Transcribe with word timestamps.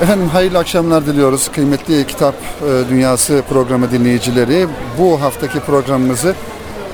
Efendim 0.00 0.28
hayırlı 0.28 0.58
akşamlar 0.58 1.06
diliyoruz 1.06 1.50
kıymetli 1.52 2.06
Kitap 2.06 2.34
e, 2.34 2.90
Dünyası 2.90 3.42
programı 3.48 3.90
dinleyicileri. 3.90 4.66
Bu 4.98 5.22
haftaki 5.22 5.60
programımızı 5.60 6.34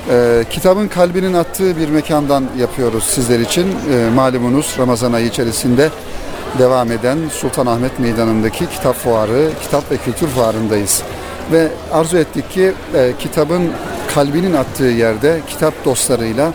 e, 0.09 0.43
kitabın 0.49 0.87
kalbinin 0.87 1.33
attığı 1.33 1.77
bir 1.77 1.89
mekandan 1.89 2.43
yapıyoruz 2.59 3.03
sizler 3.03 3.39
için. 3.39 3.67
E, 3.67 4.09
malumunuz 4.15 4.75
Ramazan 4.79 5.13
ayı 5.13 5.25
içerisinde 5.25 5.89
devam 6.59 6.91
eden 6.91 7.17
Sultanahmet 7.31 7.99
Meydanı'ndaki 7.99 8.69
kitap 8.69 8.95
fuarı, 8.95 9.49
kitap 9.63 9.91
ve 9.91 9.97
kültür 9.97 10.27
fuarındayız. 10.27 11.03
Ve 11.51 11.67
arzu 11.91 12.17
ettik 12.17 12.51
ki 12.51 12.73
e, 12.95 13.13
kitabın 13.19 13.71
kalbinin 14.15 14.53
attığı 14.53 14.83
yerde 14.83 15.39
kitap 15.47 15.85
dostlarıyla 15.85 16.53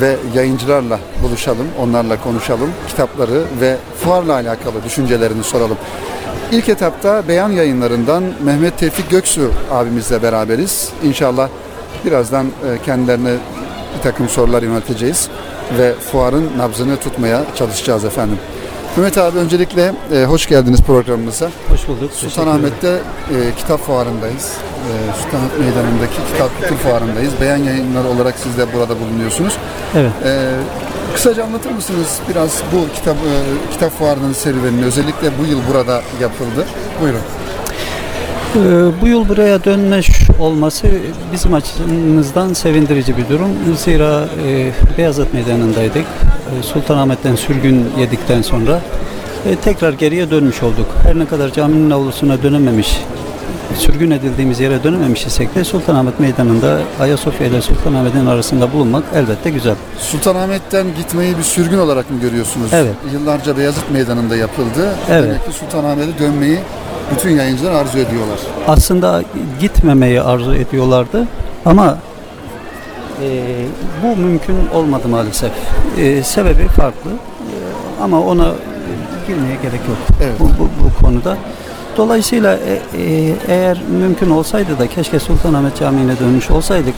ve 0.00 0.16
yayıncılarla 0.34 0.98
buluşalım, 1.22 1.66
onlarla 1.80 2.22
konuşalım, 2.22 2.70
kitapları 2.88 3.44
ve 3.60 3.76
fuarla 4.04 4.32
alakalı 4.34 4.84
düşüncelerini 4.84 5.44
soralım. 5.44 5.76
İlk 6.52 6.68
etapta 6.68 7.28
Beyan 7.28 7.50
Yayınları'ndan 7.50 8.24
Mehmet 8.44 8.78
Tevfik 8.78 9.10
Göksu 9.10 9.50
abimizle 9.70 10.22
beraberiz. 10.22 10.88
İnşallah 11.04 11.48
birazdan 12.04 12.46
e, 12.46 12.84
kendilerine 12.84 13.32
bir 13.96 14.02
takım 14.02 14.28
sorular 14.28 14.62
yönelteceğiz 14.62 15.28
ve 15.78 15.94
fuarın 15.94 16.50
nabzını 16.58 16.96
tutmaya 16.96 17.44
çalışacağız 17.54 18.04
efendim. 18.04 18.38
Mehmet 18.96 19.18
abi 19.18 19.38
öncelikle 19.38 19.92
e, 20.14 20.24
hoş 20.24 20.46
geldiniz 20.46 20.82
programımıza. 20.82 21.50
Hoş 21.68 21.88
bulduk. 21.88 22.12
Sultanahmet'te 22.12 22.88
e, 22.88 23.54
kitap 23.56 23.80
fuarındayız. 23.80 24.52
E, 24.88 25.22
Sultanahmet 25.22 25.58
Meydanı'ndaki 25.58 26.16
kitap 26.32 26.60
kültür 26.60 26.76
fuarındayız. 26.76 27.32
Beyan 27.40 27.56
yayınları 27.56 28.08
olarak 28.08 28.34
siz 28.38 28.58
de 28.58 28.72
burada 28.74 29.00
bulunuyorsunuz. 29.00 29.56
Evet. 29.96 30.10
E, 30.24 30.50
kısaca 31.14 31.44
anlatır 31.44 31.70
mısınız 31.70 32.18
biraz 32.30 32.62
bu 32.72 32.94
kitap 32.94 33.16
e, 33.16 33.72
kitap 33.72 33.98
fuarının 33.98 34.32
serüvenini 34.32 34.84
özellikle 34.84 35.30
bu 35.38 35.46
yıl 35.46 35.58
burada 35.68 36.02
yapıldı. 36.20 36.66
Buyurun. 37.02 37.20
Ee, 38.56 39.00
bu 39.00 39.06
yıl 39.06 39.28
buraya 39.28 39.64
dönmüş 39.64 40.08
olması 40.40 40.86
bizim 41.32 41.54
açımızdan 41.54 42.52
sevindirici 42.52 43.16
bir 43.16 43.28
durum. 43.28 43.48
Zira 43.76 44.24
e, 44.46 44.72
Beyazıt 44.98 45.34
Meydanı'ndaydık. 45.34 46.04
E, 46.58 46.62
Sultanahmet'ten 46.62 47.34
sürgün 47.34 47.86
yedikten 47.98 48.42
sonra 48.42 48.80
e, 49.50 49.56
tekrar 49.56 49.92
geriye 49.92 50.30
dönmüş 50.30 50.62
olduk. 50.62 50.86
Her 51.02 51.18
ne 51.18 51.26
kadar 51.26 51.52
caminin 51.52 51.90
avlusuna 51.90 52.42
dönememiş, 52.42 53.00
sürgün 53.78 54.10
edildiğimiz 54.10 54.60
yere 54.60 54.82
dönememiş 54.84 55.26
isek 55.26 55.54
de 55.54 55.64
Sultanahmet 55.64 56.20
Meydanı'nda 56.20 56.78
Ayasofya 57.00 57.46
ile 57.46 57.62
Sultanahmet'in 57.62 58.26
arasında 58.26 58.72
bulunmak 58.72 59.04
elbette 59.14 59.50
güzel. 59.50 59.74
Sultanahmet'ten 59.98 60.86
gitmeyi 60.98 61.38
bir 61.38 61.42
sürgün 61.42 61.78
olarak 61.78 62.10
mı 62.10 62.20
görüyorsunuz? 62.20 62.68
Evet. 62.72 62.94
Yıllarca 63.12 63.56
Beyazıt 63.58 63.90
Meydanı'nda 63.90 64.36
yapıldı. 64.36 64.94
Evet. 65.10 65.24
Demek 65.28 65.46
ki 65.46 65.52
Sultanahmet'e 65.52 66.18
dönmeyi 66.18 66.58
bütün 67.14 67.30
yayıncılar 67.30 67.72
arzu 67.72 67.98
ediyorlar. 67.98 68.38
aslında 68.68 69.22
gitmemeyi 69.60 70.20
arzu 70.22 70.54
ediyorlardı 70.54 71.26
ama 71.66 71.98
bu 74.02 74.16
mümkün 74.16 74.56
olmadı 74.74 75.08
maalesef. 75.08 75.50
E, 75.98 76.22
sebebi 76.22 76.68
farklı 76.68 77.10
E, 77.10 77.56
ama 78.02 78.20
ona 78.20 78.48
girmeye 79.26 79.54
gerek 79.62 79.80
yok 79.88 79.98
Evet. 80.22 80.40
bu, 80.40 80.44
bu, 80.44 80.68
bu 80.84 81.04
konuda. 81.04 81.36
Dolayısıyla 81.96 82.54
e, 82.56 83.02
e, 83.02 83.34
eğer 83.48 83.78
mümkün 84.00 84.30
olsaydı 84.30 84.78
da 84.78 84.86
keşke 84.86 85.18
Sultanahmet 85.18 85.78
Camii'ne 85.78 86.18
dönmüş 86.18 86.50
olsaydık. 86.50 86.94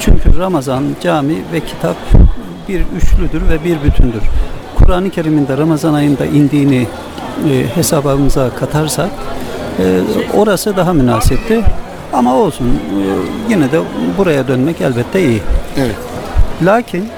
Çünkü 0.00 0.38
Ramazan, 0.38 0.84
cami 1.02 1.34
ve 1.52 1.60
kitap 1.60 1.96
bir 2.68 2.82
üçlüdür 2.96 3.48
ve 3.48 3.64
bir 3.64 3.82
bütündür. 3.82 4.22
Kur'an-ı 4.74 5.10
Kerim'in 5.10 5.48
de 5.48 5.56
Ramazan 5.56 5.94
ayında 5.94 6.26
indiğini 6.26 6.86
e, 7.50 7.76
hesabımıza 7.76 8.50
katarsak 8.50 9.10
e, 9.78 10.00
orası 10.36 10.76
daha 10.76 10.92
münasipti. 10.92 11.62
Ama 12.16 12.34
olsun 12.34 12.66
e, 12.66 12.72
yine 13.50 13.72
de 13.72 13.80
buraya 14.18 14.48
dönmek 14.48 14.80
elbette 14.80 15.28
iyi. 15.28 15.42
Evet. 15.76 15.96
Lakin 16.62 17.08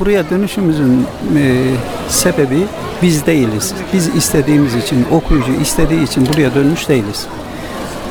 buraya 0.00 0.30
dönüşümüzün 0.30 1.06
e, 1.36 1.64
sebebi 2.08 2.64
biz 3.02 3.26
değiliz. 3.26 3.74
Biz 3.92 4.16
istediğimiz 4.16 4.74
için, 4.74 5.06
okuyucu 5.12 5.52
istediği 5.52 6.04
için 6.04 6.28
buraya 6.32 6.54
dönmüş 6.54 6.88
değiliz. 6.88 7.26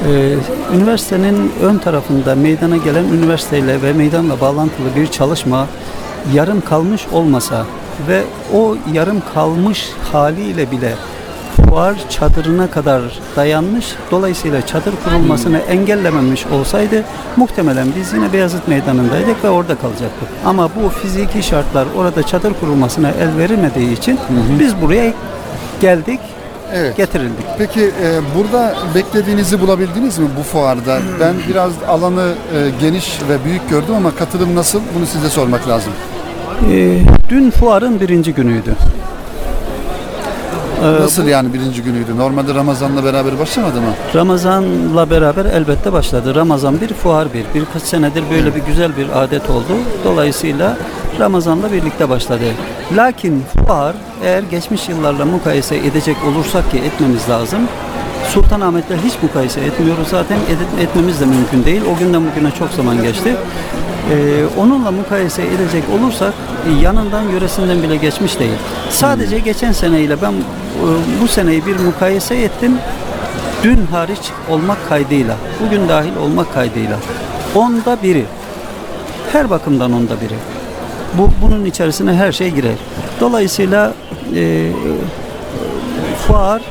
E, 0.08 0.36
üniversitenin 0.76 1.52
ön 1.62 1.78
tarafında 1.78 2.36
meydana 2.36 2.78
gelen 2.78 3.04
üniversiteyle 3.04 3.82
ve 3.82 3.94
meydanla 3.94 4.42
bağlantılı 4.42 4.96
bir 4.96 5.08
çalışma 5.08 5.68
yarım 6.34 6.62
kalmış 6.62 7.08
olmasa 7.12 7.66
ve 8.08 8.24
o 8.54 8.76
yarım 8.94 9.22
kalmış 9.34 9.90
haliyle 10.12 10.72
bile 10.72 10.94
fuar 11.58 11.96
çadırına 12.10 12.72
kadar 12.72 13.02
dayanmış. 13.36 13.96
Dolayısıyla 14.12 14.66
çadır 14.66 14.94
kurulmasını 15.06 15.58
engellememiş 15.58 16.46
olsaydı 16.46 17.04
muhtemelen 17.38 17.88
biz 18.00 18.14
yine 18.14 18.34
Beyazıt 18.34 18.68
Meydanı'ndaydık 18.68 19.44
ve 19.44 19.50
orada 19.50 19.76
kalacaktık. 19.76 20.30
Ama 20.46 20.70
bu 20.76 20.90
fiziki 20.90 21.44
şartlar 21.44 21.88
orada 21.98 22.24
çadır 22.24 22.54
kurulmasına 22.54 23.10
el 23.10 23.38
verilmediği 23.38 23.98
için 23.98 24.20
biz 24.60 24.82
buraya 24.82 25.14
geldik, 25.82 26.20
Evet. 26.74 26.98
getirildik. 26.98 27.46
Peki 27.58 27.82
e, 27.82 28.20
burada 28.38 28.76
beklediğinizi 28.96 29.62
bulabildiniz 29.62 30.18
mi 30.20 30.28
bu 30.40 30.44
fuarda? 30.44 31.00
Ben 31.20 31.34
biraz 31.50 31.72
alanı 31.88 32.34
e, 32.56 32.70
geniş 32.82 33.20
ve 33.30 33.46
büyük 33.46 33.70
gördüm 33.70 33.96
ama 33.96 34.16
katılım 34.16 34.56
nasıl? 34.56 34.82
Bunu 34.96 35.06
size 35.06 35.30
sormak 35.30 35.68
lazım. 35.68 35.94
Ee, 36.72 37.00
dün 37.30 37.52
fuarın 37.52 38.00
birinci 38.00 38.34
günüydü. 38.34 38.76
Ee, 40.84 41.02
Nasıl 41.02 41.28
yani 41.28 41.54
birinci 41.54 41.82
günüydü? 41.84 42.18
Normalde 42.18 42.54
Ramazan'la 42.56 43.04
beraber 43.04 43.40
başlamadı 43.40 43.82
mı? 43.82 43.88
Ramazan'la 44.16 45.10
beraber 45.10 45.46
elbette 45.46 45.94
başladı. 45.94 46.36
Ramazan 46.36 46.82
bir, 46.82 46.88
fuar 46.94 47.28
bir. 47.34 47.46
Birkaç 47.60 47.82
senedir 47.84 48.24
böyle 48.32 48.56
bir 48.56 48.62
güzel 48.62 48.98
bir 48.98 49.24
adet 49.24 49.50
oldu. 49.50 49.74
Dolayısıyla 50.04 50.78
Ramazan'la 51.20 51.72
birlikte 51.72 52.10
başladı. 52.10 52.44
Lakin 52.96 53.44
fuar 53.68 53.96
eğer 54.24 54.44
geçmiş 54.44 54.90
yıllarla 54.90 55.26
mukayese 55.26 55.76
edecek 55.78 56.18
olursak 56.32 56.72
ki 56.72 56.78
etmemiz 56.78 57.30
lazım. 57.30 57.60
Sultanahmet'le 58.34 58.96
hiç 59.06 59.14
mukayese 59.24 59.62
etmiyoruz 59.62 60.08
zaten 60.08 60.38
etmemiz 60.82 61.22
de 61.22 61.26
mümkün 61.26 61.66
değil. 61.66 61.82
O 61.96 62.00
günden 62.00 62.22
bugüne 62.32 62.52
çok 62.60 62.70
zaman 62.70 63.04
geçti. 63.04 63.36
Ee, 64.12 64.46
onunla 64.60 64.92
mukayese 64.92 65.42
edecek 65.44 65.84
olursak 66.00 66.34
yanından 66.82 67.22
yöresinden 67.22 67.84
bile 67.84 67.96
geçmiş 67.96 68.40
değil. 68.40 68.52
Sadece 68.90 69.40
geçen 69.40 69.72
seneyle 69.72 70.22
ben 70.22 70.34
bu 71.22 71.28
seneyi 71.28 71.66
bir 71.66 71.80
mukayese 71.80 72.36
ettim 72.36 72.78
dün 73.64 73.86
hariç 73.86 74.32
olmak 74.50 74.90
kaydıyla, 74.90 75.36
bugün 75.66 75.90
dahil 75.90 76.16
olmak 76.16 76.54
kaydıyla 76.54 76.98
onda 77.56 77.98
biri. 78.04 78.26
Her 79.32 79.50
bakımdan 79.50 79.94
onda 79.94 80.22
biri. 80.22 80.36
Bu 81.14 81.30
bunun 81.42 81.66
içerisine 81.66 82.14
her 82.14 82.32
şey 82.32 82.50
girer. 82.52 82.76
Dolayısıyla 83.22 83.94
e, 84.36 84.72
fuar 86.28 86.62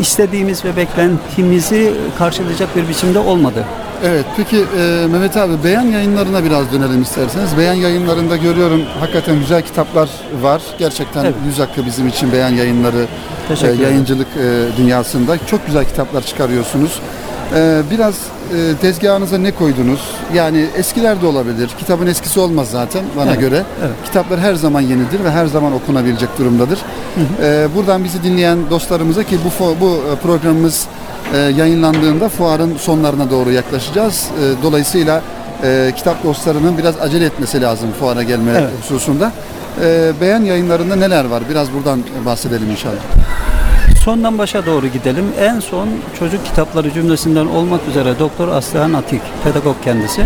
istediğimiz 0.00 0.64
ve 0.64 0.76
beklentimizi 0.76 1.94
karşılayacak 2.18 2.76
bir 2.76 2.88
biçimde 2.88 3.18
olmadı. 3.18 3.64
Evet. 4.04 4.24
Peki 4.36 4.56
e, 4.56 5.06
Mehmet 5.10 5.36
abi 5.36 5.52
Beyan 5.64 5.82
yayınlarına 5.86 6.44
biraz 6.44 6.72
dönelim 6.72 7.02
isterseniz. 7.02 7.58
Beyan 7.58 7.74
yayınlarında 7.74 8.36
görüyorum 8.36 8.82
hakikaten 9.00 9.38
güzel 9.38 9.62
kitaplar 9.62 10.08
var. 10.42 10.62
Gerçekten 10.78 11.24
Evet. 11.24 11.34
yüz 11.46 11.58
hakkı 11.58 11.86
bizim 11.86 12.08
için 12.08 12.32
Beyan 12.32 12.50
yayınları 12.50 13.06
e, 13.62 13.82
yayıncılık 13.82 14.26
e, 14.36 14.76
dünyasında. 14.76 15.38
Çok 15.46 15.66
güzel 15.66 15.84
kitaplar 15.84 16.22
çıkarıyorsunuz. 16.22 17.00
E, 17.54 17.82
biraz 17.90 18.14
e, 18.14 18.76
tezgahınıza 18.80 19.38
ne 19.38 19.50
koydunuz? 19.50 20.00
Yani 20.34 20.66
eskiler 20.76 21.22
de 21.22 21.26
olabilir. 21.26 21.70
Kitabın 21.78 22.06
eskisi 22.06 22.40
olmaz 22.40 22.68
zaten 22.70 23.02
bana 23.16 23.30
Evet, 23.30 23.40
göre. 23.40 23.62
evet. 23.82 23.92
Kitaplar 24.04 24.40
her 24.40 24.54
zaman 24.54 24.80
yenidir 24.80 25.24
ve 25.24 25.30
her 25.30 25.46
zaman 25.46 25.72
okunabilecek 25.72 26.28
durumdadır. 26.38 26.78
E, 27.42 27.68
buradan 27.76 28.04
bizi 28.04 28.22
dinleyen 28.22 28.58
dostlarımıza 28.70 29.22
ki 29.22 29.38
bu 29.44 29.64
fo- 29.64 29.80
bu 29.80 30.00
e, 30.12 30.16
programımız 30.16 30.86
e, 31.34 31.38
yayınlandığında 31.38 32.28
fuarın 32.28 32.76
sonlarına 32.76 33.30
doğru 33.30 33.50
yaklaşacağız. 33.50 34.26
E, 34.40 34.62
dolayısıyla 34.62 35.22
e, 35.64 35.92
kitap 35.96 36.24
dostlarının 36.24 36.78
biraz 36.78 37.00
acele 37.00 37.24
etmesi 37.24 37.60
lazım 37.62 37.88
fuara 38.00 38.22
gelme 38.22 38.50
Evet. 38.58 38.70
hususunda. 38.82 39.32
E, 39.84 40.12
beğen 40.20 40.40
yayınlarında 40.44 40.96
neler 40.96 41.24
var? 41.24 41.42
Biraz 41.50 41.72
buradan 41.72 42.00
bahsedelim 42.26 42.70
inşallah. 42.70 43.00
Sondan 44.08 44.38
başa 44.38 44.66
doğru 44.66 44.86
gidelim. 44.86 45.24
En 45.40 45.60
son 45.60 45.88
çocuk 46.18 46.44
kitapları 46.46 46.92
cümlesinden 46.92 47.46
olmak 47.46 47.80
üzere 47.90 48.18
Doktor 48.18 48.48
Aslıhan 48.48 48.92
Atik, 48.92 49.20
pedagog 49.44 49.76
kendisi. 49.84 50.22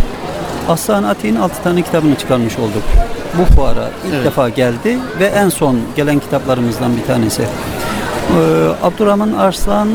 Aslıhan 0.69 1.02
Atik'in 1.02 1.37
6 1.37 1.62
tane 1.62 1.82
kitabını 1.82 2.14
çıkarmış 2.14 2.58
olduk. 2.58 2.82
Bu 3.38 3.55
fuara 3.55 3.90
ilk 4.06 4.14
Evet. 4.14 4.25
defa 4.25 4.49
geldi 4.49 4.99
ve 5.20 5.25
en 5.26 5.49
son 5.49 5.79
gelen 5.96 6.19
kitaplarımızdan 6.19 6.96
bir 6.96 7.06
tanesi. 7.06 7.43
Ee, 7.43 7.46
Abdurrahman 8.87 9.32
Arslan 9.32 9.88
e, 9.88 9.94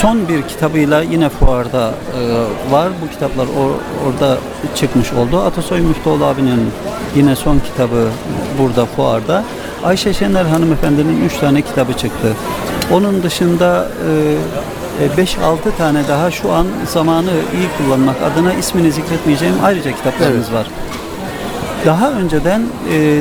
son 0.00 0.28
bir 0.28 0.42
kitabıyla 0.42 1.02
yine 1.02 1.28
fuarda 1.28 1.90
e, 1.90 2.72
var. 2.72 2.88
Bu 3.02 3.10
kitaplar 3.10 3.44
or- 3.46 4.06
orada 4.06 4.38
çıkmış 4.74 5.12
oldu. 5.12 5.40
Atasoy 5.40 5.80
Müftüoğlu 5.80 6.24
abinin 6.24 6.70
yine 7.16 7.36
son 7.36 7.58
kitabı 7.58 8.08
burada 8.58 8.86
fuarda. 8.86 9.44
Ayşe 9.84 10.14
Şener 10.14 10.44
hanımefendinin 10.44 11.24
3 11.24 11.36
tane 11.38 11.62
kitabı 11.62 11.92
çıktı. 11.92 12.32
Onun 12.92 13.22
dışında 13.22 13.88
e, 15.18 15.22
5-6 15.22 15.56
tane 15.78 16.08
daha 16.08 16.30
şu 16.30 16.52
an 16.52 16.66
zamanı 16.92 17.30
iyi 17.30 17.68
kullanmak 17.78 18.16
adına 18.22 18.52
ismini 18.54 18.92
zikretmeyeceğim 18.92 19.54
ayrıca 19.64 19.92
kitaplarımız 19.92 20.52
var. 20.52 20.66
Daha 21.86 22.10
önceden 22.10 22.62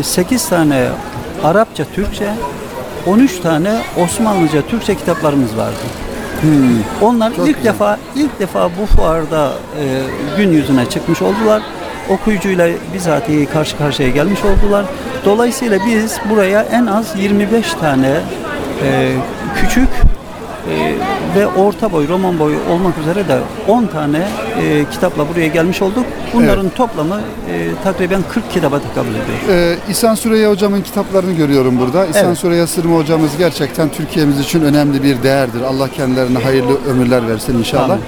8 0.04 0.50
tane 0.50 0.86
Arapça, 1.44 1.86
Türkçe, 1.96 2.30
13 3.08 3.40
tane 3.40 3.82
Osmanlıca, 4.04 4.62
Türkçe 4.62 4.96
kitaplarımız 4.96 5.58
vardı. 5.58 5.84
Onlar 7.02 7.30
Hmm. 7.30 7.36
Çok 7.38 7.48
ilk 7.48 7.58
güzel. 7.58 7.74
defa 7.74 7.98
ilk 8.16 8.40
defa 8.40 8.70
bu 8.82 8.86
fuarda 8.96 9.52
e, 9.80 9.84
gün 10.38 10.52
yüzüne 10.52 10.90
çıkmış 10.90 11.22
oldular. 11.22 11.62
Okuyucuyla 12.10 12.70
bizatihi 12.94 13.46
karşı 13.46 13.78
karşıya 13.78 14.10
gelmiş 14.10 14.40
oldular. 14.44 14.86
Dolayısıyla 15.26 15.80
biz 15.88 16.18
buraya 16.30 16.62
en 16.62 16.86
az 16.86 17.20
25 17.20 17.74
tane 17.74 18.08
e, 18.84 19.12
küçük 19.56 19.90
e, 20.70 20.94
ve 21.36 21.48
orta 21.48 21.92
boy, 21.92 22.08
roman 22.08 22.40
boyu 22.40 22.58
olmak 22.72 22.98
üzere 22.98 23.28
de 23.28 23.40
10 23.68 23.86
tane 23.86 24.28
e, 24.62 24.86
kitapla 24.92 25.30
buraya 25.30 25.48
gelmiş 25.48 25.82
olduk. 25.82 26.06
Bunların 26.34 26.70
toplamı 26.70 27.22
e, 27.52 27.70
takriben 27.84 28.22
40 28.34 28.52
kitaba 28.52 28.80
tekabül 28.80 29.10
ediyor. 29.10 29.38
Ee, 29.50 29.76
İhsan 29.90 30.16
Süreyya 30.16 30.50
hocamın 30.50 30.82
kitaplarını 30.82 31.34
görüyorum 31.34 31.80
burada. 31.80 32.06
İhsan 32.06 32.26
Evet. 32.26 32.38
Süreyya 32.38 32.68
Sırma 32.68 32.98
hocamız 32.98 33.32
gerçekten 33.38 33.90
Türkiye'miz 33.90 34.40
için 34.40 34.62
önemli 34.62 35.04
bir 35.04 35.24
değerdir. 35.24 35.62
Allah 35.62 35.90
kendilerine 35.90 36.40
hayırlı 36.40 36.78
ömürler 36.90 37.28
versin 37.28 37.58
inşallah. 37.58 37.84
Amin. 37.90 38.04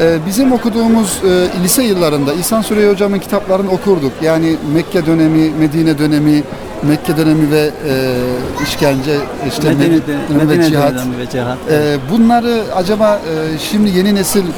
Ee, 0.00 0.18
bizim 0.26 0.52
okuduğumuz 0.52 1.20
e, 1.24 1.62
lise 1.64 1.82
yıllarında 1.82 2.32
İhsan 2.34 2.62
Süreyya 2.62 2.90
hocamın 2.90 3.18
kitaplarını 3.18 3.70
okurduk. 3.70 4.12
Yani 4.22 4.56
Mekke 4.74 5.06
dönemi, 5.06 5.50
Medine 5.50 5.98
dönemi, 5.98 6.42
Mekke 6.82 7.16
dönemi 7.16 7.50
ve 7.50 7.70
e, 7.88 8.16
işkence, 8.62 9.16
işte 9.48 9.68
Medine, 9.68 9.88
Medine, 9.88 10.40
ve 10.40 10.44
Medine 10.44 10.64
cihat. 10.68 10.94
dönemi 10.94 11.18
ve 11.18 11.30
cihat. 11.30 11.58
Ee, 11.70 11.96
bunları 12.10 12.62
acaba 12.74 13.16
e, 13.16 13.58
şimdi 13.58 13.90
yeni 13.90 14.14
nesil 14.14 14.44
e, 14.44 14.50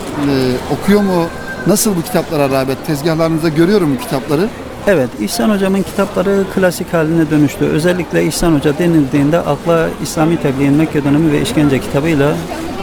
okuyor 0.73 1.01
mu? 1.03 1.25
Nasıl 1.67 1.97
bu 1.97 2.03
kitaplara 2.03 2.51
rağbet? 2.51 2.87
Tezgahlarınızda 2.87 3.49
görüyorum 3.49 3.97
bu 3.97 4.03
kitapları. 4.05 4.49
Evet, 4.87 5.09
İhsan 5.21 5.51
Hocam'ın 5.51 5.83
kitapları 5.83 6.45
klasik 6.55 6.93
haline 6.95 7.31
dönüştü. 7.31 7.65
Özellikle 7.65 8.25
İhsan 8.25 8.53
Hoca 8.53 8.79
denildiğinde 8.79 9.39
akla 9.39 9.89
İslami 10.03 10.37
Tebliğin 10.37 10.73
Mekke 10.73 11.05
dönemi 11.05 11.33
ve 11.33 11.43
işkence 11.43 11.79
kitabıyla 11.79 12.37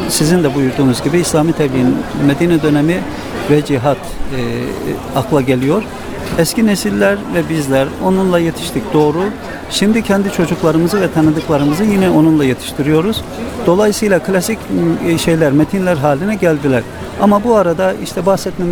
sizin 0.10 0.44
de 0.44 0.56
buyurduğunuz 0.56 1.04
gibi 1.04 1.20
İslami 1.20 1.54
Tebliğin 1.54 1.96
Medine 2.28 2.62
dönemi 2.62 3.00
ve 3.50 3.66
cihat 3.66 3.98
e, 3.98 4.40
akla 5.16 5.42
geliyor. 5.42 5.84
Eski 6.38 6.68
nesiller 6.68 7.18
ve 7.36 7.50
bizler 7.50 7.88
onunla 8.04 8.40
yetiştik 8.40 8.94
doğru. 8.94 9.24
Şimdi 9.70 10.04
kendi 10.04 10.32
çocuklarımızı 10.32 11.02
ve 11.02 11.12
tanıdıklarımızı 11.12 11.84
yine 11.84 12.10
onunla 12.10 12.46
yetiştiriyoruz. 12.46 13.22
Dolayısıyla 13.66 14.20
klasik 14.20 14.60
e, 15.08 15.18
şeyler, 15.18 15.52
metinler 15.52 15.98
haline 15.98 16.36
geldiler. 16.36 16.84
Ama 17.22 17.44
bu 17.44 17.56
arada 17.56 17.94
işte 18.04 18.26
bahsetmem 18.26 18.68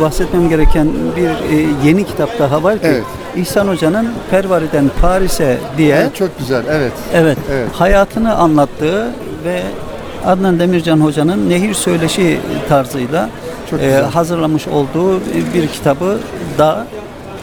bahsetmem 0.00 0.48
gereken 0.48 0.88
bir 1.16 1.28
e, 1.28 1.66
yeni 1.84 2.06
kitap 2.06 2.38
daha 2.38 2.62
var 2.62 2.74
ki 2.74 2.86
Evet. 2.86 3.04
İhsan 3.36 3.68
Hoca'nın 3.68 4.08
Pervari'den 4.30 4.90
Paris'e 5.00 5.58
diye 5.78 5.96
Evet, 5.96 6.14
çok 6.16 6.38
güzel. 6.38 6.62
Evet. 6.70 6.92
evet, 7.14 7.38
Evet. 7.52 7.68
hayatını 7.72 8.34
anlattığı 8.34 9.08
ve 9.44 9.62
Adnan 10.26 10.58
Demircan 10.58 11.00
Hoca'nın 11.00 11.50
Nehir 11.50 11.74
Söyleşi 11.74 12.40
tarzıyla 12.68 13.28
e, 13.80 13.92
hazırlamış 14.12 14.68
olduğu 14.68 15.20
bir 15.54 15.68
kitabı 15.68 16.18
da 16.58 16.86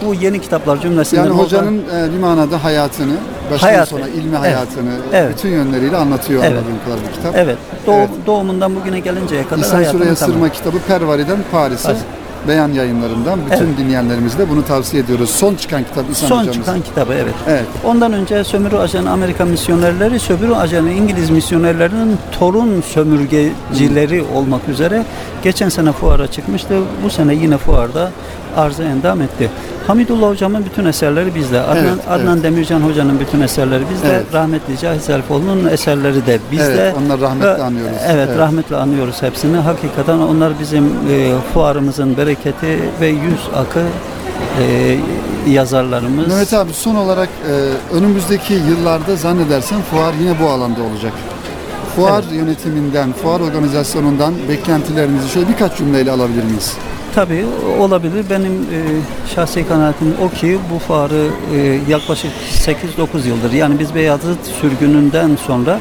bu 0.05 0.13
yeni 0.13 0.41
kitaplar 0.41 0.81
cümlesinden 0.81 1.23
Yani 1.23 1.33
hocanın 1.33 1.77
e, 1.77 2.13
bir 2.13 2.19
manada 2.19 2.63
hayatını, 2.63 3.13
baştan 3.51 3.67
Hayatı. 3.67 3.89
sona 3.89 4.07
ilmi 4.07 4.35
hayatını 4.37 4.91
Evet. 5.13 5.33
bütün 5.37 5.49
yönleriyle 5.49 5.97
anlatıyor 5.97 6.43
Evet. 6.43 6.51
anladığım 6.57 6.79
kadar 6.85 6.97
bu 7.09 7.15
kitap. 7.15 7.35
Evet, 7.35 7.57
doğum, 7.87 7.97
Evet. 7.99 8.09
doğumundan 8.27 8.75
bugüne 8.75 8.99
gelinceye 8.99 9.43
kadar 9.47 9.61
İhsan 9.61 9.75
hayatını 9.75 9.99
Süreyya 9.99 10.15
tamam. 10.15 10.33
Sırma 10.33 10.49
kitabı 10.49 10.77
Pervari'den 10.87 11.37
Paris'e 11.51 11.87
Paris. 11.87 12.01
Beyan 12.47 12.71
yayınlarından 12.73 13.39
bütün 13.45 13.65
Evet. 13.65 13.77
dinleyenlerimize 13.77 14.49
bunu 14.49 14.65
tavsiye 14.65 15.03
ediyoruz. 15.03 15.29
Son 15.29 15.55
çıkan 15.55 15.83
kitap 15.83 16.05
İhsan 16.11 16.27
Son 16.27 16.37
hocamızın. 16.39 16.61
çıkan 16.61 16.81
kitabı 16.81 17.13
evet. 17.13 17.33
Evet. 17.47 17.65
Ondan 17.85 18.13
önce 18.13 18.43
sömürü 18.43 18.77
ajanı 18.77 19.11
Amerikan 19.11 19.47
misyonerleri, 19.47 20.19
sömürü 20.19 20.53
ajanı 20.55 20.91
İngiliz 20.91 21.29
misyonerlerinin 21.29 22.17
torun 22.39 22.81
sömürgecileri 22.81 24.23
olmak 24.35 24.69
üzere 24.69 25.03
geçen 25.43 25.69
sene 25.69 25.91
fuara 25.91 26.27
çıkmıştı. 26.27 26.73
Bu 27.03 27.09
sene 27.09 27.33
yine 27.35 27.57
fuarda 27.57 28.11
arıza 28.57 28.83
endam 28.83 29.21
etti. 29.21 29.49
Hamidullah 29.87 30.29
hocamın 30.29 30.65
bütün 30.65 30.85
eserleri 30.85 31.35
bizde. 31.35 31.61
Adnan, 31.61 31.77
Evet, 31.77 31.93
Adnan 32.09 32.33
evet. 32.33 32.43
Demircan 32.43 32.79
hocanın 32.81 33.19
bütün 33.19 33.41
eserleri 33.41 33.83
bizde. 33.93 34.07
Evet. 34.07 34.25
Rahmetli 34.33 34.77
Cahit 34.77 35.01
Zarifoğlu'nun 35.01 35.67
eserleri 35.67 36.25
de 36.25 36.39
bizde. 36.51 36.63
Evet, 36.81 36.95
onları 37.05 37.21
rahmetle 37.21 37.47
Ve- 37.47 37.63
anıyoruz. 37.63 37.97
Evet, 38.07 38.27
Evet. 38.29 38.37
rahmetle 38.39 38.75
anıyoruz 38.75 39.21
hepsini. 39.21 39.57
Hakikaten 39.57 40.17
onlar 40.17 40.53
bizim 40.59 40.85
e, 40.85 41.33
fuarımızın 41.53 42.17
bereketi 42.17 42.79
ve 43.01 43.07
yüz 43.07 43.39
akı 43.55 43.79
e, 44.61 44.97
yazarlarımız. 45.51 46.27
Mehmet 46.27 46.53
abi 46.53 46.73
son 46.73 46.95
olarak 46.95 47.29
e, 47.49 47.53
önümüzdeki 47.95 48.53
yıllarda 48.53 49.15
zannedersem 49.15 49.81
fuar 49.81 50.13
yine 50.21 50.33
bu 50.41 50.49
alanda 50.49 50.81
olacak. 50.83 51.13
Fuar 51.95 52.23
yönetiminden, 52.23 53.13
fuar 53.13 53.39
organizasyonundan 53.39 54.33
beklentilerinizi 54.49 55.29
şöyle 55.29 55.47
birkaç 55.49 55.77
cümleyle 55.77 56.11
alabilir 56.11 56.43
miyiz? 56.43 56.77
Tabii 57.15 57.45
olabilir. 57.79 58.25
Benim 58.29 58.51
e, 58.51 58.79
şahsi 59.35 59.67
kanaatim 59.67 60.13
o 60.25 60.29
ki 60.29 60.59
bu 60.73 60.79
fuarı 60.79 61.27
e, 61.55 61.79
yaklaşık 61.89 62.31
8-9 62.53 63.27
yıldır 63.27 63.51
yani 63.51 63.79
biz 63.79 63.95
Beyazıt 63.95 64.45
sürgününden 64.61 65.37
sonra 65.47 65.79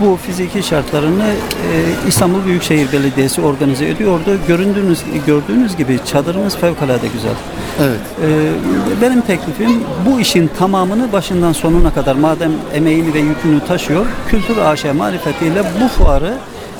bu 0.00 0.16
fiziki 0.16 0.62
şartlarını 0.62 1.26
e, 1.26 2.08
İstanbul 2.08 2.44
Büyükşehir 2.44 2.92
Belediyesi 2.92 3.40
organize 3.40 3.88
ediyordu. 3.88 4.38
Göründüğünüz 4.48 4.98
gördüğünüz 5.26 5.76
gibi 5.76 5.98
çadırımız 6.06 6.56
fevkalade 6.56 7.06
güzel. 7.06 7.34
Evet. 7.80 8.00
Ee, 8.22 9.02
benim 9.02 9.20
teklifim 9.20 9.80
bu 10.06 10.20
işin 10.20 10.50
tamamını 10.58 11.12
başından 11.12 11.52
sonuna 11.52 11.94
kadar 11.94 12.14
madem 12.14 12.52
emeğini 12.74 13.14
ve 13.14 13.18
yükünü 13.18 13.60
taşıyor, 13.68 14.06
Kültür 14.28 14.56
AŞ 14.56 14.84
marifetiyle 14.84 15.62
bu 15.80 15.88
fuarı 15.88 16.34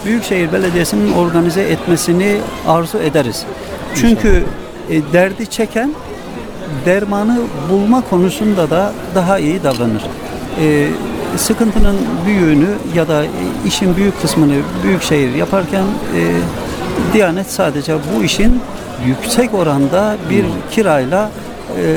Büyükşehir 0.05 0.52
Belediyesi'nin 0.52 1.12
organize 1.12 1.62
etmesini 1.62 2.37
arzu 2.66 2.99
ederiz. 2.99 3.44
Çünkü 3.94 4.44
e, 4.90 5.12
derdi 5.12 5.46
çeken 5.46 5.90
dermanı 6.87 7.38
bulma 7.71 8.02
konusunda 8.11 8.71
da 8.71 8.92
daha 9.14 9.38
iyi 9.38 9.62
davranır. 9.62 10.02
E, 10.61 10.88
sıkıntının 11.37 11.97
büyüğünü 12.26 12.69
ya 12.95 13.09
da 13.09 13.25
e, 13.25 13.29
işin 13.67 13.97
büyük 13.97 14.23
kısmını 14.23 14.55
büyükşehir 14.83 15.35
yaparken 15.35 15.83
e, 16.17 16.21
Diyanet 17.12 17.50
sadece 17.50 17.95
bu 18.17 18.23
işin 18.25 18.61
yüksek 19.07 19.55
oranda 19.55 20.17
bir 20.31 20.45
kirayla 20.71 21.31
e, 21.79 21.97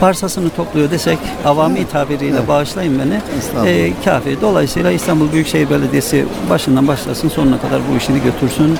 parsasını 0.00 0.50
topluyor 0.50 0.90
desek 0.90 1.18
avami 1.44 1.88
tabiriyle 1.88 2.36
Evet. 2.38 2.48
bağışlayın 2.48 2.98
beni 2.98 3.20
e, 3.68 3.92
kafi. 4.04 4.40
Dolayısıyla 4.40 4.90
İstanbul 4.90 5.32
Büyükşehir 5.32 5.70
Belediyesi 5.70 6.24
başından 6.50 6.88
başlasın 6.88 7.28
sonuna 7.28 7.60
kadar 7.60 7.80
bu 7.92 7.96
işini 7.96 8.22
götürsün 8.22 8.78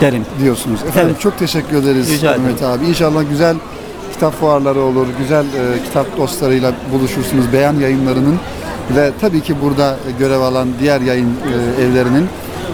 derim. 0.00 0.26
diyorsunuz. 0.42 0.80
Efendim 0.88 1.10
Evet. 1.12 1.20
çok 1.20 1.38
teşekkür 1.38 1.76
ederiz 1.76 2.10
Rica 2.10 2.30
ederim. 2.30 2.42
Mehmet 2.42 2.62
abi. 2.62 2.86
İnşallah 2.86 3.22
güzel 3.30 3.56
kitap 4.12 4.40
fuarları 4.40 4.80
olur, 4.80 5.06
güzel 5.18 5.44
e, 5.44 5.84
kitap 5.84 6.16
dostlarıyla 6.16 6.72
buluşursunuz. 6.92 7.52
Beyan 7.52 7.74
yayınlarının 7.74 8.38
ve 8.96 9.10
tabii 9.20 9.40
ki 9.40 9.54
burada 9.62 9.96
görev 10.18 10.40
alan 10.40 10.68
diğer 10.80 11.00
yayın 11.00 11.28
e, 11.78 11.82
evlerinin 11.82 12.26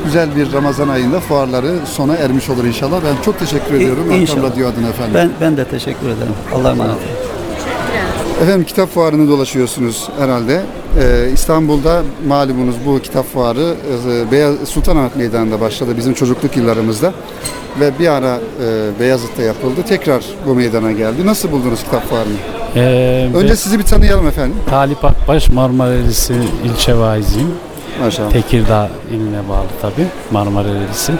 güzel 0.04 0.36
bir 0.36 0.52
Ramazan 0.52 0.88
ayında 0.88 1.20
fuarları 1.20 1.72
sona 1.86 2.16
ermiş 2.16 2.50
olur 2.50 2.64
inşallah. 2.64 3.00
Ben 3.04 3.22
çok 3.24 3.38
teşekkür 3.38 3.74
ediyorum 3.74 4.02
Erkam 4.04 4.20
inşallah. 4.20 4.50
Radyo 4.50 4.68
adına 4.68 4.88
efendim. 4.88 5.14
Ben 5.14 5.30
ben 5.40 5.56
de 5.56 5.64
teşekkür 5.64 6.06
ederim. 6.06 6.34
Allah'a 6.54 6.72
emanet 6.72 6.94
olun. 6.94 7.02
Efendim 8.42 8.64
kitap 8.66 8.88
fuarını 8.94 9.28
dolaşıyorsunuz 9.28 10.08
herhalde. 10.18 10.62
Ee, 11.00 11.30
İstanbul'da 11.32 12.02
malumunuz 12.28 12.74
bu 12.86 12.98
kitap 12.98 13.32
fuarı 13.32 13.74
e, 14.08 14.30
Beyaz, 14.32 14.54
Sultanahmet 14.68 15.16
Meydanı'nda 15.16 15.60
başladı 15.60 15.90
bizim 15.96 16.14
çocukluk 16.14 16.56
yıllarımızda. 16.56 17.12
Ve 17.80 17.98
bir 17.98 18.08
ara 18.08 18.38
e, 18.64 19.00
Beyazıt'ta 19.00 19.42
yapıldı. 19.42 19.80
Tekrar 19.88 20.24
bu 20.46 20.54
meydana 20.54 20.92
geldi. 20.92 21.26
Nasıl 21.26 21.52
buldunuz 21.52 21.84
kitap 21.84 22.08
fuarını? 22.08 22.59
Ee, 22.76 23.28
Önce 23.34 23.56
sizi 23.56 23.78
bir 23.78 23.84
tanıyalım 23.84 24.26
efendim. 24.28 24.56
Talip 24.70 25.04
Akbaş 25.04 25.48
Marmara 25.48 25.94
Erisi 25.94 26.34
ilçe 26.64 26.96
vaiziyim. 26.98 27.50
Maşallah. 28.04 28.30
Tekirdağ 28.30 28.88
iline 29.10 29.48
bağlı 29.48 29.66
tabi 29.82 30.06
Marmara 30.30 30.68
Erisi. 30.68 31.12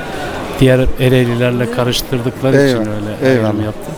Diğer 0.61 0.81
Ereğlilerle 1.01 1.71
karıştırdıkları 1.71 2.57
için 2.57 2.67
Eyvallah, 2.67 2.87
öyle 3.21 3.31
eyvallah. 3.33 3.49
ayrım 3.49 3.65
yaptım. 3.65 3.95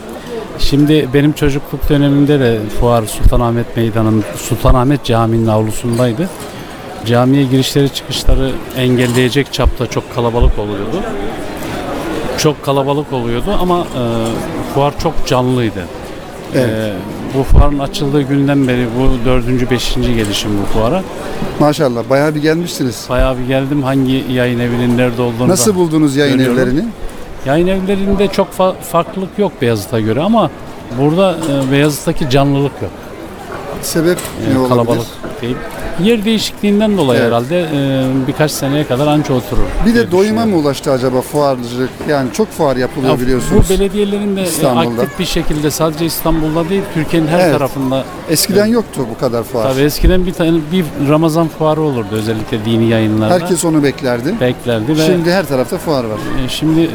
Şimdi 0.58 1.08
benim 1.14 1.32
çocukluk 1.32 1.88
dönemimde 1.88 2.40
de 2.40 2.58
fuar 2.80 3.02
Sultanahmet 3.06 3.76
Meydanı'nın 3.76 4.24
Sultanahmet 4.36 5.04
Camii'nin 5.04 5.46
avlusundaydı. 5.46 6.28
Camiye 7.06 7.44
girişleri 7.44 7.88
çıkışları 7.94 8.50
engelleyecek 8.78 9.52
çapta 9.52 9.86
çok 9.86 10.14
kalabalık 10.14 10.58
oluyordu. 10.58 10.96
Çok 12.38 12.64
kalabalık 12.64 13.12
oluyordu 13.12 13.56
ama 13.60 13.78
e, 13.80 14.02
fuar 14.74 14.98
çok 15.02 15.26
canlıydı. 15.26 15.80
Evet. 16.54 16.68
Ee, 16.70 16.92
bu 17.38 17.42
fuarın 17.42 17.78
açıldığı 17.78 18.22
günden 18.22 18.68
beri 18.68 18.86
bu 18.98 19.24
dördüncü, 19.26 19.70
beşinci 19.70 20.14
gelişim 20.14 20.50
bu 20.62 20.66
fuara. 20.66 21.02
Maşallah 21.60 22.02
bayağı 22.10 22.34
bir 22.34 22.42
gelmişsiniz. 22.42 23.06
Bayağı 23.10 23.38
bir 23.38 23.46
geldim 23.46 23.82
hangi 23.82 24.24
yayın 24.32 24.58
evinin 24.60 24.98
nerede 24.98 25.22
olduğunu 25.22 25.48
Nasıl 25.48 25.70
da- 25.72 25.74
buldunuz 25.76 26.16
yayın 26.16 26.38
Görüyorum. 26.38 26.58
evlerini? 26.62 26.84
Yayın 27.46 27.66
evlerinde 27.66 28.28
çok 28.28 28.48
fa- 28.58 28.74
farklılık 28.80 29.38
yok 29.38 29.52
Beyazıt'a 29.62 30.00
göre 30.00 30.20
ama 30.20 30.50
burada 31.00 31.36
e, 31.68 31.72
Beyazıt'taki 31.72 32.30
canlılık 32.30 32.72
yok. 32.82 32.90
Sebep 33.82 34.18
E, 34.18 34.54
ne 34.54 34.58
olabilir? 34.58 34.68
kalabalık 34.68 35.06
değil. 35.42 35.56
Yer 36.02 36.24
değişikliğinden 36.24 36.96
dolayı 36.98 37.20
Evet. 37.20 37.28
herhalde 37.32 37.60
e, 37.60 38.26
birkaç 38.26 38.50
seneye 38.50 38.86
kadar 38.86 39.06
anca 39.06 39.34
oturur. 39.34 39.62
Bir 39.86 39.94
diye 39.94 40.06
de 40.06 40.10
doyuma 40.12 40.22
düşünüyorum. 40.28 40.50
mı 40.50 40.56
ulaştı 40.56 40.92
acaba 40.92 41.20
fuarcılık? 41.20 41.90
Yani 42.08 42.28
çok 42.32 42.48
fuar 42.50 42.76
yapılıyor 42.76 43.12
Ya 43.12 43.20
biliyorsunuz. 43.20 43.64
Bu 43.68 43.74
belediyelerin 43.74 44.36
de 44.36 44.40
e, 44.40 44.44
İstanbul'da. 44.44 45.02
aktif 45.02 45.18
bir 45.18 45.24
şekilde 45.24 45.70
sadece 45.70 46.04
İstanbul'da 46.06 46.68
değil 46.68 46.82
Türkiye'nin 46.94 47.26
her 47.28 47.40
Evet. 47.40 47.52
tarafında. 47.52 48.04
Eskiden 48.30 48.66
yoktu 48.66 49.06
bu 49.14 49.18
kadar 49.20 49.42
fuar. 49.42 49.72
Tabii 49.72 49.82
eskiden 49.82 50.26
bir 50.26 50.32
tane 50.32 50.58
bir 50.72 50.84
Ramazan 51.08 51.48
fuarı 51.48 51.80
olurdu 51.80 52.08
özellikle 52.12 52.64
dini 52.64 52.88
yayınlarda. 52.88 53.34
Herkes 53.34 53.64
onu 53.64 53.82
beklerdi. 53.82 54.34
beklerdi 54.40 54.98
ve 54.98 55.06
Şimdi 55.06 55.32
her 55.32 55.46
tarafta 55.48 55.78
fuar 55.78 56.04
var. 56.04 56.18
e, 56.44 56.48
şimdi 56.48 56.80
e, 56.80 56.88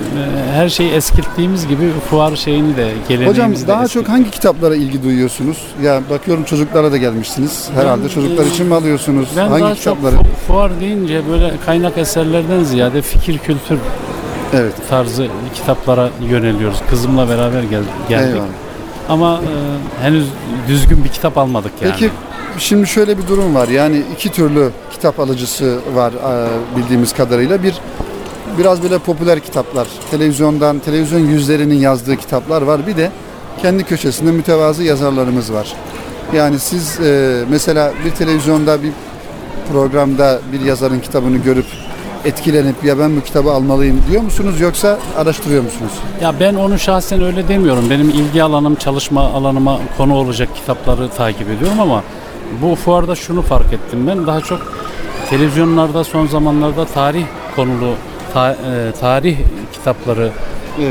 her 0.53 0.69
şeyi 0.69 0.91
eskittiğimiz 0.91 1.67
gibi 1.67 1.91
fuar 2.09 2.35
şeyini 2.35 2.77
de 2.77 2.87
geleneğimizi 3.09 3.41
Hocam 3.43 3.55
de 3.63 3.67
daha 3.67 3.87
çok 3.87 4.09
hangi 4.09 4.29
kitaplara 4.31 4.75
ilgi 4.75 5.03
duyuyorsunuz? 5.03 5.57
Ya 5.83 6.01
bakıyorum 6.09 6.43
çocuklara 6.43 6.91
da 6.91 6.97
gelmişsiniz. 6.97 7.69
Herhalde 7.75 8.03
Ben, 8.03 8.07
çocuklar 8.09 8.45
e, 8.45 8.47
için 8.47 8.65
mi 8.65 8.75
alıyorsunuz? 8.87 9.27
Ben 9.37 9.47
hangi 9.47 9.61
daha 9.63 9.69
çok 9.75 9.77
kitapları? 9.77 10.15
fu- 10.15 10.47
fuar 10.47 10.79
deyince 10.81 11.21
böyle 11.31 11.53
kaynak 11.65 11.97
eserlerden 11.97 12.63
ziyade 12.63 13.01
fikir 13.01 13.37
kültür 13.37 13.77
Evet. 14.53 14.73
tarzı 14.89 15.27
kitaplara 15.53 16.09
yöneliyoruz. 16.29 16.77
Kızımla 16.89 17.29
beraber 17.29 17.63
gel- 17.63 17.83
geldik. 18.09 18.27
Eyvallah. 18.35 18.47
Ama 19.09 19.35
e, 19.41 20.03
henüz 20.03 20.25
düzgün 20.67 21.03
bir 21.03 21.09
kitap 21.09 21.37
almadık 21.37 21.71
yani. 21.81 21.91
Peki 21.99 22.09
şimdi 22.57 22.87
şöyle 22.87 23.17
bir 23.17 23.27
durum 23.27 23.55
var. 23.55 23.67
Yani 23.67 24.03
iki 24.13 24.31
türlü 24.31 24.69
kitap 24.91 25.19
alıcısı 25.19 25.79
var 25.95 26.11
e, 26.13 26.47
bildiğimiz 26.77 27.13
kadarıyla. 27.13 27.63
Bir 27.63 27.73
biraz 28.57 28.83
böyle 28.83 28.97
popüler 28.97 29.39
kitaplar. 29.39 29.87
Televizyondan, 30.11 30.79
televizyon 30.79 31.19
yüzlerinin 31.19 31.75
yazdığı 31.79 32.17
kitaplar 32.17 32.61
var. 32.61 32.87
Bir 32.87 32.97
de 32.97 33.11
kendi 33.61 33.83
köşesinde 33.83 34.31
mütevazı 34.31 34.83
yazarlarımız 34.83 35.53
var. 35.53 35.73
Yani 36.33 36.59
siz 36.59 36.99
e, 36.99 37.43
mesela 37.49 37.91
bir 38.05 38.11
televizyonda 38.11 38.83
bir 38.83 38.91
programda 39.71 40.39
bir 40.51 40.59
yazarın 40.61 40.99
kitabını 40.99 41.37
görüp 41.37 41.65
etkilenip 42.25 42.83
ya 42.83 42.99
ben 42.99 43.15
bu 43.15 43.21
kitabı 43.21 43.51
almalıyım 43.51 44.01
diyor 44.11 44.21
musunuz 44.21 44.59
yoksa 44.59 44.97
araştırıyor 45.17 45.63
musunuz? 45.63 45.91
Ya 46.21 46.33
ben 46.39 46.55
onu 46.55 46.79
şahsen 46.79 47.21
öyle 47.23 47.47
demiyorum. 47.47 47.89
Benim 47.89 48.09
ilgi 48.09 48.43
alanım, 48.43 48.75
çalışma 48.75 49.21
alanıma 49.21 49.79
konu 49.97 50.15
olacak 50.15 50.49
kitapları 50.55 51.09
takip 51.09 51.49
ediyorum 51.49 51.79
ama 51.79 52.03
bu 52.61 52.75
fuarda 52.75 53.15
şunu 53.15 53.41
fark 53.41 53.73
ettim 53.73 54.07
ben. 54.07 54.27
Daha 54.27 54.41
çok 54.41 54.61
televizyonlarda 55.29 56.03
son 56.03 56.27
zamanlarda 56.27 56.85
tarih 56.85 57.25
konulu 57.55 57.93
ta- 58.33 58.51
e, 58.51 58.91
tarih 58.99 59.37
kitapları 59.73 60.29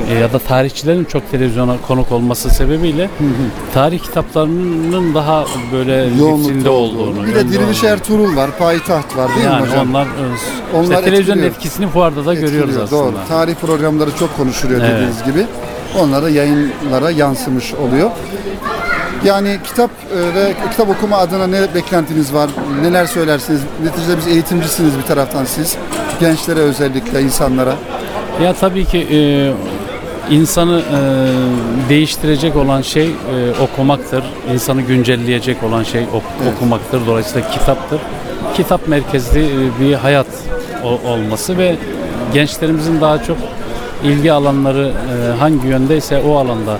e, 0.08 0.14
ya 0.14 0.32
da 0.32 0.38
tarihçilerin 0.38 1.04
çok 1.04 1.30
televizyona 1.30 1.76
konuk 1.88 2.12
olması 2.12 2.50
sebebiyle 2.50 3.10
tarih 3.74 3.98
kitaplarının 3.98 5.14
daha 5.14 5.44
böyle 5.72 6.06
vitrinde 6.10 6.68
olduğunu. 6.70 7.26
Bir 7.26 7.34
de 7.34 7.48
Diriliş. 7.48 7.84
Ertuğrul 7.84 8.36
var, 8.36 8.50
Payitaht 8.58 9.16
var 9.16 9.28
değil 9.28 9.38
mi 9.40 9.44
yani 9.44 9.66
hocam? 9.66 9.88
onlar, 9.90 10.06
e, 10.06 10.08
Onlar 10.76 10.82
işte 10.82 11.04
televizyonun 11.04 11.42
etkisini 11.42 11.88
fuarda 11.88 12.26
da 12.26 12.34
görüyoruz 12.34 12.76
Etkiliyor, 12.76 12.84
aslında. 12.84 13.02
Doğru. 13.02 13.14
Tarih 13.28 13.54
programları 13.54 14.10
çok 14.18 14.36
konuşuluyor 14.36 14.80
Evet. 14.80 14.90
dediğiniz 14.94 15.24
gibi. 15.24 15.46
Onlara 16.00 16.28
yayınlara 16.28 17.10
yansımış 17.10 17.74
oluyor. 17.74 18.10
Yani 19.24 19.58
kitap 19.64 19.90
e, 19.90 20.34
ve 20.34 20.52
kitap 20.70 20.88
okuma 20.90 21.16
adına 21.16 21.46
ne 21.46 21.74
beklentiniz 21.74 22.34
var? 22.34 22.50
Neler 22.82 23.06
söylersiniz? 23.06 23.60
Neticede 23.84 24.16
biz 24.18 24.26
eğitimcisiniz 24.26 24.98
bir 24.98 25.02
taraftan 25.02 25.44
siz. 25.44 25.76
Gençlere 26.20 26.60
özellikle, 26.60 27.22
insanlara. 27.22 27.74
Ya 28.42 28.52
tabii 28.52 28.84
ki 28.84 28.98
e, 29.10 29.18
insanı 30.30 30.80
e, 30.80 30.98
değiştirecek 31.88 32.56
olan 32.56 32.82
şey 32.82 33.06
e, 33.06 33.10
okumaktır. 33.62 34.24
İnsanı 34.52 34.82
güncelleyecek 34.82 35.62
olan 35.62 35.82
şey 35.82 36.02
ok- 36.02 36.22
Evet. 36.42 36.52
okumaktır. 36.56 37.06
Dolayısıyla 37.06 37.50
kitaptır. 37.50 38.00
Kitap 38.56 38.88
merkezli 38.88 39.40
e, 39.44 39.80
bir 39.80 39.94
hayat 39.94 40.26
o- 40.84 41.08
olması 41.10 41.58
ve 41.58 41.76
gençlerimizin 42.34 43.00
daha 43.00 43.22
çok 43.22 43.36
ilgi 44.04 44.32
alanları 44.32 44.92
e, 44.92 45.38
hangi 45.38 45.66
yöndeyse 45.68 46.18
o 46.28 46.36
alanda 46.36 46.78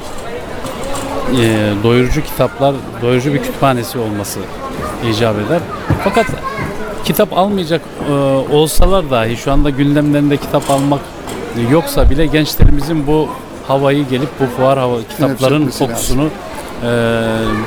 e, 1.32 1.72
doyurucu 1.82 2.22
kitaplar, 2.24 2.74
doyurucu 3.02 3.34
bir 3.34 3.38
kütüphanesi 3.38 3.98
olması 3.98 4.38
icap 5.10 5.36
eder. 5.46 5.60
Fakat 6.04 6.26
kitap 7.04 7.38
almayacak 7.38 7.80
e, 8.08 8.12
olsalar 8.54 9.10
dahi 9.10 9.36
şu 9.36 9.52
anda 9.52 9.70
gündemlerinde 9.70 10.36
kitap 10.36 10.70
almak 10.70 11.00
yoksa 11.70 12.10
bile 12.10 12.26
gençlerimizin 12.26 13.06
bu 13.06 13.28
havayı 13.68 14.08
gelip 14.08 14.28
bu 14.40 14.46
fuar 14.56 14.78
hava 14.78 14.96
kitapların 15.10 15.70
kokusunu 15.78 16.28
e, 16.84 16.88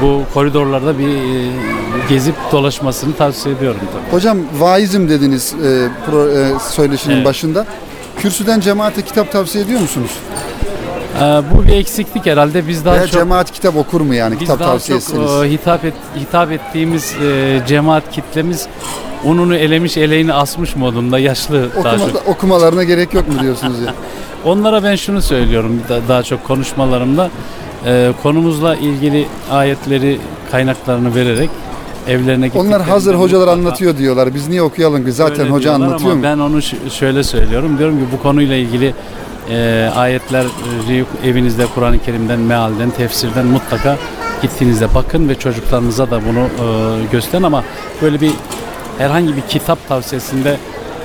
bu 0.01 0.21
koridorlarda 0.33 0.99
bir 0.99 1.07
e, 1.07 1.51
gezip 2.09 2.35
dolaşmasını 2.51 3.15
tavsiye 3.15 3.55
ediyorum 3.55 3.79
tabii. 3.93 4.15
Hocam 4.17 4.37
vaizim 4.59 5.09
dediniz 5.09 5.53
e, 5.53 5.87
pro, 6.05 6.29
e, 6.29 6.59
söyleşinin 6.71 7.15
Evet. 7.15 7.25
başında. 7.25 7.65
Kürsüden 8.17 8.59
cemaate 8.59 9.01
kitap 9.01 9.31
tavsiye 9.31 9.63
ediyor 9.63 9.79
musunuz? 9.81 10.11
E, 11.15 11.21
bu 11.21 11.63
bir 11.67 11.73
eksiklik 11.73 12.25
herhalde 12.25 12.67
biz 12.67 12.85
daha 12.85 12.93
Veya 12.95 13.03
çok 13.07 13.13
cemaat 13.13 13.51
kitap 13.51 13.75
okur 13.77 14.01
mu 14.01 14.13
yani 14.13 14.31
Biz 14.33 14.39
kitap 14.39 14.59
daha 14.59 14.67
çok 14.67 14.73
tavsiyesiniz? 14.77 15.31
e, 15.43 15.49
hitap 15.51 15.85
et, 15.85 15.93
hitap 16.19 16.51
ettiğimiz 16.51 17.13
e, 17.23 17.59
cemaat 17.67 18.11
kitlemiz 18.11 18.67
ununu 19.23 19.55
elemiş 19.55 19.97
eleğini 19.97 20.33
asmış 20.33 20.75
modunda 20.75 21.19
yaşlı 21.19 21.69
daha 21.83 21.95
Okuma- 21.95 22.11
çok. 22.11 22.27
okumalarına 22.27 22.83
gerek 22.83 23.13
yok 23.13 23.27
mu 23.27 23.33
diyorsunuz 23.41 23.79
ya? 23.87 23.93
Onlara 24.45 24.83
ben 24.83 24.95
şunu 24.95 25.21
söylüyorum 25.21 25.81
da- 25.89 26.01
daha 26.09 26.23
çok 26.23 26.43
konuşmalarımda 26.47 27.29
e, 27.85 28.11
konumuzla 28.23 28.75
ilgili 28.75 29.25
ayetleri 29.51 30.19
kaynaklarını 30.51 31.15
vererek 31.15 31.49
evlerine 32.07 32.31
Onlar 32.35 32.45
gittiklerinde 32.45 32.83
hazır 32.83 33.15
hocalar 33.15 33.39
mutlaka 33.47 33.51
anlatıyor 33.67 33.97
diyorlar. 33.97 34.33
Biz 34.35 34.47
niye 34.49 34.61
okuyalım 34.61 35.05
ki? 35.05 35.11
Zaten 35.11 35.39
öyle 35.39 35.49
hoca 35.49 35.63
diyorlar 35.63 35.85
anlatıyor 35.85 36.11
ama 36.11 36.17
mu? 36.19 36.23
Ben 36.23 36.37
onu 36.39 36.61
ş- 36.61 36.77
şöyle 36.89 37.23
söylüyorum. 37.23 37.77
Diyorum 37.77 37.97
ki 37.99 38.05
bu 38.17 38.21
konuyla 38.23 38.55
ilgili 38.55 38.93
e, 39.49 39.89
ayetleri 39.95 41.05
evinizde 41.25 41.65
Kur'an-ı 41.75 41.99
Kerim'den, 42.05 42.39
mealden, 42.39 42.89
tefsirden 42.89 43.45
mutlaka 43.45 43.97
gittiğinizde 44.41 44.87
bakın 44.95 45.29
ve 45.29 45.35
çocuklarınıza 45.35 46.11
da 46.11 46.19
bunu 46.29 46.39
e, 46.39 47.05
gösterin 47.11 47.43
ama 47.43 47.63
böyle 48.01 48.21
bir 48.21 48.31
herhangi 48.99 49.35
bir 49.35 49.41
kitap 49.41 49.87
tavsiyesinde 49.87 50.57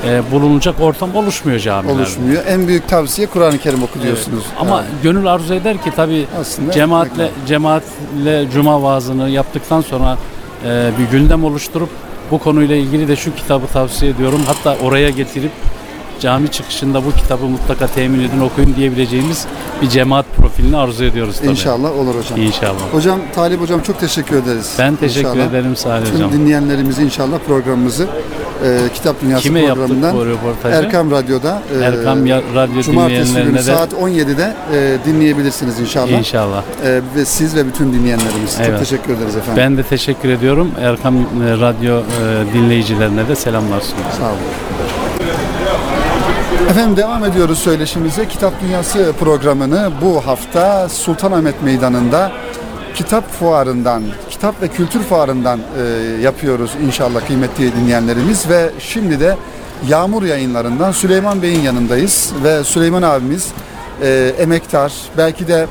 e, 0.06 0.22
bulunacak 0.32 0.80
ortam 0.80 1.16
oluşmuyor 1.16 1.58
camilerde. 1.58 1.98
Oluşmuyor. 1.98 2.42
En 2.46 2.68
büyük 2.68 2.88
tavsiye 2.88 3.26
Kur'an-ı 3.26 3.58
Kerim 3.58 3.82
oku 3.82 4.02
diyorsunuz. 4.02 4.44
Ama 4.60 4.80
Evet. 4.80 5.02
gönül 5.02 5.26
arzu 5.26 5.54
eder 5.54 5.82
ki 5.82 5.90
tabii 5.96 6.26
aslında 6.40 6.72
cemaatle 6.72 7.30
cemaatle 7.46 8.50
cuma 8.52 8.82
vaazını 8.82 9.30
yaptıktan 9.30 9.80
sonra 9.80 10.18
e, 10.66 10.90
bir 10.98 11.18
gündem 11.18 11.44
oluşturup 11.44 11.88
bu 12.30 12.38
konuyla 12.38 12.76
ilgili 12.76 13.08
de 13.08 13.16
şu 13.16 13.34
kitabı 13.34 13.66
tavsiye 13.66 14.10
ediyorum. 14.10 14.40
Hatta 14.46 14.76
oraya 14.84 15.10
getirip 15.10 15.52
cami 16.20 16.50
çıkışında 16.50 17.04
bu 17.04 17.10
kitabı 17.12 17.44
mutlaka 17.44 17.86
temin 17.86 18.20
edin 18.20 18.40
okuyun 18.40 18.76
diyebileceğimiz 18.76 19.46
bir 19.82 19.88
cemaat 19.88 20.26
profilini 20.36 20.76
arzu 20.76 21.04
ediyoruz 21.04 21.36
tabii. 21.38 21.50
İnşallah 21.50 21.98
olur 21.98 22.14
hocam. 22.14 22.42
İnşallah. 22.42 22.80
Hocam 22.92 23.20
Talip 23.34 23.60
hocam 23.60 23.80
çok 23.82 24.00
teşekkür 24.00 24.36
ederiz. 24.36 24.74
Ben 24.78 24.96
teşekkür 24.96 25.28
İnşallah. 25.28 25.46
ederim 25.50 25.76
Salih 25.76 26.06
Tüm 26.06 26.14
Hocam. 26.14 26.32
dinleyenlerimizi 26.32 27.02
inşallah 27.02 27.38
programımızı 27.46 28.06
e, 28.64 28.78
Kitap 28.94 29.22
Dünyası 29.22 29.42
Kime 29.42 29.60
yaptık 29.60 29.76
programından 29.86 30.16
bu 30.16 30.26
röportajı? 30.26 30.76
Erkam 30.76 31.10
Radyo'da 31.10 31.62
e, 31.80 31.84
Erkam 31.84 32.26
ya- 32.26 32.42
Radyo 32.54 32.82
Cumartesi 32.82 33.20
günü 33.20 33.28
dinleyenlerine 33.28 33.58
de 33.58 33.62
saat 33.62 33.92
17'de 33.92 34.54
e, 34.74 34.98
dinleyebilirsiniz 35.06 35.80
inşallah. 35.80 36.08
inşallah. 36.10 36.62
E, 36.84 37.00
ve 37.16 37.24
siz 37.24 37.56
ve 37.56 37.66
bütün 37.66 37.92
dinleyenlerimiz. 37.92 38.56
Çok 38.58 38.66
Evet. 38.66 38.78
teşekkür 38.78 39.12
ederiz 39.14 39.36
efendim. 39.36 39.62
Ben 39.62 39.76
de 39.76 39.82
teşekkür 39.82 40.28
ediyorum. 40.28 40.70
Erkam 40.80 41.16
e, 41.16 41.20
Radyo 41.60 41.98
e, 41.98 42.02
dinleyicilerine 42.54 43.28
de 43.28 43.36
selamlar 43.36 43.80
sunuyorum. 43.80 44.12
Sağ 44.18 44.24
olun. 44.26 45.03
Efendim 46.70 46.96
devam 46.96 47.24
ediyoruz 47.24 47.58
söyleşimize. 47.58 48.28
Kitap 48.28 48.60
Dünyası 48.62 49.12
programını 49.20 49.90
bu 50.02 50.26
hafta 50.26 50.88
Sultanahmet 50.88 51.62
Meydanı'nda 51.62 52.32
kitap 52.94 53.30
fuarından, 53.30 54.02
kitap 54.30 54.62
ve 54.62 54.68
kültür 54.68 55.00
fuarından 55.00 55.60
e, 55.60 55.82
yapıyoruz 56.22 56.70
inşallah 56.86 57.26
kıymetli 57.26 57.76
dinleyenlerimiz 57.76 58.48
ve 58.48 58.70
şimdi 58.78 59.20
de 59.20 59.36
Yağmur 59.88 60.22
yayınlarından 60.22 60.92
Süleyman 60.92 61.42
Bey'in 61.42 61.60
yanındayız 61.60 62.32
ve 62.44 62.64
Süleyman 62.64 63.02
abimiz 63.02 63.48
e, 64.02 64.32
emektar, 64.38 64.92
belki 65.16 65.48
de 65.48 65.66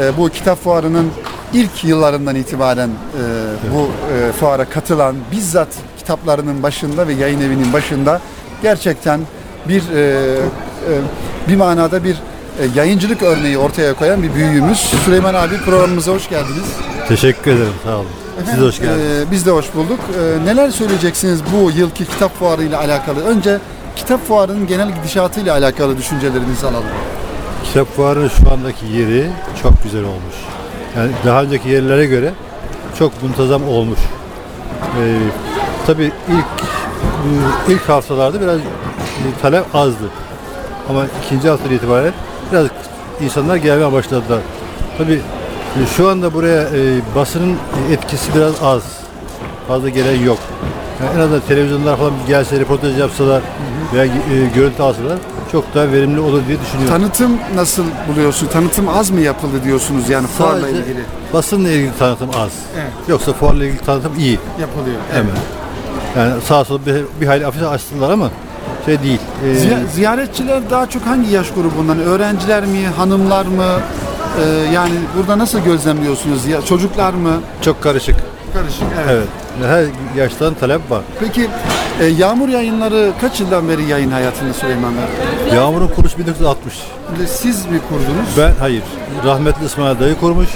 e, 0.00 0.16
bu 0.18 0.28
kitap 0.28 0.58
fuarının 0.58 1.10
ilk 1.52 1.84
yıllarından 1.84 2.36
itibaren 2.36 2.88
e, 2.88 3.72
bu 3.74 3.82
e, 4.14 4.32
fuara 4.32 4.64
katılan, 4.64 5.16
bizzat 5.32 5.68
kitaplarının 5.98 6.62
başında 6.62 7.08
ve 7.08 7.12
yayın 7.12 7.40
evinin 7.40 7.72
başında 7.72 8.20
gerçekten 8.62 9.20
bir 9.68 9.82
e, 9.96 10.00
e, 10.00 10.92
bir 11.48 11.56
manada 11.56 12.04
bir 12.04 12.14
e, 12.14 12.66
yayıncılık 12.74 13.22
örneği 13.22 13.58
ortaya 13.58 13.94
koyan 13.94 14.22
bir 14.22 14.34
büyüğümüz. 14.34 14.78
Süleyman 15.04 15.34
abi 15.34 15.58
programımıza 15.64 16.12
hoş 16.12 16.28
geldiniz. 16.28 16.64
Teşekkür 17.08 17.50
ederim. 17.50 17.72
Sağ 17.84 17.96
olun. 17.96 18.06
Siz 18.50 18.60
de 18.60 18.64
hoş 18.66 18.78
geldiniz. 18.78 18.98
Ee, 19.00 19.30
biz 19.30 19.46
de 19.46 19.50
hoş 19.50 19.74
bulduk. 19.74 20.00
Ee, 20.18 20.44
neler 20.44 20.70
söyleyeceksiniz 20.70 21.40
bu 21.52 21.70
yılki 21.70 22.04
kitap 22.04 22.38
fuarı 22.38 22.62
ile 22.62 22.76
alakalı? 22.76 23.24
Önce 23.24 23.58
kitap 23.96 24.28
fuarının 24.28 24.66
genel 24.66 24.94
gidişatı 24.94 25.40
ile 25.40 25.52
alakalı 25.52 25.98
düşüncelerinizi 25.98 26.66
alalım. 26.66 26.84
Kitap 27.64 27.96
fuarının 27.96 28.28
şu 28.28 28.52
andaki 28.52 28.86
yeri 28.86 29.30
çok 29.62 29.82
güzel 29.82 30.04
olmuş. 30.04 30.34
Yani 30.96 31.10
daha 31.24 31.42
önceki 31.42 31.68
yerlere 31.68 32.06
göre 32.06 32.32
çok 32.98 33.22
muntazam 33.22 33.68
olmuş. 33.68 33.98
Ee, 35.00 35.18
tabii 35.86 36.12
ilk 36.28 36.64
ilk 37.68 37.88
haftalarda 37.88 38.40
biraz 38.40 38.58
talep 39.42 39.74
azdı. 39.74 40.04
Ama 40.90 41.04
ikinci 41.24 41.48
haftadan 41.48 41.74
itibaren 41.74 42.12
biraz 42.52 42.66
insanlar 43.20 43.56
gelmeye 43.56 43.92
başladılar. 43.92 44.40
Tabii 44.98 45.20
e, 45.82 45.86
şu 45.96 46.08
anda 46.08 46.34
buraya 46.34 46.62
e, 46.62 47.00
basının 47.16 47.56
etkisi 47.92 48.34
biraz 48.34 48.52
az. 48.62 48.82
Fazla 49.68 49.88
gelen 49.88 50.20
yok. 50.24 50.38
Yani 51.00 51.16
en 51.16 51.20
azından 51.20 51.40
televizyonlar 51.48 51.96
falan 51.96 52.12
bir 52.22 52.28
gelse 52.28 52.60
reportaj 52.60 52.98
yapsalar 52.98 53.42
veya 53.94 54.04
e, 54.04 54.10
görüntü 54.54 54.82
alsalar 54.82 55.18
çok 55.52 55.74
daha 55.74 55.92
verimli 55.92 56.20
olur 56.20 56.42
diye 56.48 56.58
düşünüyorum. 56.60 56.96
Tanıtım 56.98 57.38
nasıl 57.54 57.84
buluyorsun? 58.08 58.46
Tanıtım 58.46 58.88
az 58.88 59.10
mı 59.10 59.20
yapıldı 59.20 59.64
diyorsunuz 59.64 60.08
yani 60.08 60.26
fuarla 60.26 60.60
Sadece 60.60 60.78
ilgili? 60.78 61.00
basınla 61.32 61.70
ilgili 61.70 61.90
tanıtım 61.98 62.30
az. 62.30 62.52
Evet. 62.74 62.90
Yoksa 63.08 63.32
fuarla 63.32 63.64
ilgili 63.64 63.80
tanıtım 63.80 64.12
iyi. 64.18 64.38
Yapılıyor. 64.60 64.96
Hemen. 65.12 65.30
Yani 66.16 66.42
sağ 66.42 66.64
sol 66.64 66.80
bir, 66.86 67.04
bir 67.20 67.26
hayli 67.26 67.46
afiş 67.46 67.62
açtılar 67.62 68.10
ama 68.10 68.30
şey 68.86 69.02
değil. 69.02 69.20
e, 69.46 69.54
Ziya- 69.54 69.86
ziyaretçiler 69.94 70.70
daha 70.70 70.88
çok 70.90 71.06
hangi 71.06 71.30
yaş 71.30 71.46
grubundan? 71.50 71.98
Öğrenciler 72.00 72.64
mi, 72.66 72.86
hanımlar 72.96 73.46
mı? 73.46 73.64
Ee, 74.40 74.72
yani 74.72 74.92
burada 75.16 75.38
nasıl 75.38 75.58
gözlemliyorsunuz? 75.58 76.46
Ya, 76.46 76.62
çocuklar 76.62 77.12
mı? 77.12 77.30
çok 77.62 77.82
karışık. 77.82 78.16
Karışık. 78.52 78.82
Evet. 79.10 79.28
Her 79.66 79.84
yaştan 80.20 80.54
talep 80.54 80.90
var. 80.90 81.02
Peki 81.20 81.48
e, 82.00 82.04
Yağmur 82.04 82.48
Yayınları 82.48 83.12
kaç 83.20 83.40
yıldan 83.40 83.68
beri 83.68 83.84
yayın 83.84 84.10
hayatında 84.10 84.52
Süleyman 84.52 84.92
Bey? 84.94 85.56
Yağmur'un 85.58 85.88
kuruluşu 85.88 86.18
1960. 86.18 86.74
Şimdi 87.16 87.28
Siz 87.28 87.66
mi 87.66 87.80
kurdunuz? 87.88 88.28
Ben 88.38 88.52
hayır. 88.60 88.82
Rahmetli 89.24 89.66
İsmail 89.66 90.00
dayı 90.00 90.14
kurmuş. 90.20 90.48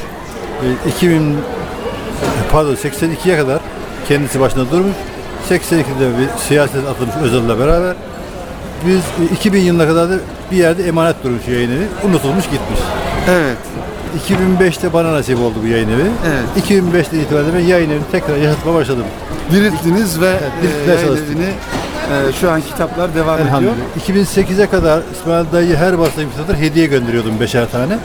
E, 0.86 0.88
2000 0.88 1.36
pardon 2.52 2.74
82'ye 2.74 3.36
kadar 3.38 3.58
kendisi 4.08 4.40
başında 4.40 4.70
durmuş. 4.70 4.96
82'de 5.50 6.18
bir 6.18 6.38
siyaset 6.48 6.88
atılmış 6.88 7.14
Özal'la 7.22 7.58
beraber. 7.58 7.94
Biz 8.86 9.28
e, 9.30 9.34
2000 9.34 9.60
yılına 9.60 9.86
kadar 9.86 10.10
da 10.10 10.14
bir 10.50 10.56
yerde 10.56 10.84
emanet 10.88 11.24
durmuş 11.24 11.48
yayın 11.48 11.70
evi. 11.70 11.86
Unutulmuş 12.04 12.44
gitmiş. 12.44 12.80
Evet. 13.28 13.58
2005'te 14.28 14.92
bana 14.92 15.12
nasip 15.12 15.38
oldu 15.38 15.54
bu 15.62 15.66
yayın 15.66 15.88
evi. 15.88 16.04
Evet. 16.26 16.66
2005'te 16.66 17.20
itibaren 17.20 17.46
ben 17.54 17.60
yayın 17.60 17.90
evini 17.90 18.02
tekrar 18.12 18.36
yaşatmaya 18.36 18.74
başladım. 18.74 19.04
Dirilttiniz 19.52 20.20
ve 20.20 20.34
diriltmeye 20.62 20.98
e, 20.98 21.00
yayın 21.00 21.24
evini 21.26 21.48
e, 22.28 22.32
şu 22.40 22.50
an 22.50 22.60
kitaplar 22.60 23.14
devam 23.14 23.34
ediyor. 23.34 23.48
Elhamdülillah. 23.48 23.74
2008'e 24.08 24.66
kadar 24.66 25.02
İsmail 25.12 25.44
dayı 25.52 25.76
her 25.76 25.98
bastığım 25.98 26.30
kitaplar 26.30 26.56
hediye 26.56 26.86
gönderiyordum 26.86 27.40
beşer 27.40 27.70
tane. 27.70 27.98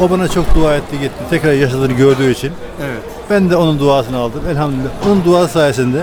O 0.00 0.10
bana 0.10 0.28
çok 0.28 0.54
dua 0.54 0.76
etti 0.76 1.00
gitti. 1.00 1.24
Tekrar 1.30 1.52
yaşadığını 1.52 1.92
gördüğü 1.92 2.30
için. 2.30 2.52
Evet. 2.80 3.02
Ben 3.30 3.50
de 3.50 3.56
onun 3.56 3.78
duasını 3.78 4.16
aldım. 4.16 4.40
Elhamdülillah. 4.50 4.90
Onun 5.06 5.24
duası 5.24 5.52
sayesinde 5.52 6.02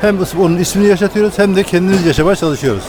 hem 0.00 0.16
onun 0.40 0.58
ismini 0.58 0.88
yaşatıyoruz 0.88 1.38
hem 1.38 1.56
de 1.56 1.62
kendimiz 1.62 2.06
yaşamaya 2.06 2.36
çalışıyoruz. 2.36 2.82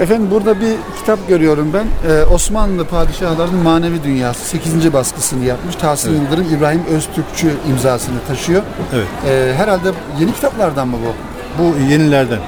Efendim 0.00 0.30
burada 0.30 0.60
bir 0.60 0.76
kitap 0.98 1.28
görüyorum 1.28 1.72
ben. 1.74 1.86
Ee, 2.10 2.24
Osmanlı 2.24 2.84
Padişahlarının 2.84 3.62
Manevi 3.62 4.02
Dünyası 4.04 4.44
8. 4.44 4.92
baskısını 4.92 5.44
yapmış. 5.44 5.74
Tahsin 5.76 6.14
Yıldırım 6.14 6.54
İbrahim 6.56 6.84
Öztürkçü 6.84 7.52
imzasını 7.70 8.16
taşıyor. 8.28 8.62
Evet. 8.94 9.06
Ee, 9.28 9.54
herhalde 9.56 9.88
yeni 10.20 10.32
kitaplardan 10.32 10.88
mı 10.88 10.96
bu? 11.06 11.14
Bu 11.62 11.90
yenilerden. 11.90 12.38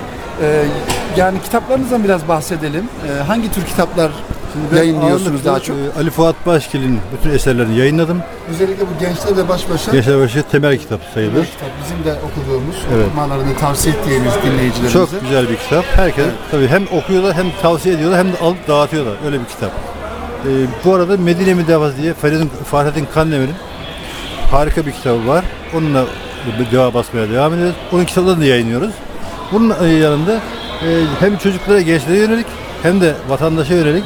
Ee, 0.43 0.65
yani 1.17 1.41
kitaplarınızdan 1.45 2.05
biraz 2.05 2.29
bahsedelim. 2.29 2.89
Ee, 3.09 3.23
hangi 3.23 3.53
tür 3.53 3.65
kitaplar 3.65 4.11
Ben 4.73 4.77
yayınlıyorsunuz 4.77 5.45
daha 5.45 5.61
çok? 5.61 5.77
Ali 5.99 6.11
Fuat 6.11 6.47
Başkil'in 6.47 7.01
bütün 7.19 7.31
eserlerini 7.31 7.79
yayınladım. 7.79 8.23
Özellikle 8.51 8.83
bu 8.85 9.01
gençlerle 9.01 9.49
baş 9.49 9.71
başa 9.71 9.97
Yaşar 9.97 10.19
Başı 10.21 10.43
temel 10.43 10.79
kitap 10.79 11.01
sayılır. 11.15 11.43
bir 11.43 11.47
kitap. 11.47 11.69
Bizim 11.85 12.05
de 12.05 12.15
okuduğumuz, 12.15 12.77
Evet. 12.95 13.07
okumalarını 13.09 13.57
tavsiye 13.57 13.95
ettiğimiz 13.95 14.33
dinleyicilerimize. 14.47 14.93
Çok 14.93 15.21
güzel 15.21 15.49
bir 15.51 15.57
kitap. 15.57 15.85
Herkes 15.97 16.25
tabii 16.51 16.67
hem 16.69 16.83
okuyorlar 16.93 17.35
hem 17.35 17.47
tavsiye 17.63 17.95
ediyorlar 17.95 18.19
hem 18.19 18.33
de 18.33 18.39
alıp 18.39 18.69
dağıtıyorlar. 18.69 19.15
Öyle 19.27 19.41
bir 19.41 19.45
kitap. 19.45 19.71
Ee, 19.71 20.49
bu 20.85 20.95
arada 20.95 21.17
Medine 21.17 21.55
Müdevası 21.55 21.97
diye 21.97 22.15
Feridun, 22.15 22.51
Fahrettin 22.65 23.07
Kandemir'in 23.15 23.55
harika 24.51 24.87
bir 24.87 24.93
kitabı 24.93 25.29
var. 25.29 25.45
Onunla 25.75 26.05
devam 26.73 26.95
basmaya 26.95 27.31
devam 27.31 27.55
ediyoruz. 27.55 27.75
Onun 27.93 28.05
kitaplarını 28.05 28.41
da 28.41 28.45
yayınlıyoruz. 28.45 28.91
Bunun 29.53 29.75
e, 29.85 29.89
yanında 29.89 30.35
e, 30.35 30.89
hem 31.21 31.37
çocuklara, 31.39 31.81
gençlere 31.81 32.17
yönelik 32.19 32.47
hem 32.83 33.01
de 33.01 33.15
vatandaşa 33.29 33.75
yönelik 33.75 34.05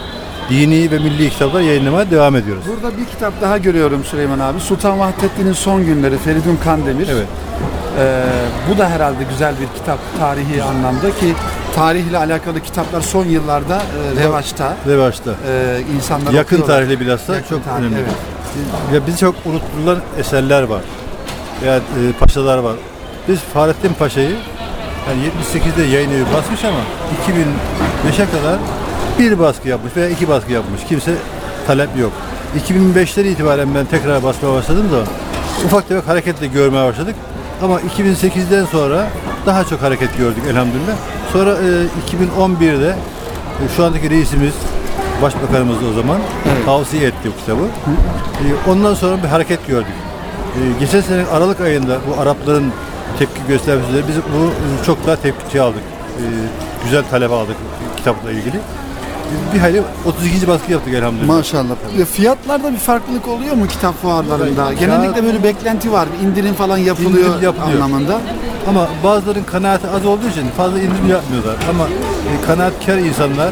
dini 0.50 0.90
ve 0.90 0.98
milli 0.98 1.30
kitaplar 1.30 1.61
yayınlamaya 1.61 2.11
devam 2.11 2.37
ediyoruz. 2.37 2.64
Burada 2.68 2.96
bir 2.96 3.04
kitap 3.04 3.32
daha 3.42 3.59
görüyorum 3.59 4.04
Süleyman 4.04 4.38
abi. 4.38 4.61
Sultan 4.61 4.98
Vahdettin'in 4.98 5.52
Son 5.52 5.85
Günleri 5.87 6.18
Feridun 6.18 6.59
Kandemir. 6.64 7.09
Evet. 7.09 7.26
Ee, 7.98 8.24
bu 8.70 8.78
da 8.78 8.88
herhalde 8.90 9.24
güzel 9.30 9.54
bir 9.61 9.78
kitap 9.80 9.98
tarihi 10.20 10.62
anlamda 10.62 11.11
ki 11.11 11.35
tarihle 11.74 12.18
alakalı 12.18 12.61
kitaplar 12.61 13.00
son 13.00 13.24
yıllarda 13.24 13.76
e, 13.76 14.22
revaçta. 14.24 14.76
Ve 14.87 14.98
başta. 14.98 15.30
Ee, 15.48 15.80
insanlar 15.96 16.32
Yakın 16.32 16.56
okuyorlar. 16.56 16.76
tarihli 16.87 17.00
bilhassa 17.00 17.35
Yakın 17.35 17.48
çok 17.56 17.64
tarih, 17.64 17.80
önemli. 17.85 17.96
evet. 18.00 18.14
Ya 18.94 19.06
bizi 19.06 19.18
çok 19.18 19.35
unutulan 19.46 19.98
eserler 20.18 20.62
var. 20.62 20.80
Veya 21.62 21.76
e, 21.76 21.80
paşalar 22.20 22.59
var. 22.59 22.74
Biz 23.28 23.38
Fahrettin 23.38 23.92
Paşa'yı 23.98 24.37
yani 25.09 25.20
78'de 25.54 25.82
yayın 25.82 26.11
evi 26.11 26.24
basmış 26.37 26.64
ama 26.64 26.78
2005'e 27.26 28.26
kadar 28.38 28.59
bir 29.18 29.38
baskı 29.38 29.68
yapmış 29.68 29.96
veya 29.96 30.09
iki 30.09 30.28
baskı 30.28 30.52
yapmış. 30.52 30.80
Kimse 30.88 31.14
talep 31.66 31.98
yok. 31.98 32.12
2005'ten 32.68 33.24
itibaren 33.24 33.74
ben 33.74 33.87
tekrar 33.87 34.22
basmaya 34.22 34.54
başladım 34.54 34.87
da 34.92 35.04
ufak 35.66 35.88
tefek 35.88 36.09
hareketle 36.09 36.46
görmeye 36.46 36.88
başladık. 36.88 37.14
Ama 37.62 37.80
2008'den 37.80 38.64
sonra 38.64 39.06
daha 39.46 39.64
çok 39.64 39.82
hareket 39.82 40.18
gördük 40.18 40.42
elhamdülillah. 40.50 40.96
Sonra 41.32 41.50
e, 41.50 41.87
2011'de 42.14 42.88
e, 42.88 43.76
şu 43.76 43.85
andaki 43.85 44.11
reisimiz 44.11 44.52
Başbakanımız 45.22 45.76
o 45.90 45.92
zaman 45.92 46.20
tavsiye 46.64 47.06
etti 47.06 47.30
bu 47.37 47.40
kitabı. 47.40 47.62
E, 47.62 48.70
ondan 48.70 48.94
sonra 48.94 49.22
bir 49.22 49.28
hareket 49.28 49.66
gördük. 49.66 49.92
E, 50.54 50.80
geçen 50.80 51.00
sene 51.00 51.26
Aralık 51.26 51.61
ayında 51.61 51.98
bu 52.09 52.20
Arapların 52.20 52.72
tepki 53.18 53.40
göstermesi 53.48 53.92
biz 54.09 54.16
bunu 54.35 54.50
çok 54.87 55.06
daha 55.06 55.16
tepki 55.16 55.61
aldık. 55.61 55.82
E, 56.18 56.24
güzel 56.85 57.04
talep 57.11 57.32
aldık 57.32 57.56
kitapla 57.96 58.30
ilgili. 58.32 58.61
Bir 59.54 59.58
hayli 59.58 59.82
32. 60.06 60.48
baskı 60.48 60.72
yaptık 60.72 60.94
elhamdülillah. 60.94 61.26
Maşallah. 61.36 61.74
E, 62.00 62.04
Fiyatlarda 62.04 62.72
bir 62.72 62.76
farklılık 62.78 63.28
oluyor 63.28 63.54
mu 63.56 63.66
kitap 63.68 64.02
fuarlarında? 64.02 64.62
Kağıt- 64.62 64.78
Genellikle 64.80 65.24
böyle 65.24 65.42
beklenti 65.42 65.92
var. 65.92 66.08
bir 66.20 66.26
indirim 66.26 66.54
falan 66.54 66.76
yapılıyor, 66.78 67.10
İndirim 67.26 67.42
yapılıyor. 67.42 67.80
anlamında. 67.82 68.20
Ama 68.68 68.88
bazıların 69.04 69.44
kanaati 69.44 69.88
az 69.88 70.06
olduğu 70.06 70.28
için 70.28 70.48
fazla 70.56 70.78
indirim 70.78 71.08
yapmıyorlar. 71.10 71.54
Ama 71.70 71.84
e, 71.84 72.46
kanaatkar 72.46 72.98
insanlar 72.98 73.50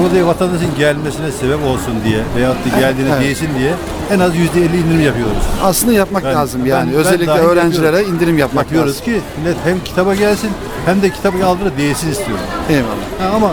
burada 0.00 0.26
vatandaşın 0.26 0.68
gelmesine 0.78 1.32
sebep 1.32 1.64
olsun 1.66 1.94
diye 2.04 2.20
veyahut 2.36 2.56
da 2.64 2.78
geldiğine 2.80 3.10
Evet. 3.12 3.20
değsin 3.22 3.48
diye 3.58 3.72
en 4.12 4.18
az 4.20 4.32
%50 4.36 4.76
indirim 4.76 5.00
yapıyoruz. 5.00 5.36
Aslında 5.64 5.92
yapmak 5.92 6.24
Ben- 6.24 6.34
lazım 6.34 6.66
yani. 6.66 6.90
ben 6.92 6.98
Özellikle 6.98 7.26
dahil 7.26 7.40
öğrencilere 7.42 8.04
indirim 8.04 8.38
yapmak 8.38 8.64
Yapıyoruz 8.64 8.90
lazım. 8.92 9.04
ki 9.04 9.20
millet 9.40 9.56
hem 9.64 9.84
kitaba 9.84 10.14
gelsin 10.14 10.50
hem 10.86 11.02
de 11.02 11.10
kitabı 11.10 11.46
aldığına 11.46 11.76
değsin 11.78 12.10
istiyor. 12.10 12.38
Eyvallah. 12.70 12.88
Ha, 13.20 13.36
ama 13.36 13.52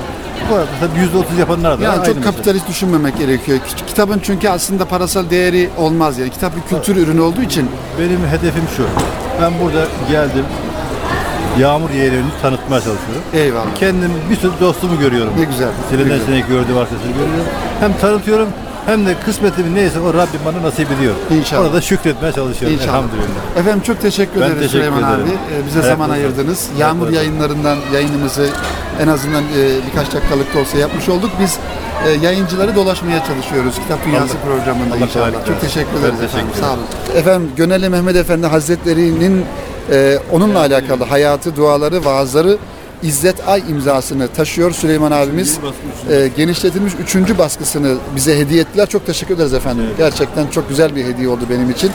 bu 0.51 0.55
arada 0.55 0.67
tabii 0.79 0.99
%30 0.99 1.39
yapanlar 1.39 1.79
da 1.79 1.83
Yani 1.83 1.93
aynı 1.93 2.05
çok 2.05 2.15
mesele. 2.15 2.31
kapitalist 2.31 2.67
düşünmemek 2.69 3.17
gerekiyor. 3.17 3.59
Ki- 3.59 3.85
Kitabın 3.87 4.19
çünkü 4.23 4.49
aslında 4.49 4.85
parasal 4.85 5.29
değeri 5.29 5.69
olmaz 5.77 6.17
yani. 6.17 6.29
Kitap 6.29 6.53
bir 6.55 6.61
kültür 6.75 6.95
ürünü 6.95 7.21
olduğu 7.21 7.41
için 7.41 7.69
Benim 7.99 8.19
hedefim 8.27 8.63
şu. 8.77 8.83
Ben 9.41 9.51
burada 9.63 9.85
geldim. 10.11 10.45
Yağmur 11.59 11.89
yeğenini 11.89 12.23
tanıtmaya 12.41 12.81
çalışıyorum. 12.81 13.21
eyvallah. 13.33 13.75
Kendim 13.75 14.11
bir 14.29 14.35
sürü 14.35 14.51
dostumu 14.61 14.99
görüyorum. 14.99 15.33
Ne 15.39 15.43
güzel. 15.43 15.67
ne 15.67 15.73
Seneden 15.89 16.03
güzel. 16.09 16.25
seneye 16.25 16.39
gördüğüm 16.41 16.77
arkadaşları 16.77 17.11
görüyorum. 17.11 17.45
Hem 17.79 17.97
tanıtıyorum 17.97 18.47
hem 18.85 19.05
de 19.05 19.15
kısmetimin 19.25 19.75
neyse 19.75 19.99
o 19.99 20.13
Rabbim 20.13 20.39
bana 20.45 20.61
nasip 20.63 20.91
ediyor. 20.91 21.13
İnşallah. 21.31 21.61
Orada 21.65 21.81
şükretmeye 21.81 22.33
çalışıyorum 22.33 22.77
İnşallah. 22.77 22.93
elhamdülillah. 22.97 23.57
Efendim 23.57 23.81
çok 23.87 24.01
teşekkür 24.01 24.41
Ben 24.41 24.45
ederiz 24.45 24.59
teşekkür 24.61 24.77
Süleyman 24.77 25.03
ederim. 25.03 25.23
abi. 25.23 25.29
Ee, 25.29 25.65
bize 25.67 25.79
Ayaklarınıza 25.79 25.81
zaman 25.81 26.07
sağlık. 26.07 26.19
ayırdınız. 26.19 26.69
Yağmur 26.79 27.07
Ayaklarınıza 27.07 27.21
yayınlarından 27.21 27.77
yayınımızı 27.93 28.47
en 29.01 29.07
azından 29.07 29.43
e, 29.43 29.61
birkaç 29.87 30.13
dakikalık 30.13 30.55
da 30.55 30.59
olsa 30.59 30.77
yapmış 30.77 31.09
olduk. 31.09 31.31
Biz 31.41 31.57
e, 32.07 32.09
yayıncıları 32.25 32.75
dolaşmaya 32.75 33.23
çalışıyoruz 33.25 33.75
Kitap 33.75 34.05
Dünyası 34.05 34.33
Allah- 34.33 34.41
programında 34.45 34.95
Allah 34.95 35.05
inşallah. 35.05 35.45
Çok 35.47 35.61
teşekkür 35.61 35.93
Ben 35.95 35.99
ederiz 35.99 36.19
teşekkür 36.19 36.37
efendim. 36.37 36.55
Sağ 36.61 36.73
olun. 36.73 37.19
Efendim 37.19 37.51
Gönelli 37.57 37.89
Mehmet 37.89 38.15
Efendi 38.15 38.47
Hazretleri'nin 38.47 39.45
e, 39.91 40.17
onunla 40.31 40.59
alakalı 40.59 41.03
hayatı, 41.03 41.55
duaları, 41.55 42.05
vaazları 42.05 42.57
İzzet 43.05 43.47
Ay 43.47 43.63
imzasını 43.69 44.27
taşıyor 44.27 44.71
Süleyman 44.71 45.11
abimiz. 45.11 45.59
E, 46.11 46.29
genişletilmiş 46.37 46.93
üçüncü 47.03 47.37
baskısını 47.37 47.95
bize 48.15 48.39
hediye 48.39 48.61
ettiler. 48.61 48.89
Çok 48.89 49.05
teşekkür 49.05 49.35
ederiz 49.35 49.53
efendim. 49.53 49.85
Gerçekten 49.97 50.47
çok 50.47 50.69
güzel 50.69 50.95
bir 50.95 51.05
hediye 51.05 51.29
oldu 51.29 51.41
benim 51.49 51.69
için. 51.69 51.91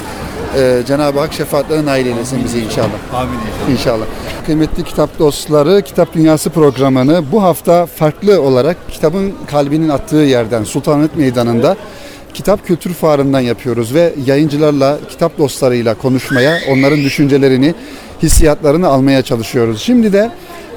E, 0.57 0.83
Cenab-ı 0.87 1.19
Hak 1.19 1.33
şefaatlerine 1.33 1.87
nail 1.87 2.07
eylesin 2.07 2.45
bizi 2.45 2.59
inşallah. 2.59 2.89
Amin 3.15 3.33
inşallah. 3.33 3.71
İnşallah. 3.71 4.05
Kıymetli 4.47 4.85
kitap 4.85 5.19
dostları, 5.19 5.83
Kitap 5.83 6.15
Dünyası 6.15 6.51
programını 6.51 7.25
bu 7.33 7.43
hafta 7.43 7.87
farklı 7.87 8.43
olarak 8.43 8.77
kitabın 8.91 9.35
kalbinin 9.47 9.89
attığı 9.89 10.17
yerden 10.17 10.65
Sultanahmet 10.65 11.17
Meydanı'nda 11.17 11.77
Kitap 12.35 12.67
Kültür 12.67 12.95
Fuarı'ndan 12.95 13.41
yapıyoruz 13.41 13.95
ve 13.95 14.15
yayıncılarla, 14.27 14.99
kitap 15.09 15.39
dostlarıyla 15.39 15.95
konuşmaya, 15.95 16.59
onların 16.71 16.99
düşüncelerini, 16.99 17.75
hissiyatlarını 18.23 18.89
almaya 18.89 19.23
çalışıyoruz. 19.23 19.83
Şimdi 19.83 20.13
de 20.13 20.31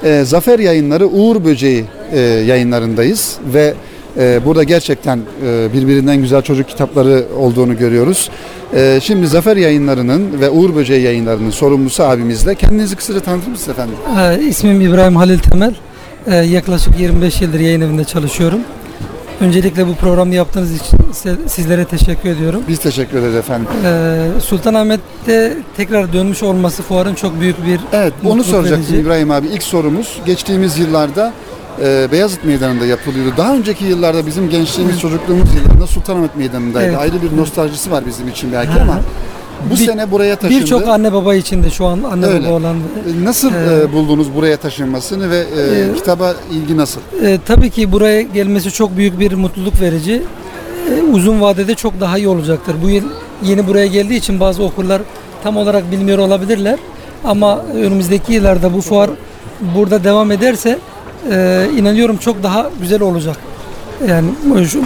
e, 0.04 0.24
Zafer 0.24 0.58
Yayınları 0.58 1.06
Uğur 1.06 1.44
Böceği 1.44 1.84
e, 2.12 2.20
yayınlarındayız 2.20 3.36
ve 3.54 3.74
e, 4.18 4.40
burada 4.44 4.62
gerçekten 4.62 5.20
e, 5.46 5.72
birbirinden 5.72 6.16
güzel 6.16 6.42
çocuk 6.42 6.68
kitapları 6.68 7.24
olduğunu 7.38 7.78
görüyoruz. 7.78 8.30
E, 8.74 8.98
şimdi 9.02 9.26
Zafer 9.26 9.56
Yayınları'nın 9.56 10.40
ve 10.40 10.50
Uğur 10.50 10.74
Böceği 10.74 11.02
Yayınları'nın 11.02 11.50
sorumlusu 11.50 12.02
abimizle 12.02 12.54
kendinizi 12.54 12.96
kısaca 12.96 13.20
tanıtır 13.20 13.50
mısınız 13.50 13.68
efendim? 13.68 13.94
Ee, 14.18 14.48
ismim 14.48 14.80
İbrahim 14.80 15.16
Halil 15.16 15.38
Temel. 15.38 15.74
Ee, 16.26 16.34
yaklaşık 16.34 17.00
25 17.00 17.40
yıldır 17.40 17.60
yayın 17.60 17.80
evinde 17.80 18.04
çalışıyorum. 18.04 18.60
Öncelikle 19.40 19.86
bu 19.86 19.94
programı 19.94 20.34
yaptığınız 20.34 20.72
için 20.74 20.98
sizlere 21.46 21.84
teşekkür 21.84 22.28
ediyorum. 22.28 22.62
Biz 22.68 22.78
teşekkür 22.78 23.18
ederiz 23.18 23.34
efendim. 23.34 23.66
Ee, 23.84 24.40
Sultanahmet'te 24.40 25.56
tekrar 25.76 26.12
dönmüş 26.12 26.42
olması 26.42 26.82
fuarın 26.82 27.14
çok 27.14 27.40
büyük 27.40 27.66
bir 27.66 27.80
Evet 27.92 28.12
onu 28.24 28.44
soracaktım 28.44 28.82
verici. 28.82 28.96
İbrahim 28.96 29.30
abi. 29.30 29.46
İlk 29.46 29.62
sorumuz 29.62 30.20
geçtiğimiz 30.26 30.78
yıllarda 30.78 31.32
e, 31.82 32.08
Beyazıt 32.12 32.44
Meydanı'nda 32.44 32.86
yapılıyordu. 32.86 33.34
Daha 33.36 33.54
önceki 33.54 33.84
yıllarda 33.84 34.26
bizim 34.26 34.50
gençliğimiz, 34.50 35.00
çocukluğumuz 35.00 35.54
yıllarında 35.54 35.86
Sultanahmet 35.86 36.36
Meydanı'ndaydı. 36.36 36.88
Evet. 36.88 36.98
Ayrı 36.98 37.22
bir 37.22 37.36
nostaljisi 37.36 37.90
var 37.90 38.06
bizim 38.06 38.28
için 38.28 38.52
belki 38.52 38.72
hı. 38.72 38.82
ama 38.82 39.00
bu 39.70 39.74
Bir- 39.74 39.86
sene 39.86 40.10
buraya 40.10 40.36
taşındı. 40.36 40.60
birçok 40.60 40.88
anne 40.88 41.12
baba 41.12 41.34
için 41.34 41.62
de 41.64 41.70
şu 41.70 41.86
an 41.86 42.00
anne 42.12 42.26
Öyle. 42.26 42.46
baba 42.46 42.52
olan 42.54 42.76
E, 42.76 43.24
Nasıl 43.24 43.50
Ee, 43.52 43.82
e, 43.84 43.92
buldunuz 43.92 44.34
buraya 44.34 44.56
taşınmasını 44.56 45.30
ve 45.30 45.36
e, 45.36 45.80
e, 45.80 45.94
kitaba 45.94 46.34
ilgi 46.52 46.76
nasıl? 46.76 47.00
Ee, 47.24 47.38
tabii 47.46 47.70
ki 47.70 47.92
buraya 47.92 48.22
gelmesi 48.22 48.70
çok 48.72 48.96
büyük 48.96 49.20
bir 49.20 49.32
mutluluk 49.32 49.80
verici. 49.80 50.22
Ee, 50.90 51.02
uzun 51.12 51.40
vadede 51.40 51.74
çok 51.74 52.00
daha 52.00 52.18
iyi 52.18 52.28
olacaktır. 52.28 52.76
Bu 52.82 52.90
yıl 52.90 53.04
yeni 53.42 53.66
buraya 53.66 53.86
geldiği 53.86 54.16
için 54.16 54.40
bazı 54.40 54.62
okurlar 54.62 55.02
tam 55.42 55.56
olarak 55.56 55.92
bilmiyor 55.92 56.18
olabilirler. 56.18 56.78
Ama 57.24 57.58
önümüzdeki 57.74 58.32
yıllarda 58.32 58.74
bu 58.74 58.80
fuar 58.80 59.10
burada 59.76 60.04
devam 60.04 60.30
ederse 60.30 60.78
e, 61.32 61.66
inanıyorum 61.78 62.16
çok 62.16 62.42
daha 62.42 62.70
güzel 62.80 63.02
olacak. 63.02 63.36
Yani 64.08 64.28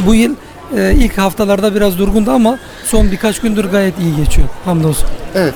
bu 0.06 0.14
yıl 0.14 0.34
e, 0.76 0.94
ilk 0.98 1.18
haftalarda 1.18 1.74
biraz 1.74 1.98
durgundu 1.98 2.30
ama 2.30 2.58
son 2.84 3.10
birkaç 3.10 3.40
gündür 3.40 3.64
gayet 3.64 3.94
iyi 4.00 4.16
geçiyor. 4.16 4.48
Hamdolsun. 4.64 5.08
Evet. 5.34 5.54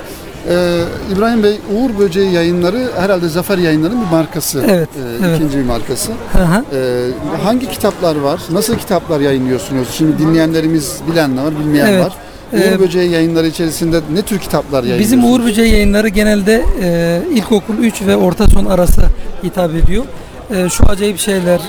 E, 0.48 0.80
İbrahim 1.16 1.42
Bey 1.42 1.58
Uğur 1.74 1.98
Böceği 1.98 2.32
yayınları 2.32 2.88
herhalde 3.00 3.28
Zafer 3.28 3.58
Yayınları'nın 3.58 4.00
bir 4.06 4.10
markası. 4.10 4.64
Evet, 4.68 4.88
E, 5.22 5.26
evet. 5.26 5.36
ikinci 5.38 5.58
bir 5.58 5.64
markası. 5.64 6.12
Hı 6.32 6.38
hı. 6.44 6.64
Ee, 6.76 7.08
hangi 7.44 7.70
kitaplar 7.70 8.16
var? 8.16 8.40
Nasıl 8.50 8.76
kitaplar 8.76 9.20
yayınlıyorsunuz? 9.20 9.88
Şimdi 9.92 10.18
dinleyenlerimiz 10.18 10.96
bilen 11.12 11.36
var, 11.38 11.58
bilmeyen 11.58 11.86
Evet. 11.86 12.04
var. 12.04 12.12
Uğur 12.52 12.58
Ee, 12.58 12.80
Böceği 12.80 13.10
yayınları 13.10 13.46
içerisinde 13.46 14.00
ne 14.14 14.22
tür 14.22 14.38
kitaplar 14.38 14.82
yayınlıyorsunuz? 14.84 15.22
Bizim 15.22 15.32
Uğur 15.32 15.44
Böceği 15.44 15.72
yayınları 15.72 16.08
genelde 16.08 16.64
e, 16.82 17.20
ilkokul 17.34 17.74
3 17.78 18.02
ve 18.02 18.16
orta 18.16 18.46
son 18.46 18.64
arası 18.64 19.02
hitap 19.44 19.74
ediyor. 19.74 20.04
E, 20.54 20.68
şu 20.68 20.84
acayip 20.84 21.18
şeyler. 21.18 21.60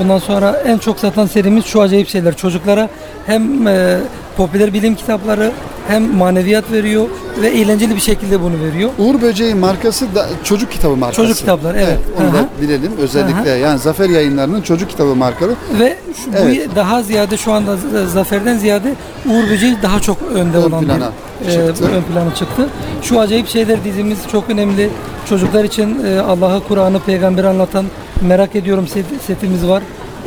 Ondan 0.00 0.18
sonra 0.18 0.62
en 0.66 0.78
çok 0.78 0.98
satan 0.98 1.26
serimiz 1.26 1.64
şu 1.64 1.80
acayip 1.82 2.08
şeyler. 2.08 2.36
Çocuklara 2.36 2.88
hem 3.26 3.66
e, 3.68 3.98
popüler 4.36 4.72
bilim 4.72 4.94
kitapları 4.94 5.52
hem 5.88 6.16
maneviyat 6.16 6.72
veriyor 6.72 7.06
ve 7.42 7.48
eğlenceli 7.48 7.96
bir 7.96 8.00
şekilde 8.00 8.42
bunu 8.42 8.54
veriyor. 8.64 8.90
Uğur 8.98 9.22
Böceği 9.22 9.54
markası 9.54 10.14
da 10.14 10.26
çocuk 10.44 10.72
kitabı 10.72 10.96
markası. 10.96 11.22
Çocuk 11.22 11.36
kitapları, 11.36 11.78
evet. 11.78 11.98
onu 12.20 12.28
Hı 12.28 12.32
da 12.32 12.48
bilelim 12.62 12.92
özellikle. 12.98 13.50
Yani 13.50 13.78
Zafer 13.78 14.08
Yayınları'nın 14.10 14.62
çocuk 14.62 14.90
kitabı 14.90 15.14
markalı. 15.14 15.54
Ve 15.80 15.96
şu- 16.24 16.32
bu 16.32 16.36
Evet. 16.36 16.68
daha 16.76 17.02
ziyade 17.02 17.36
şu 17.36 17.52
anda 17.52 17.76
Zafer'den 18.06 18.56
ziyade 18.58 18.94
Uğur 19.30 19.50
Böceği 19.50 19.76
daha 19.82 20.00
çok 20.00 20.16
önde 20.34 20.56
Ön 20.58 20.62
olan 20.62 20.84
plana 20.84 21.10
bir, 21.40 21.48
e, 21.48 21.52
çıktı. 21.52 21.84
ön 21.94 22.02
plana 22.02 22.34
çıktı. 22.34 22.68
Şu 23.02 23.20
acayip 23.20 23.48
şeyler 23.48 23.84
dizimiz 23.84 24.18
çok 24.32 24.50
önemli. 24.50 24.90
Çocuklar 25.28 25.64
için 25.64 26.04
e, 26.04 26.20
Allah'ı, 26.20 26.60
Kur'an'ı, 26.68 27.00
peygamberi 27.00 27.48
anlatan 27.48 27.84
merak 28.20 28.56
ediyorum 28.56 28.84
set- 28.86 29.20
setimiz 29.26 29.68
var. 29.68 29.82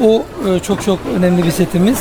O 0.05 0.23
e, 0.49 0.59
çok 0.59 0.83
çok 0.83 0.99
önemli 1.17 1.43
bir 1.43 1.51
setimiz. 1.51 1.97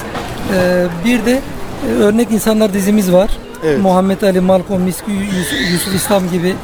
E, 0.57 0.87
bir 1.05 1.27
de 1.27 1.41
e, 1.89 2.03
örnek 2.03 2.31
insanlar 2.31 2.73
dizimiz 2.75 3.13
var. 3.13 3.31
Evet. 3.65 3.79
Muhammed 3.83 4.23
Ali, 4.23 4.41
Malcolm 4.41 4.83
Miski, 4.83 5.11
Yusuf, 5.11 5.71
Yusuf 5.73 5.95
İslam 5.95 6.31
gibi 6.31 6.55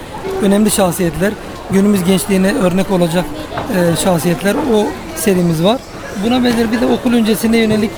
önemli 0.42 0.70
şahsiyetler. 0.70 1.32
Günümüz 1.70 2.04
gençliğine 2.04 2.54
örnek 2.54 2.90
olacak 2.90 3.24
e, 3.76 3.96
şahsiyetler. 4.04 4.54
O 4.54 4.86
serimiz 5.16 5.64
var. 5.64 5.80
Buna 6.24 6.44
benzer 6.44 6.72
bir 6.72 6.80
de 6.80 6.86
okul 6.86 7.12
öncesine 7.12 7.56
yönelik 7.56 7.90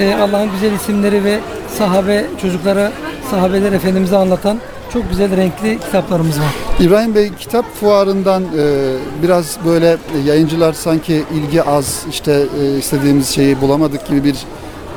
e, 0.00 0.14
Allah'ın 0.14 0.50
güzel 0.52 0.72
isimleri 0.72 1.24
ve 1.24 1.38
sahabe 1.78 2.24
çocuklara 2.42 2.92
sahabeler 3.30 3.72
efendimizi 3.72 4.16
anlatan 4.16 4.58
çok 4.92 5.10
güzel 5.10 5.36
renkli 5.36 5.78
kitaplarımız 5.78 6.40
var. 6.40 6.54
İbrahim 6.80 7.14
Bey 7.14 7.30
kitap 7.38 7.64
fuarından 7.74 8.42
e, 8.42 8.94
biraz 9.22 9.58
böyle 9.66 9.96
yayıncılar 10.26 10.72
sanki 10.72 11.24
ilgi 11.34 11.62
az 11.62 12.04
işte 12.10 12.46
e, 12.62 12.78
istediğimiz 12.78 13.28
şeyi 13.28 13.60
bulamadık 13.60 14.08
gibi 14.08 14.24
bir 14.24 14.36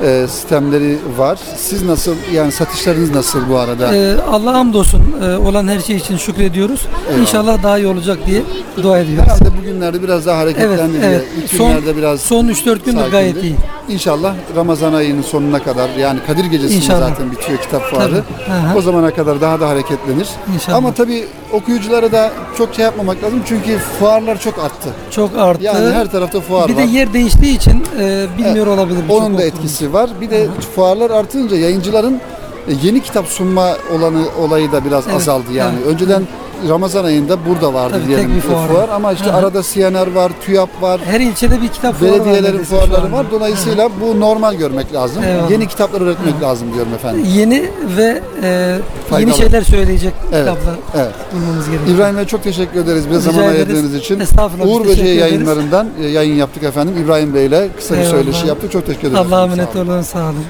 e, 0.02 0.26
sistemleri 0.28 0.98
var. 1.18 1.38
Siz 1.56 1.82
nasıl 1.82 2.14
yani 2.34 2.52
satışlarınız 2.52 3.10
nasıl 3.10 3.48
bu 3.50 3.58
arada? 3.58 3.94
E, 3.96 4.14
Allah'a 4.30 4.54
hamdolsun 4.54 5.02
e, 5.22 5.36
olan 5.36 5.68
her 5.68 5.80
şey 5.80 5.96
için 5.96 6.16
şükrediyoruz. 6.16 6.86
Eyvallah. 7.08 7.20
İnşallah 7.22 7.62
daha 7.62 7.78
iyi 7.78 7.86
olacak 7.86 8.18
diye 8.26 8.42
dua 8.82 8.98
ediyoruz. 8.98 9.24
Herhalde 9.28 9.58
bugünlerde 9.58 10.02
biraz 10.02 10.26
daha 10.26 10.38
hareketlendi 10.38 10.72
Evet, 10.82 10.92
diye. 11.02 11.10
evet. 11.10 11.24
İlk 11.42 11.50
Son- 11.50 11.68
günlerde 11.68 11.96
biraz 11.96 12.20
Son 12.20 12.44
3-4 12.48 12.64
gündür 12.64 12.92
sakindi. 12.92 13.10
gayet 13.10 13.42
iyi. 13.42 13.56
İnşallah 13.88 14.34
Ramazan 14.56 14.92
ayının 14.92 15.22
sonuna 15.22 15.62
kadar 15.62 15.90
yani 15.98 16.18
Kadir 16.26 16.44
Gecesi'nde 16.44 16.76
İnşallah. 16.76 17.08
zaten 17.08 17.30
bitiyor 17.32 17.58
kitap 17.58 17.82
fuarı. 17.82 18.08
Tabii. 18.10 18.52
Hı 18.54 18.68
hı. 18.72 18.78
O 18.78 18.82
zamana 18.82 19.10
kadar 19.14 19.40
daha 19.40 19.60
da 19.60 19.68
hareketlenir. 19.68 20.28
İnşallah. 20.54 20.76
Ama 20.78 20.94
tabii 20.94 21.24
okuyuculara 21.54 22.12
da 22.12 22.30
çok 22.58 22.74
şey 22.74 22.84
yapmamak 22.84 23.22
lazım 23.24 23.42
çünkü 23.48 23.78
fuarlar 23.78 24.40
çok 24.40 24.58
arttı. 24.58 24.88
Çok 25.10 25.38
arttı. 25.38 25.64
Yani 25.64 25.94
her 25.94 26.10
tarafta 26.10 26.40
fuar 26.40 26.68
bir 26.68 26.74
var. 26.76 26.82
de 26.82 26.86
yer 26.86 27.12
değiştiği 27.12 27.56
için 27.56 27.84
e, 28.00 28.26
bilmiyor 28.38 28.66
olabilir. 28.66 29.02
birçok 29.02 29.16
Onun 29.16 29.30
da 29.30 29.34
okulun. 29.42 29.46
etkisi 29.48 29.92
var. 29.92 30.10
Bir 30.20 30.30
de 30.30 30.48
fuarlar 30.74 31.10
artınca 31.10 31.56
yayıncıların 31.56 32.20
e, 32.68 32.72
yeni 32.82 33.00
kitap 33.02 33.26
sunma 33.26 33.76
olanı 33.98 34.22
olayı 34.40 34.72
da 34.72 34.84
biraz 34.84 35.04
Evet, 35.06 35.16
azaldı 35.16 35.52
yani. 35.52 35.74
evet. 35.78 35.86
Önceden 35.94 36.22
Ramazan 36.68 37.04
ayında 37.04 37.36
burada 37.48 37.74
vardı 37.74 37.94
Tabii, 37.98 38.06
diyelim 38.08 38.26
tek 38.26 38.36
bir 38.36 38.40
fuar 38.40 38.68
fuar 38.68 38.88
ama 38.88 39.12
işte 39.12 39.26
Hı 39.26 39.30
hı. 39.32 39.36
arada 39.36 39.62
CNR 39.62 40.12
var, 40.14 40.32
TÜYAP 40.46 40.68
var. 40.82 41.00
Her 41.04 41.20
ilçede 41.20 41.62
bir 41.62 41.68
kitap 41.68 41.94
fuarı 41.94 42.12
var 42.12 42.18
Belediyelerin 42.20 42.44
neredeyse 42.44 42.64
şu 42.70 42.76
fuarları 42.80 43.06
anda. 43.06 43.16
var. 43.16 43.26
Dolayısıyla 43.30 43.88
bu 44.00 44.20
normal 44.20 44.54
görmek 44.54 44.94
lazım. 44.94 45.22
Eyvallah. 45.24 45.50
Yeni 45.50 45.68
kitaplar 45.68 46.00
üretmek 46.00 46.42
lazım 46.42 46.74
diyorum 46.74 46.94
efendim. 46.94 47.24
Yeni 47.34 47.70
ve 47.96 48.22
e, 48.42 48.78
Faydalı. 49.10 49.28
yeni 49.30 49.38
şeyler 49.38 49.62
söyleyecek 49.62 50.12
Evet. 50.32 50.46
kitaplar 50.48 50.74
Evet. 50.96 51.12
bulmamız 51.34 51.70
gerekiyor. 51.70 51.96
İbrahim 51.96 52.16
Bey 52.16 52.24
çok 52.24 52.42
teşekkür 52.42 52.80
ederiz 52.80 53.10
bize 53.10 53.18
Rica 53.20 53.30
zaman 53.32 53.54
ederiz. 53.54 53.68
ayırdığınız 53.70 53.94
için. 53.94 54.20
Estağfurullah, 54.20 54.64
biz 54.66 54.72
Uğur 54.72 54.80
teşekkür 54.82 55.00
Böceği 55.02 55.18
ederiz. 55.18 55.32
yayınlarından 55.32 55.88
e, 56.02 56.06
yayın 56.06 56.34
yaptık 56.34 56.62
efendim. 56.62 56.94
İbrahim 57.04 57.34
Bey 57.34 57.46
ile 57.46 57.68
kısa 57.76 57.94
bir 57.94 57.98
Eyvallah. 58.00 58.14
söyleşi 58.16 58.46
yaptık. 58.46 58.72
Çok 58.72 58.86
teşekkür 58.86 59.08
ederiz. 59.08 59.26
Allah'a 59.32 59.44
efendim. 59.46 59.64
Sağ 59.64 59.78
emanet 59.78 59.88
olun. 59.88 59.94
olun. 59.94 60.02
Sağ 60.02 60.24
olun. 60.24 60.44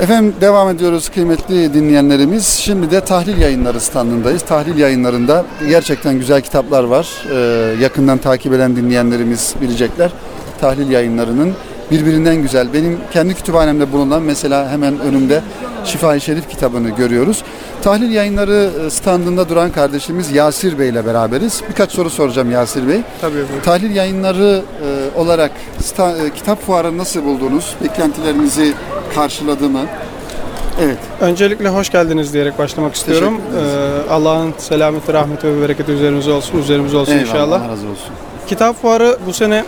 Efendim 0.00 0.34
devam 0.40 0.68
ediyoruz 0.68 1.08
kıymetli 1.08 1.74
dinleyenlerimiz. 1.74 2.46
Şimdi 2.46 2.90
de 2.90 3.00
tahlil 3.00 3.38
yayınları 3.40 3.80
standındayız. 3.80 4.42
Tahlil 4.42 4.78
yayınlarında 4.78 5.44
gerçekten 5.68 6.14
güzel 6.18 6.40
kitaplar 6.40 6.84
var. 6.84 7.08
Ee, 7.32 7.80
yakından 7.82 8.18
takip 8.18 8.52
eden 8.52 8.76
dinleyenlerimiz 8.76 9.54
bilecekler. 9.60 10.10
Tahlil 10.60 10.90
yayınlarının 10.90 11.52
birbirinden 11.90 12.36
güzel. 12.36 12.72
Benim 12.72 12.98
kendi 13.12 13.34
kütüphanemde 13.34 13.92
bulunan 13.92 14.22
mesela 14.22 14.70
hemen 14.70 15.00
önümde 15.00 15.42
Şifa-i 15.84 16.20
Şerif 16.20 16.48
kitabını 16.48 16.90
görüyoruz. 16.90 17.42
Tahlil 17.82 18.10
yayınları 18.12 18.70
standında 18.90 19.48
duran 19.48 19.72
kardeşimiz 19.72 20.30
Yasir 20.32 20.78
Bey 20.78 20.88
ile 20.88 21.06
beraberiz. 21.06 21.62
Birkaç 21.68 21.92
soru 21.92 22.10
soracağım 22.10 22.50
Yasir 22.50 22.88
Bey. 22.88 23.00
Tabii 23.20 23.34
buyurun. 23.34 23.48
Tahlil 23.64 23.96
yayınları 23.96 24.62
e, 25.14 25.18
olarak 25.18 25.50
sta- 25.82 26.26
e, 26.26 26.30
kitap 26.34 26.66
fuarı 26.66 26.98
nasıl 26.98 27.24
buldunuz? 27.24 27.74
Beklentilerinizi 27.84 28.74
karşıladı 29.14 29.68
mı? 29.68 29.80
Evet. 30.82 30.98
Öncelikle 31.20 31.68
hoş 31.68 31.90
geldiniz 31.90 32.32
diyerek 32.34 32.58
başlamak 32.58 32.94
istiyorum. 32.94 33.40
Ee, 33.56 34.10
Allah'ın 34.12 34.54
selameti, 34.58 35.12
rahmeti 35.12 35.46
ve 35.46 35.62
bereketi 35.62 35.92
üzerimize 35.92 36.32
olsun, 36.32 36.58
üzerimize 36.58 36.96
olsun 36.96 37.12
Eyvallah, 37.12 37.26
inşallah. 37.28 37.60
Allah 37.62 37.68
razı 37.72 37.86
olsun. 37.86 38.10
Kitap 38.46 38.82
fuarı 38.82 39.18
bu 39.26 39.32
sene 39.32 39.64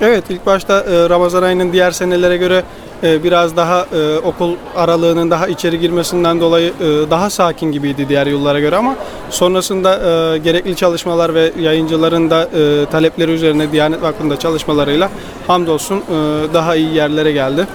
evet 0.00 0.24
ilk 0.30 0.46
başta 0.46 0.80
e, 0.80 1.08
Ramazan 1.08 1.42
ayının 1.42 1.72
diğer 1.72 1.90
senelere 1.90 2.36
göre 2.36 2.62
e, 3.02 3.24
biraz 3.24 3.56
daha 3.56 3.86
e, 3.94 4.18
okul 4.18 4.54
aralığının 4.76 5.30
daha 5.30 5.48
içeri 5.48 5.80
girmesinden 5.80 6.40
dolayı 6.40 6.68
e, 6.80 7.10
daha 7.10 7.30
sakin 7.30 7.72
gibiydi 7.72 8.08
diğer 8.08 8.26
yıllara 8.26 8.60
göre 8.60 8.76
ama 8.76 8.96
sonrasında 9.30 9.94
e, 10.34 10.38
gerekli 10.38 10.76
çalışmalar 10.76 11.34
ve 11.34 11.52
yayıncıların 11.60 12.30
da 12.30 12.42
e, 12.42 12.86
talepleri 12.90 13.30
üzerine 13.30 13.72
Diyanet 13.72 14.02
Vakfı'nda 14.02 14.38
çalışmalarıyla 14.38 15.10
hamdolsun 15.46 15.96
e, 15.96 16.02
daha 16.54 16.76
iyi 16.76 16.94
yerlere 16.94 17.32
geldi. 17.32 17.66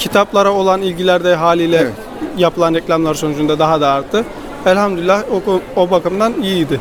Kitaplara 0.00 0.52
olan 0.52 0.82
ilgiler 0.82 1.24
de 1.24 1.34
haliyle 1.34 1.76
Evet. 1.76 1.92
yapılan 2.38 2.74
reklamlar 2.74 3.14
sonucunda 3.14 3.58
daha 3.58 3.80
da 3.80 3.88
arttı. 3.88 4.24
Elhamdülillah 4.66 5.22
o, 5.32 5.60
o 5.76 5.90
bakımdan 5.90 6.42
iyiydi. 6.42 6.80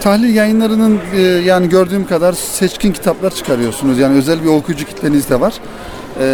Tahlil 0.00 0.34
yayınlarının 0.34 1.00
e, 1.16 1.20
yani 1.20 1.68
gördüğüm 1.68 2.06
kadar 2.06 2.32
seçkin 2.32 2.92
kitaplar 2.92 3.30
çıkarıyorsunuz. 3.34 3.98
Yani 3.98 4.18
özel 4.18 4.42
bir 4.44 4.48
okuyucu 4.48 4.86
kitleniz 4.86 5.30
de 5.30 5.40
var. 5.40 5.54
E, 6.20 6.24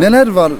neler 0.00 0.28
var 0.28 0.52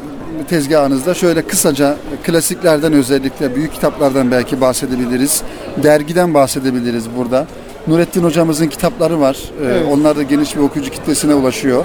tezgahınızda? 0.48 1.14
Şöyle 1.14 1.42
kısaca 1.42 1.96
klasiklerden 2.22 2.92
özellikle 2.92 3.56
büyük 3.56 3.74
kitaplardan 3.74 4.30
belki 4.30 4.60
bahsedebiliriz. 4.60 5.42
Dergiden 5.82 6.34
bahsedebiliriz 6.34 7.04
burada. 7.16 7.46
Nurettin 7.88 8.24
hocamızın 8.24 8.66
kitapları 8.66 9.20
var. 9.20 9.36
E, 9.62 9.64
Evet. 9.66 9.82
Onlar 9.92 10.16
da 10.16 10.22
geniş 10.22 10.56
bir 10.56 10.60
okuyucu 10.60 10.90
kitlesine 10.90 11.34
ulaşıyor. 11.34 11.84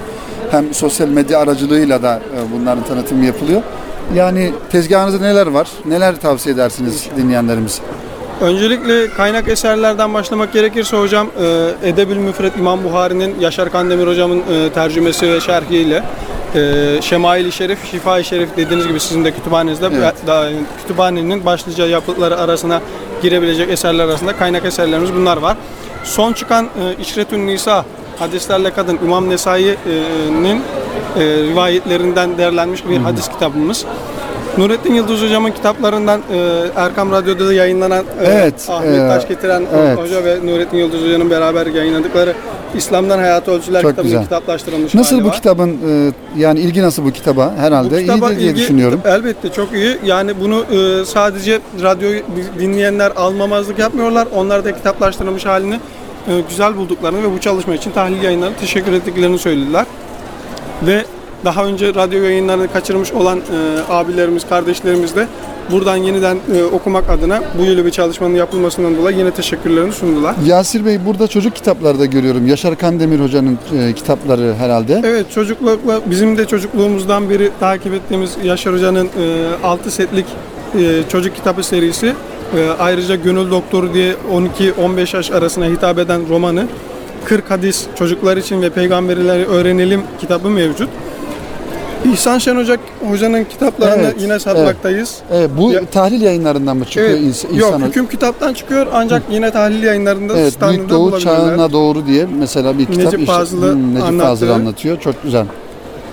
Hem 0.50 0.74
sosyal 0.74 1.08
medya 1.08 1.38
aracılığıyla 1.38 2.02
da 2.02 2.16
e, 2.16 2.52
bunların 2.52 2.84
tanıtımı 2.84 3.24
yapılıyor. 3.24 3.62
Yani 4.14 4.52
tezgahınızda 4.72 5.24
neler 5.26 5.46
var? 5.46 5.68
Neler 5.86 6.20
tavsiye 6.20 6.54
edersiniz 6.54 7.06
dinleyenlerimize? 7.16 7.82
Öncelikle 8.40 9.08
kaynak 9.10 9.48
eserlerden 9.48 10.14
başlamak 10.14 10.52
gerekirse 10.52 10.96
hocam 10.96 11.26
e, 11.40 11.88
Edebül 11.88 12.16
Müfret 12.16 12.56
İmam 12.58 12.84
Buhari'nin 12.84 13.40
Yaşar 13.40 13.72
Kandemir 13.72 14.06
hocamın 14.06 14.38
e, 14.38 14.70
tercümesi 14.74 15.32
ve 15.32 15.40
şerhiyle 15.40 16.02
Şemail-i 17.00 17.52
Şerif, 17.52 17.90
Şifa-i 17.90 18.24
Şerif 18.24 18.56
dediğiniz 18.56 18.88
gibi 18.88 19.00
sizin 19.00 19.24
de 19.24 19.30
kütüphanenizde 19.32 19.86
Evet. 19.98 20.14
daha, 20.26 20.48
kütüphanenin 20.82 21.44
başlıca 21.46 21.86
yapıtları 21.86 22.36
arasına 22.38 22.80
girebilecek 23.22 23.70
eserler 23.70 24.04
arasında 24.04 24.36
kaynak 24.36 24.64
eserlerimiz 24.64 25.14
bunlar 25.14 25.36
var. 25.36 25.56
Son 26.04 26.32
çıkan 26.32 26.64
e, 26.64 27.02
İşretün 27.02 27.46
Nisa 27.46 27.84
Hadislerle 28.18 28.70
Kadın 28.70 28.98
İmam 29.04 29.30
Nesai'nin 29.30 30.62
e, 31.16 31.20
rivayetlerinden 31.20 32.38
derlenmiş 32.38 32.88
bir 32.88 32.96
hadis 32.96 33.28
kitabımız. 33.28 33.84
Nurettin 34.58 34.94
Yıldız 34.94 35.22
Hocam'ın 35.22 35.50
kitaplarından 35.50 36.20
e, 36.32 36.64
Erkam 36.76 37.12
Radyo'da 37.12 37.48
da 37.48 37.52
yayınlanan 37.52 38.04
e, 38.22 38.26
Evet, 38.26 38.66
Ahmet 38.70 38.94
e, 38.94 38.98
Taş 38.98 39.28
getiren 39.28 39.62
evet. 39.76 39.98
Hoca 39.98 40.24
ve 40.24 40.46
Nurettin 40.46 40.78
Yıldız 40.78 41.02
Hoca'nın 41.02 41.30
beraber 41.30 41.66
yayınladıkları 41.66 42.34
İslam'dan 42.76 43.18
Hayata 43.18 43.52
Ölçüler 43.52 43.82
Çok 43.82 43.90
kitabının 43.90 44.10
güzel. 44.10 44.22
kitaplaştırılmış 44.24 44.94
Nasıl 44.94 45.24
bu 45.24 45.28
var. 45.28 45.34
kitabın 45.34 45.68
e, 45.70 46.12
yani 46.36 46.60
ilgi 46.60 46.82
nasıl 46.82 47.04
bu 47.04 47.10
kitaba? 47.10 47.52
Herhalde 47.56 47.94
Bu 47.96 48.00
kitaba 48.00 48.30
iyidir 48.30 48.40
diye 48.40 48.50
ilgi 48.50 48.60
düşünüyorum. 48.60 49.00
Elbette 49.04 49.52
çok 49.52 49.72
iyi. 49.72 49.98
Yani 50.04 50.32
bunu 50.40 50.64
e, 50.72 51.04
sadece 51.04 51.60
radyoyu 51.82 52.20
dinleyenler 52.58 53.12
almamazlık 53.16 53.78
yapmıyorlar. 53.78 54.28
Onlar 54.34 54.64
da 54.64 54.76
kitaplaştırılmış 54.76 55.46
halini 55.46 55.74
e, 56.28 56.40
güzel 56.48 56.76
bulduklarını 56.76 57.22
ve 57.22 57.34
bu 57.34 57.40
çalışma 57.40 57.74
için 57.74 57.90
tahlil 57.90 58.22
yayınlarına 58.22 58.56
teşekkür 58.56 58.92
ettiklerini 58.92 59.38
söylediler. 59.38 59.86
Ve 60.82 61.04
daha 61.44 61.64
önce 61.64 61.94
radyo 61.94 62.22
yayınlarını 62.22 62.72
kaçırmış 62.72 63.12
olan 63.12 63.38
e, 63.38 63.92
abilerimiz, 63.92 64.48
kardeşlerimiz 64.48 65.16
de 65.16 65.26
buradan 65.70 65.96
yeniden 65.96 66.38
e, 66.56 66.62
okumak 66.64 67.10
adına 67.10 67.42
bu 67.58 67.64
yönlü 67.64 67.84
bir 67.84 67.90
çalışmanın 67.90 68.34
yapılmasından 68.34 68.96
dolayı 68.96 69.18
yine 69.18 69.30
teşekkürlerini 69.30 69.92
sundular. 69.92 70.34
Yasir 70.46 70.84
Bey 70.84 71.06
burada 71.06 71.26
çocuk 71.26 71.56
kitapları 71.56 71.98
da 71.98 72.06
görüyorum. 72.06 72.46
Yaşar 72.46 72.78
Kandemir 72.78 73.20
Hoca'nın 73.20 73.58
e, 73.78 73.92
kitapları 73.92 74.54
herhalde. 74.58 75.02
Evet 75.04 75.30
çocuklukla 75.30 76.00
bizim 76.06 76.38
de 76.38 76.46
çocukluğumuzdan 76.46 77.30
beri 77.30 77.50
takip 77.60 77.94
ettiğimiz 77.94 78.36
Yaşar 78.44 78.74
Hoca'nın 78.74 79.06
e, 79.06 79.66
6 79.66 79.90
setlik 79.90 80.26
e, 80.78 81.02
çocuk 81.08 81.36
kitabı 81.36 81.62
serisi 81.62 82.12
e, 82.56 82.68
ayrıca 82.78 83.14
Gönül 83.14 83.50
Doktoru 83.50 83.94
diye 83.94 84.14
12-15 84.80 85.16
yaş 85.16 85.30
arasına 85.30 85.64
hitap 85.64 85.98
eden 85.98 86.28
romanı 86.28 86.66
40 87.24 87.50
hadis 87.50 87.86
çocuklar 87.98 88.36
için 88.36 88.62
ve 88.62 88.70
peygamberleri 88.70 89.46
öğrenelim 89.46 90.02
kitabı 90.20 90.50
mevcut. 90.50 90.88
İhsan 92.12 92.38
Şen 92.38 92.56
Hoca 92.56 92.76
Hoca'nın 93.10 93.44
kitaplarını 93.44 94.02
Evet, 94.02 94.14
yine 94.20 94.38
satmaktayız. 94.38 95.18
E, 95.32 95.56
bu 95.58 95.72
Ya- 95.72 95.84
tahlil 95.86 96.22
yayınlarından 96.22 96.76
mı 96.76 96.84
çıkıyor 96.84 97.08
Evet, 97.08 97.20
insan? 97.20 97.54
yok 97.54 97.80
hüküm 97.86 98.06
kitaptan 98.08 98.54
çıkıyor 98.54 98.86
ancak 98.92 99.22
yine 99.30 99.50
tahlil 99.50 99.82
yayınlarında 99.82 100.32
Evet, 100.32 100.40
Büyük 100.42 100.54
standında 100.54 100.88
Doğu 100.88 101.00
bulabilirler. 101.06 101.34
Çağına 101.36 101.72
Doğru 101.72 102.06
diye 102.06 102.26
mesela 102.38 102.78
bir 102.78 102.86
kitap. 102.86 103.04
Necip 103.04 103.20
işte- 103.20 103.32
Fazıl'ı 103.32 103.72
Hmm, 103.72 103.94
Necip. 103.94 104.20
Fazıl 104.20 104.48
anlatıyor. 104.50 105.00
Çok 105.00 105.22
güzel. 105.22 105.46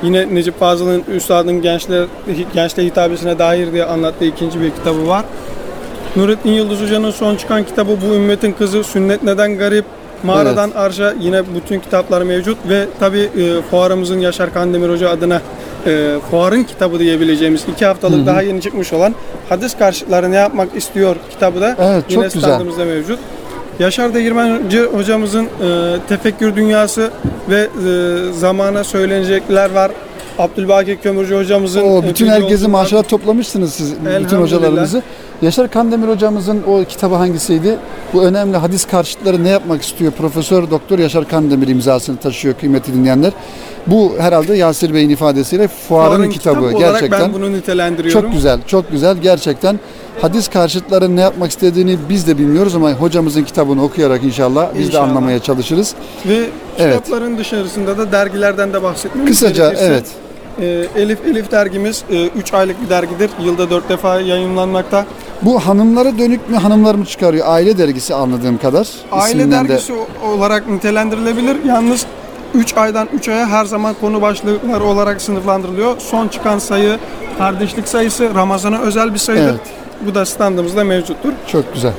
Yine 0.04 0.36
Necip 0.36 0.60
Fazıl'ın 0.60 1.04
Üstad'ın 1.16 1.62
gençler, 1.62 2.06
gençliğe 2.54 2.90
hitabesine 2.90 3.40
dair 3.40 3.72
diye 3.74 3.86
anlattığı 3.86 4.26
ikinci 4.26 4.62
bir 4.62 4.70
kitabı 4.72 5.08
var. 5.08 5.26
Nurettin 6.16 6.50
Yıldız 6.52 6.82
Hoca'nın 6.82 7.12
son 7.12 7.36
çıkan 7.36 7.64
kitabı 7.64 7.92
Bu 8.10 8.16
Ümmetin 8.16 8.52
Kızı, 8.52 8.84
Sünnet 8.84 9.24
Neden 9.24 9.58
Garip, 9.58 9.86
Mağaradan 10.24 10.72
Arşa 10.72 11.14
yine 11.20 11.42
bütün 11.56 11.80
kitaplar 11.80 12.22
mevcut 12.22 12.58
ve 12.70 12.86
tabi 13.00 13.20
e, 13.20 13.62
fuarımızın 13.72 14.20
Yaşar 14.20 14.54
Kandemir 14.54 14.90
Hoca 14.90 15.10
adına 15.10 15.42
e, 15.86 16.16
fuarın 16.32 16.64
kitabı 16.64 17.00
diyebileceğimiz 17.00 17.62
iki 17.74 17.86
haftalık 17.86 18.26
daha 18.26 18.42
yeni 18.42 18.62
çıkmış 18.62 18.94
olan 18.94 19.16
Hadis 19.50 19.78
Karşıtları 19.78 20.32
Ne 20.32 20.36
Yapmak 20.36 20.76
İstiyor 20.76 21.16
kitabı 21.30 21.62
da 21.62 21.76
Evet, 21.80 22.04
çok 22.04 22.12
yine 22.12 22.24
güzel. 22.24 22.42
standımızda 22.42 22.86
mevcut. 22.86 23.20
Yaşar 23.80 24.14
Değirmenci 24.14 24.82
hocamızın 24.82 25.46
e, 25.46 25.48
tefekkür 26.10 26.56
dünyası 26.56 27.12
ve 27.50 27.60
e, 27.60 28.34
zamana 28.34 28.84
söylenecekler 28.84 29.72
var. 29.72 29.92
Abdülbaki 30.39 30.98
Kömürcü 31.04 31.36
hocamızın 31.36 31.82
O 31.82 32.04
e, 32.04 32.08
bütün 32.10 32.28
herkesi 32.28 32.63
var. 32.65 32.70
maşallah 32.70 33.04
toplamışsınız 33.04 33.74
siz 33.74 33.94
bütün 34.24 34.38
hocalarınızı. 34.38 35.02
Yaşar 35.41 35.72
Kandemir 35.72 36.08
hocamızın 36.08 36.63
o 36.67 36.84
kitabı 36.86 37.15
hangisiydi? 37.15 37.78
Bu 38.13 38.24
önemli 38.24 38.58
hadis 38.58 38.86
karşıtları 38.86 39.44
ne 39.44 39.50
yapmak 39.50 39.82
istiyor? 39.82 40.12
Profesör 40.12 40.72
Doktor 40.72 41.00
Yaşar 41.00 41.28
Kandemir 41.28 41.67
imzasını 41.67 42.17
taşıyor 42.17 42.54
kıymetli 42.56 42.94
dinleyenler. 42.94 43.32
Bu 43.88 44.13
herhalde 44.20 44.56
Yasir 44.58 44.94
Bey'in 44.94 45.10
ifadesiyle 45.10 45.67
fuarın, 45.67 46.15
Fuarın 46.15 46.30
kitabı 46.30 46.60
olarak 46.62 46.80
gerçekten. 46.80 47.22
ben 47.22 47.34
bunu 47.34 47.52
nitelendiriyorum. 47.52 48.22
Çok 48.22 48.32
güzel, 48.34 48.60
çok 48.67 48.91
güzel. 48.91 49.17
Gerçekten 49.17 49.80
hadis 50.22 50.48
karşıtları 50.50 51.16
ne 51.16 51.22
yapmak 51.22 51.52
istediğini 51.52 51.98
biz 52.10 52.28
de 52.28 52.38
bilmiyoruz 52.38 52.76
ama 52.76 52.92
hocamızın 52.92 53.44
kitabını 53.44 53.84
okuyarak 53.84 54.24
inşallah 54.24 54.68
biz 54.74 54.82
de 54.82 54.86
İnşallah. 54.88 55.04
anlamaya 55.10 55.40
çalışırız. 55.40 55.94
Ve 56.26 56.50
Evet. 56.80 56.96
kitapların 57.04 57.38
dışarısında 57.38 57.98
da 57.98 58.12
dergilerden 58.12 58.74
de 58.74 58.84
bahsetmemiz 58.84 59.30
Kısaca 59.32 59.64
gerekirse, 59.70 59.86
evet. 59.86 60.06
e, 60.96 61.02
Elif 61.02 61.20
Elif 61.26 61.52
dergimiz 61.52 62.04
3 62.36 62.54
aylık 62.54 62.84
bir 62.84 62.90
dergidir. 62.90 63.30
Yılda 63.44 63.70
4 63.70 63.90
defa 63.90 64.20
yayınlanmakta. 64.22 65.06
Bu 65.42 65.60
hanımlara 65.60 66.18
dönük 66.18 66.50
mü 66.50 66.58
hanımlar 66.58 66.96
mı 66.96 67.06
çıkarıyor? 67.06 67.46
Aile 67.50 67.78
dergisi 67.78 68.16
anladığım 68.16 68.58
kadar. 68.58 68.88
Aile 69.12 69.48
de- 69.48 69.52
dergisi 69.52 69.94
o- 69.94 70.28
olarak 70.36 70.70
nitelendirilebilir. 70.70 71.58
Yalnız 71.66 72.06
3 72.54 72.78
aydan 72.78 73.08
3 73.14 73.28
aya 73.30 73.48
her 73.48 73.66
zaman 73.66 73.96
konu 74.02 74.22
başlıkları 74.22 74.84
olarak 74.84 75.22
sınıflandırılıyor. 75.22 76.00
Son 76.00 76.28
çıkan 76.28 76.60
sayı 76.60 76.98
kardeşlik 77.38 77.88
sayısı 77.88 78.36
Ramazan'a 78.36 78.80
özel 78.82 79.14
bir 79.14 79.20
sayıdır. 79.20 79.50
Evet. 79.50 79.60
Bu 80.08 80.16
da 80.16 80.26
standımızda 80.26 80.84
mevcuttur. 80.84 81.34
Çok 81.48 81.74
güzel. 81.74 81.94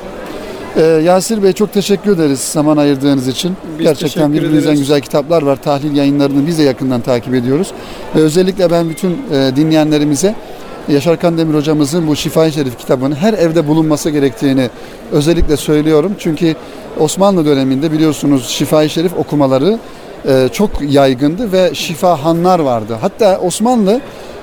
Ee, 0.77 0.81
Yasir 0.81 1.43
Bey 1.43 1.53
çok 1.53 1.73
teşekkür 1.73 2.11
ederiz 2.15 2.39
zaman 2.39 2.77
ayırdığınız 2.77 3.27
için. 3.27 3.53
Biz 3.79 3.85
Gerçekten 3.85 4.33
birbirinden 4.33 4.59
ederiz. 4.61 4.79
güzel 4.79 5.01
kitaplar 5.01 5.41
var. 5.41 5.55
Tahlil 5.55 5.95
yayınlarını 5.95 6.47
biz 6.47 6.57
de 6.57 6.63
yakından 6.63 7.01
takip 7.01 7.33
ediyoruz. 7.33 7.71
Ve 8.15 8.19
özellikle 8.19 8.71
ben 8.71 8.89
bütün 8.89 9.11
e, 9.11 9.51
dinleyenlerimize 9.55 10.35
Yaşar 10.87 11.19
Kandemir 11.19 11.53
hocamızın 11.55 12.07
bu 12.07 12.15
Şifa-i 12.15 12.51
Şerif 12.51 12.77
kitabının 12.77 13.15
her 13.15 13.33
evde 13.33 13.67
bulunması 13.67 14.09
gerektiğini 14.09 14.69
özellikle 15.11 15.57
söylüyorum. 15.57 16.11
Çünkü 16.19 16.55
Osmanlı 16.99 17.45
döneminde 17.45 17.91
biliyorsunuz 17.91 18.47
Şifa-i 18.47 18.89
Şerif 18.89 19.17
okumaları 19.17 19.79
çok 20.53 20.69
yaygındı 20.81 21.51
ve 21.51 21.71
şifahanlar 21.73 22.59
vardı. 22.59 22.97
Hatta 23.01 23.37
Osmanlı 23.37 24.01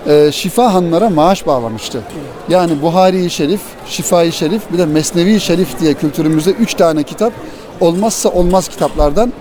e, 0.09 0.33
şifahanlara 0.33 1.11
maaş 1.11 1.47
bağlamıştı. 1.47 2.03
Yani 2.49 2.83
Buhari-i 2.83 3.31
Şerif, 3.31 3.61
Şifa-i 3.87 4.33
Şerif 4.33 4.63
bir 4.73 4.79
de 4.79 4.87
Mesnevi 4.87 5.41
Şerif 5.41 5.81
diye 5.81 5.95
kültürümüzde 5.95 6.51
üç 6.51 6.75
tane 6.75 7.03
kitap 7.03 7.33
olmazsa 7.81 8.29
olmaz 8.29 8.69
kitaplardan 8.69 9.33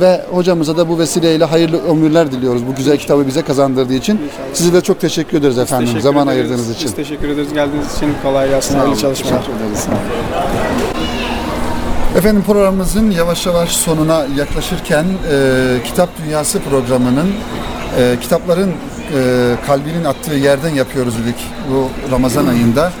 ve 0.00 0.20
hocamıza 0.32 0.76
da 0.76 0.88
bu 0.88 0.98
vesileyle 0.98 1.44
hayırlı 1.44 1.82
ömürler 1.88 2.32
diliyoruz 2.32 2.62
bu 2.66 2.74
güzel 2.74 2.96
kitabı 2.98 3.26
bize 3.26 3.42
kazandırdığı 3.42 3.94
için. 3.94 4.20
Size 4.54 4.72
de 4.72 4.80
çok 4.80 5.00
teşekkür 5.00 5.38
ederiz 5.38 5.58
efendim 5.58 5.86
Teşekkür 5.86 6.02
zaman 6.02 6.28
ederiz. 6.28 6.40
ayırdığınız 6.50 6.70
için. 6.70 6.86
Biz 6.86 6.94
teşekkür 6.94 7.28
ederiz 7.28 7.52
geldiğiniz 7.54 7.96
için. 7.96 8.14
Kolay 8.22 8.48
gelsin. 8.48 8.78
Hayırlı 8.78 8.96
çalışmalar. 8.96 9.40
teşekkür 9.42 9.64
ederiz. 9.64 9.86
Efendim 12.16 12.42
programımızın 12.46 13.10
yavaş 13.10 13.46
yavaş 13.46 13.70
sonuna 13.70 14.26
yaklaşırken 14.36 15.04
e, 15.04 15.82
Kitap 15.84 16.08
Dünyası 16.24 16.60
programının 16.60 17.32
e, 17.98 18.16
kitapların 18.20 18.70
e, 18.70 19.54
kalbinin 19.66 20.04
attığı 20.04 20.34
yerden 20.34 20.74
yapıyoruz 20.74 21.14
dedik 21.18 21.36
bu 21.70 21.88
Ramazan 22.12 22.46
ayında. 22.46 22.92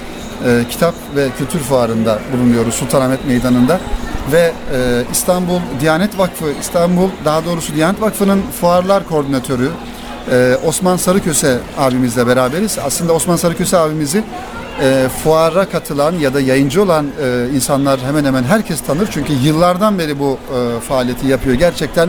E, 0.46 0.64
kitap 0.70 0.94
ve 1.16 1.28
Kültür 1.38 1.58
Fuarı'nda 1.58 2.18
bulunuyoruz 2.32 2.74
Sultanahmet 2.74 3.26
Meydanı'nda 3.26 3.80
ve 4.32 4.52
e, 4.74 5.04
İstanbul 5.12 5.60
Diyanet 5.80 6.18
Vakfı, 6.18 6.46
İstanbul 6.60 7.08
daha 7.24 7.44
doğrusu 7.44 7.74
Diyanet 7.74 8.00
Vakfı'nın 8.00 8.42
fuarlar 8.60 9.08
koordinatörü 9.08 9.70
Ee, 10.32 10.56
Osman 10.64 10.96
Sarıköse 10.96 11.58
abimizle 11.78 12.26
beraberiz. 12.26 12.78
Aslında 12.84 13.12
Osman 13.12 13.36
Sarıköse 13.36 13.78
abimizi 13.78 14.24
e, 14.82 15.08
fuara 15.24 15.68
katılan 15.68 16.12
ya 16.12 16.34
da 16.34 16.40
yayıncı 16.40 16.82
olan 16.82 17.06
e, 17.22 17.46
insanlar 17.54 18.00
hemen 18.00 18.24
hemen 18.24 18.42
herkes 18.42 18.80
tanır. 18.80 19.08
Çünkü 19.12 19.32
yıllardan 19.32 19.98
beri 19.98 20.18
bu 20.18 20.38
e, 20.56 20.80
faaliyeti 20.80 21.26
yapıyor. 21.26 21.56
Gerçekten 21.56 22.08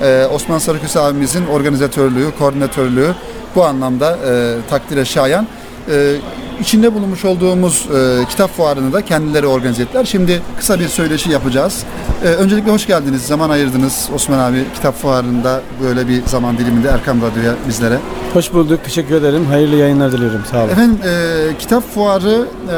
e, 0.00 0.26
Osman 0.32 0.58
Sarıköse 0.58 1.00
abimizin 1.00 1.46
organizatörlüğü, 1.46 2.30
koordinatörlüğü 2.38 3.14
bu 3.54 3.64
anlamda 3.64 4.18
e, 4.26 4.54
takdire 4.70 5.04
şayan. 5.04 5.46
E, 5.90 6.14
içinde 6.60 6.94
bulunmuş 6.94 7.24
olduğumuz 7.24 7.86
e, 7.96 8.24
kitap 8.28 8.56
fuarını 8.56 8.92
da 8.92 9.04
kendileri 9.04 9.46
organize 9.46 9.82
ettiler. 9.82 10.04
Şimdi 10.04 10.42
kısa 10.58 10.80
bir 10.80 10.88
söyleşi 10.88 11.30
yapacağız. 11.30 11.82
E, 12.24 12.28
öncelikle 12.28 12.70
hoş 12.72 12.86
geldiniz. 12.86 13.22
Zaman 13.22 13.50
ayırdınız 13.50 14.08
Osman 14.14 14.38
abi 14.38 14.64
kitap 14.74 15.00
fuarında 15.02 15.60
böyle 15.82 16.08
bir 16.08 16.22
zaman 16.26 16.58
diliminde 16.58 16.88
Erkam 16.88 17.22
Radyo'ya 17.22 17.54
bizlere. 17.68 17.98
Hoş 18.32 18.52
bulduk. 18.52 18.80
Teşekkür 18.84 19.14
ederim. 19.14 19.46
Hayırlı 19.46 19.76
yayınlar 19.76 20.12
diliyorum. 20.12 20.40
Sağ 20.50 20.58
olun. 20.58 20.68
Efendim 20.68 20.98
e, 21.04 21.58
kitap 21.58 21.94
fuarı 21.94 22.46
e, 22.70 22.76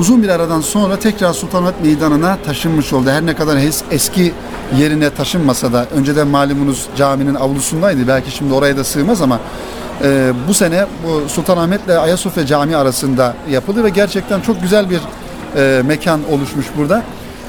uzun 0.00 0.22
bir 0.22 0.28
aradan 0.28 0.60
sonra 0.60 0.96
tekrar 0.98 1.32
Sultanahmet 1.32 1.82
Meydanı'na 1.84 2.38
taşınmış 2.46 2.92
oldu. 2.92 3.10
Her 3.10 3.26
ne 3.26 3.34
kadar 3.34 3.56
es- 3.56 3.82
eski 3.90 4.32
yerine 4.78 5.10
taşınmasa 5.10 5.72
da 5.72 5.86
önceden 5.96 6.26
malumunuz 6.28 6.86
caminin 6.96 7.34
avlusundaydı. 7.34 8.08
Belki 8.08 8.30
şimdi 8.30 8.54
oraya 8.54 8.76
da 8.76 8.84
sığmaz 8.84 9.22
ama 9.22 9.40
e, 10.04 10.32
bu 10.48 10.54
sene 10.54 10.86
bu 11.06 11.28
Sultanahmet 11.28 11.84
ile 11.86 11.98
Ayasofya 11.98 12.46
Camii 12.46 12.76
arasında 12.76 13.34
yapıldı 13.50 13.84
ve 13.84 13.88
gerçekten 13.88 14.40
çok 14.40 14.62
güzel 14.62 14.86
bir 14.90 15.00
e, 15.56 15.82
mekan 15.82 16.20
oluşmuş 16.30 16.66
burada. 16.78 17.02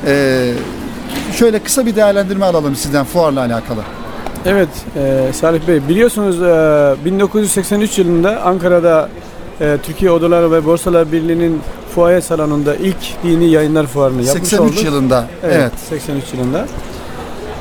E, 0.06 0.54
şöyle 1.38 1.60
kısa 1.60 1.86
bir 1.86 1.96
değerlendirme 1.96 2.46
alalım 2.46 2.76
sizden 2.76 3.06
fuarla 3.06 3.40
alakalı. 3.40 3.82
Evet 4.46 4.70
e, 4.96 5.34
Salih 5.34 5.68
Bey 5.68 5.88
biliyorsunuz 5.90 6.42
e, 6.42 7.06
1983 7.06 7.98
yılında 8.00 8.42
Ankara'da 8.42 9.10
e, 9.62 9.78
Türkiye 9.84 10.12
Odalar 10.12 10.52
ve 10.52 10.66
Borsalar 10.66 11.12
Birliği'nin 11.12 11.62
fuaye 11.96 12.22
salonunda 12.22 12.76
ilk 12.76 13.24
dini 13.24 13.50
yayınlar 13.50 13.86
fuarını 13.88 14.24
yapmış 14.24 14.50
83 14.50 14.60
olduk. 14.72 14.84
yılında. 14.84 15.26
Evet, 15.44 15.56
evet. 15.56 15.72
83 16.04 16.34
yılında. 16.34 16.66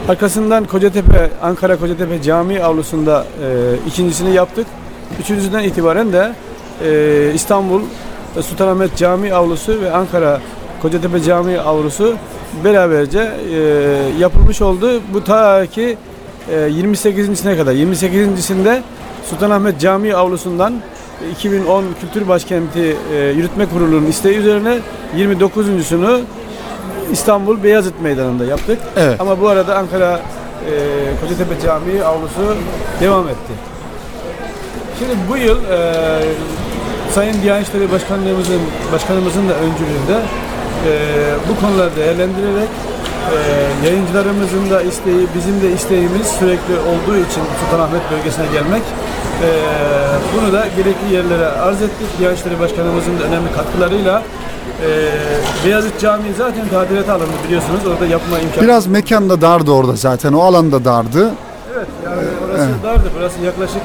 Arkasından 0.09 0.64
Kocatepe, 0.64 1.31
Ankara 1.42 1.77
Kocatepe 1.77 2.23
Camii 2.23 2.62
avlusunda 2.62 3.27
e, 3.42 3.77
ikincisini 3.88 4.35
yaptık. 4.35 4.66
Üçüncüsünden 5.21 5.62
itibaren 5.62 6.12
de 6.12 6.33
e, 6.85 7.35
İstanbul 7.35 7.83
Sultanahmet 8.40 8.97
Camii 8.97 9.35
avlusu 9.35 9.81
ve 9.81 9.92
Ankara 9.92 10.40
Kocatepe 10.83 11.23
Camii 11.23 11.61
avlusu 11.61 12.16
beraberce 12.64 13.19
e, 13.19 13.59
yapılmış 14.19 14.62
oldu. 14.62 15.01
Bu 15.14 15.25
ta 15.25 15.66
ki 15.66 15.97
e, 16.51 16.55
28.sine 16.55 17.57
kadar. 17.57 17.73
28.sinde 17.73 18.83
Sultanahmet 19.31 19.81
Camii 19.81 20.14
avlusundan 20.14 20.75
2010 21.33 21.85
Kültür 22.01 22.29
Başkenti 22.29 22.97
e, 23.14 23.16
Yürütme 23.16 23.66
Kurulu'nun 23.66 24.07
isteği 24.07 24.37
üzerine 24.37 24.79
29.sunu 25.16 26.21
İstanbul 27.12 27.62
Beyazıt 27.62 28.01
Meydanı'nda 28.01 28.45
yaptık. 28.45 28.79
Evet. 28.97 29.21
Ama 29.21 29.40
bu 29.40 29.49
arada 29.49 29.77
Ankara 29.77 30.12
e, 30.12 30.73
Kocatepe 31.21 31.61
Camii 31.61 32.05
avlusu 32.05 32.57
devam 33.01 33.29
etti. 33.29 33.53
Şimdi 34.99 35.12
bu 35.31 35.37
yıl 35.37 35.59
e, 35.64 35.79
Sayın 37.14 37.42
Diyanet 37.42 37.69
İşleri 37.69 37.92
Başkanlığımızın 37.92 38.61
başkanımızın 38.92 39.49
da 39.49 39.55
öncülüğünde 39.55 40.19
e, 40.87 40.92
bu 41.49 41.61
konuları 41.61 41.97
değerlendirerek 41.97 42.69
e, 43.33 43.37
yayıncılarımızın 43.87 44.71
da 44.71 44.83
isteği, 44.83 45.27
bizim 45.37 45.62
de 45.62 45.73
isteğimiz 45.73 46.27
sürekli 46.38 46.75
olduğu 46.90 47.16
için 47.16 47.42
Sultanahmet 47.61 48.03
bölgesine 48.12 48.47
gelmek. 48.47 48.83
E, 49.47 49.49
bunu 50.35 50.53
da 50.53 50.66
gerekli 50.77 51.14
yerlere 51.14 51.47
arz 51.47 51.83
ettik. 51.83 52.09
Diyanet 52.19 52.38
İşleri 52.38 52.61
Başkanımızın 52.61 53.19
da 53.19 53.25
önemli 53.25 53.53
katkılarıyla 53.53 54.23
e, 54.83 54.89
Beyazıt 55.65 56.01
Camii 56.01 56.33
zaten 56.39 56.69
tadilata 56.69 57.12
alındı 57.15 57.31
biliyorsunuz. 57.47 57.87
Orada 57.87 58.07
yapma 58.07 58.39
imkanı 58.39 58.65
Biraz 58.65 58.87
mekan 58.87 59.31
da 59.31 59.41
dardı 59.41 59.71
orada 59.71 59.97
zaten. 59.97 60.33
O 60.33 60.41
alan 60.41 60.73
da 60.73 60.85
dardı. 60.85 61.31
Evet 61.77 61.89
yani 62.05 62.21
orası 62.45 62.69
dardı. 62.83 63.11
Burası 63.19 63.41
yaklaşık 63.41 63.83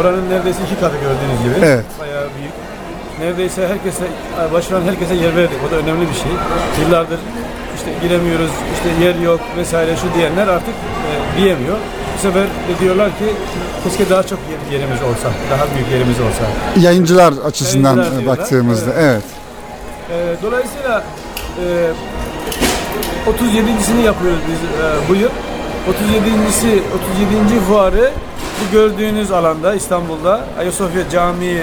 oranın 0.00 0.30
neredeyse 0.30 0.58
iki 0.66 0.80
katı 0.80 0.96
gördüğünüz 0.96 1.40
gibi. 1.44 1.66
Evet. 1.66 1.84
Bayağı 2.00 2.28
büyük. 2.38 2.52
Neredeyse 3.20 3.68
herkese, 3.68 4.04
başvuran 4.52 4.82
herkese 4.82 5.14
yer 5.14 5.36
verdik. 5.36 5.58
O 5.68 5.70
da 5.72 5.76
önemli 5.76 6.00
bir 6.08 6.14
şey. 6.14 6.32
Yıllardır 6.84 7.18
işte 7.76 7.90
giremiyoruz, 8.02 8.50
işte 8.74 9.04
yer 9.04 9.14
yok 9.14 9.40
vesaire 9.56 9.96
şu 9.96 10.18
diyenler 10.18 10.46
artık 10.48 10.74
e, 10.74 11.40
diyemiyor. 11.40 11.76
Bu 12.16 12.22
sefer 12.22 12.42
de 12.42 12.78
diyorlar 12.80 13.08
ki 13.08 13.24
keşke 13.84 14.10
daha 14.10 14.22
çok 14.22 14.38
yer- 14.38 14.78
yerimiz 14.78 15.02
olsa, 15.02 15.28
daha 15.50 15.74
büyük 15.74 15.90
yerimiz 15.92 16.16
olsa. 16.20 16.44
Yayıncılar 16.86 17.34
açısından 17.46 17.96
Yayıncılar 17.96 18.22
e, 18.22 18.26
baktığımızda 18.26 18.90
evet. 18.98 19.22
E, 20.12 20.42
dolayısıyla 20.42 21.04
e, 21.58 21.90
37.sini 23.30 24.02
yapıyoruz 24.02 24.40
biz 24.48 24.58
e, 24.58 25.08
bu 25.08 25.14
yıl. 25.14 25.30
37.si 25.88 26.82
37. 27.48 27.60
fuarı 27.68 28.10
bu 28.60 28.72
gördüğünüz 28.72 29.30
alanda 29.30 29.74
İstanbul'da 29.74 30.40
Ayasofya 30.58 31.10
Camii 31.10 31.62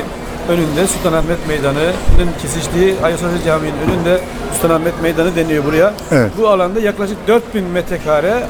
önünde 0.49 0.87
Sultanahmet 0.87 1.47
Meydanı'nın 1.47 2.29
kesiştiği 2.41 2.95
Ayasofya 3.03 3.43
Camii'nin 3.45 3.77
önünde 3.87 4.19
Sultanahmet 4.53 5.01
Meydanı 5.01 5.35
deniyor 5.35 5.65
buraya. 5.65 5.93
Evet. 6.11 6.31
Bu 6.37 6.47
alanda 6.47 6.79
yaklaşık 6.79 7.27
4000 7.27 7.63
metrekare 7.63 8.43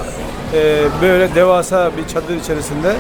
e, 0.54 0.84
böyle 1.02 1.36
devasa 1.36 1.92
bir 1.98 2.08
çadır 2.08 2.36
içerisinde 2.36 2.96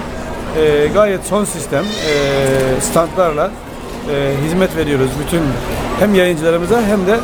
e, 0.57 0.87
gayet 0.93 1.23
son 1.23 1.45
sistem 1.45 1.83
e, 1.83 2.11
standlarla 2.81 3.51
e, 4.11 4.45
hizmet 4.45 4.77
veriyoruz 4.77 5.09
bütün 5.25 5.41
hem 5.99 6.15
yayıncılarımıza 6.15 6.81
hem 6.81 7.07
de 7.07 7.19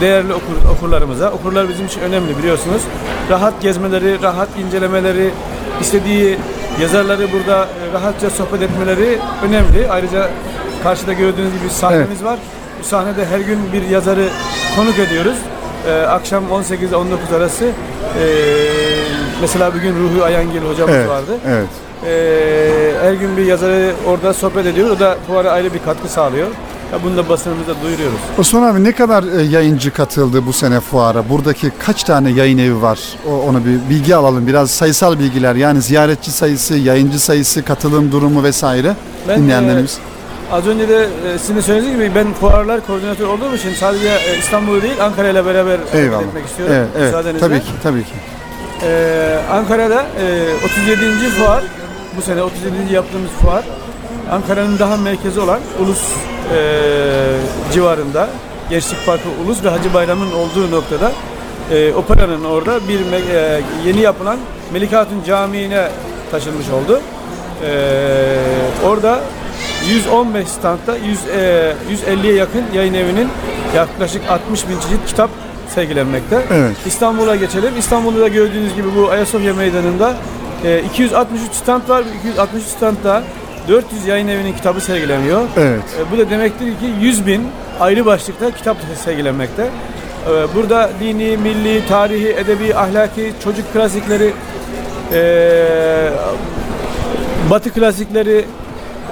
değerli 0.00 0.34
okur, 0.34 0.76
okurlarımıza. 0.76 1.30
Okurlar 1.30 1.68
bizim 1.68 1.86
için 1.86 2.00
önemli 2.00 2.38
biliyorsunuz. 2.38 2.82
Rahat 3.30 3.62
gezmeleri, 3.62 4.22
rahat 4.22 4.48
incelemeleri, 4.58 5.30
istediği 5.80 6.38
yazarları 6.80 7.32
burada 7.32 7.64
e, 7.64 7.92
rahatça 7.92 8.30
sohbet 8.30 8.62
etmeleri 8.62 9.18
önemli. 9.42 9.90
Ayrıca 9.90 10.28
karşıda 10.82 11.12
gördüğünüz 11.12 11.52
gibi 11.52 11.70
sahnemiz 11.70 12.24
var. 12.24 12.38
Bu 12.80 12.84
sahnede 12.84 13.26
her 13.26 13.40
gün 13.40 13.58
bir 13.72 13.82
yazarı 13.82 14.28
konuk 14.76 14.98
ediyoruz. 14.98 15.36
E, 15.88 15.92
akşam 15.92 16.50
18 16.50 16.88
ile 16.88 16.96
19 16.96 17.32
arası 17.32 17.64
e, 17.64 17.70
mesela 19.40 19.74
bugün 19.74 19.94
Ruhi 19.94 20.24
Ayangil 20.24 20.62
hocamız 20.62 20.94
Evet. 20.94 21.08
vardı. 21.08 21.38
Evet. 21.48 21.68
Ee, 22.06 22.92
her 23.02 23.12
gün 23.12 23.36
bir 23.36 23.44
yazarı 23.44 23.92
orada 24.06 24.34
sohbet 24.34 24.66
ediyoruz. 24.66 24.92
O 24.96 25.00
da 25.00 25.16
fuara 25.26 25.50
ayrı 25.50 25.74
bir 25.74 25.78
katkı 25.78 26.08
sağlıyor. 26.08 26.46
Ya 26.92 26.98
bunu 27.04 27.16
da 27.16 27.28
basınımızda 27.28 27.72
duyuruyoruz. 27.82 28.18
Osman 28.38 28.62
abi 28.62 28.84
ne 28.84 28.92
kadar 28.92 29.24
e, 29.38 29.42
yayıncı 29.42 29.92
katıldı 29.92 30.46
bu 30.46 30.52
sene 30.52 30.80
fuara? 30.80 31.28
Buradaki 31.28 31.72
kaç 31.86 32.04
tane 32.04 32.30
yayın 32.30 32.58
evi 32.58 32.82
var? 32.82 32.98
O, 33.30 33.30
onu 33.48 33.60
bir 33.64 33.90
bilgi 33.90 34.14
alalım. 34.16 34.46
Biraz 34.46 34.70
sayısal 34.70 35.18
bilgiler 35.18 35.54
yani 35.54 35.82
ziyaretçi 35.82 36.30
sayısı, 36.30 36.74
yayıncı 36.74 37.20
sayısı, 37.20 37.64
katılım 37.64 38.12
durumu 38.12 38.42
vesaire 38.42 38.94
Ben, 39.28 39.42
dinleyenlerimiz. 39.42 39.98
e, 40.50 40.54
az 40.54 40.66
önce 40.66 40.88
de 40.88 41.02
e, 41.34 41.38
sizin 41.38 41.56
de 41.56 41.62
söylediğiniz 41.62 41.98
gibi 42.00 42.14
ben 42.14 42.32
fuarlar 42.32 42.86
koordinatör 42.86 43.26
olduğum 43.26 43.54
için 43.54 43.74
sadece 43.74 44.08
e, 44.08 44.38
İstanbul'u 44.38 44.82
değil 44.82 45.04
Ankara 45.04 45.28
ile 45.28 45.46
beraber 45.46 45.78
Eyvallah. 45.94 46.22
etmek 46.22 46.46
istiyorum. 46.46 46.74
Evet, 46.78 46.88
evet. 46.96 47.06
Müsaadenizle. 47.06 47.40
Tabii 47.46 47.60
ki, 47.60 47.70
tabii 47.82 48.04
ki. 48.04 48.12
Ee, 48.82 49.38
Ankara'da 49.52 50.02
e, 50.02 50.44
37. 50.64 51.28
fuar, 51.28 51.62
bu 52.18 52.22
sene 52.22 52.42
37. 52.42 52.92
yaptığımız 52.92 53.30
fuar, 53.30 53.64
Ankara'nın 54.30 54.78
daha 54.78 54.96
merkezi 54.96 55.40
olan 55.40 55.60
Ulus 55.82 56.02
e, 56.54 56.60
civarında, 57.72 58.28
Gençlik 58.70 59.06
Parkı 59.06 59.28
Ulus 59.44 59.64
ve 59.64 59.68
Hacı 59.68 59.94
Bayram'ın 59.94 60.32
olduğu 60.32 60.70
noktada 60.70 61.12
e, 61.70 61.92
operanın 61.92 62.44
orada 62.44 62.88
bir 62.88 63.00
e, 63.00 63.60
yeni 63.86 64.00
yapılan 64.00 64.38
Melike 64.72 64.96
Hatun 64.96 65.22
Camii'ne 65.26 65.88
taşınmış 66.30 66.66
oldu. 66.70 67.00
E, 67.64 67.70
orada 68.86 69.20
115 69.88 70.48
standta 70.48 70.96
100, 70.96 71.26
e, 71.26 71.74
150'ye 72.06 72.34
yakın 72.34 72.64
yayın 72.74 72.94
evinin 72.94 73.28
yaklaşık 73.76 74.30
60 74.30 74.68
bin 74.68 74.80
çeşit 74.80 75.06
kitap 75.06 75.30
sergilenmekte. 75.74 76.42
Evet. 76.52 76.76
İstanbul'a 76.86 77.36
geçelim. 77.36 77.78
İstanbul'da 77.78 78.20
da 78.20 78.28
gördüğünüz 78.28 78.74
gibi 78.74 78.88
bu 78.96 79.10
Ayasofya 79.10 79.54
Meydanı'nda 79.54 80.16
e, 80.64 80.82
263 80.82 81.52
stand 81.52 81.88
var. 81.88 82.04
263 82.20 82.66
standta 82.66 83.22
400 83.68 84.06
yayın 84.06 84.28
evinin 84.28 84.52
kitabı 84.52 84.80
sergileniyor. 84.80 85.42
Evet. 85.56 85.82
E, 86.00 86.12
bu 86.12 86.18
da 86.18 86.30
demektir 86.30 86.66
ki 86.66 86.86
100 87.00 87.26
bin 87.26 87.46
ayrı 87.80 88.06
başlıkta 88.06 88.50
kitap 88.50 88.76
sergilenmekte. 89.04 89.62
E, 89.62 90.54
burada 90.54 90.90
dini, 91.00 91.36
milli, 91.36 91.86
tarihi, 91.86 92.28
edebi, 92.28 92.74
ahlaki, 92.74 93.32
çocuk 93.44 93.72
klasikleri, 93.72 94.32
e, 95.12 96.10
batı 97.50 97.72
klasikleri, 97.72 98.44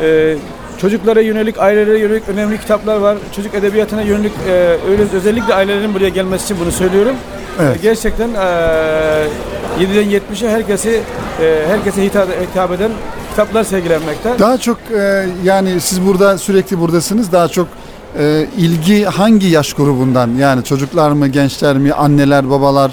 e, 0.02 0.36
çocuklara 0.80 1.20
yönelik, 1.20 1.58
ailelere 1.58 1.98
yönelik 1.98 2.28
önemli 2.28 2.60
kitaplar 2.60 2.96
var. 2.96 3.16
Çocuk 3.36 3.54
edebiyatına 3.54 4.02
yönelik 4.02 4.32
e, 4.48 4.76
özellikle 5.16 5.54
ailelerin 5.54 5.94
buraya 5.94 6.08
gelmesi 6.08 6.44
için 6.44 6.56
bunu 6.60 6.72
söylüyorum. 6.72 7.16
Evet. 7.60 7.76
E, 7.76 7.82
gerçekten 7.82 8.28
e, 8.28 8.36
7'den 9.80 10.20
70'e 10.20 10.50
herkesi 10.50 11.00
e, 11.40 11.64
herkese 11.68 12.04
hitap, 12.04 12.28
hitap 12.50 12.72
eden 12.72 12.90
kitaplar 13.30 13.64
sergilenmekte. 13.64 14.38
Daha 14.38 14.58
çok 14.58 14.78
e, 14.96 15.26
yani 15.44 15.80
siz 15.80 16.06
burada 16.06 16.38
sürekli 16.38 16.80
buradasınız. 16.80 17.32
Daha 17.32 17.48
çok 17.48 17.68
e, 18.18 18.46
ilgi 18.58 19.04
hangi 19.04 19.46
yaş 19.46 19.72
grubundan? 19.72 20.30
Yani 20.38 20.64
çocuklar 20.64 21.10
mı, 21.10 21.28
gençler 21.28 21.78
mi, 21.78 21.92
anneler, 21.92 22.50
babalar? 22.50 22.92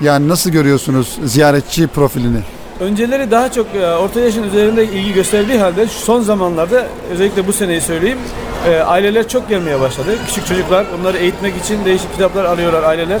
Yani 0.00 0.28
nasıl 0.28 0.50
görüyorsunuz 0.50 1.18
ziyaretçi 1.24 1.86
profilini? 1.86 2.38
Önceleri 2.80 3.30
daha 3.30 3.52
çok 3.52 3.66
e, 3.74 3.86
orta 3.86 4.20
yaşın 4.20 4.42
üzerinde 4.42 4.84
ilgi 4.84 5.12
gösterdiği 5.14 5.58
halde 5.58 5.86
son 5.86 6.20
zamanlarda 6.20 6.86
özellikle 7.10 7.46
bu 7.46 7.52
seneyi 7.52 7.80
söyleyeyim 7.80 8.18
e, 8.68 8.76
aileler 8.76 9.28
çok 9.28 9.48
gelmeye 9.48 9.80
başladı. 9.80 10.10
Küçük 10.26 10.46
çocuklar 10.46 10.86
onları 11.00 11.18
eğitmek 11.18 11.56
için 11.56 11.84
değişik 11.84 12.12
kitaplar 12.12 12.44
alıyorlar 12.44 12.82
aileler. 12.82 13.20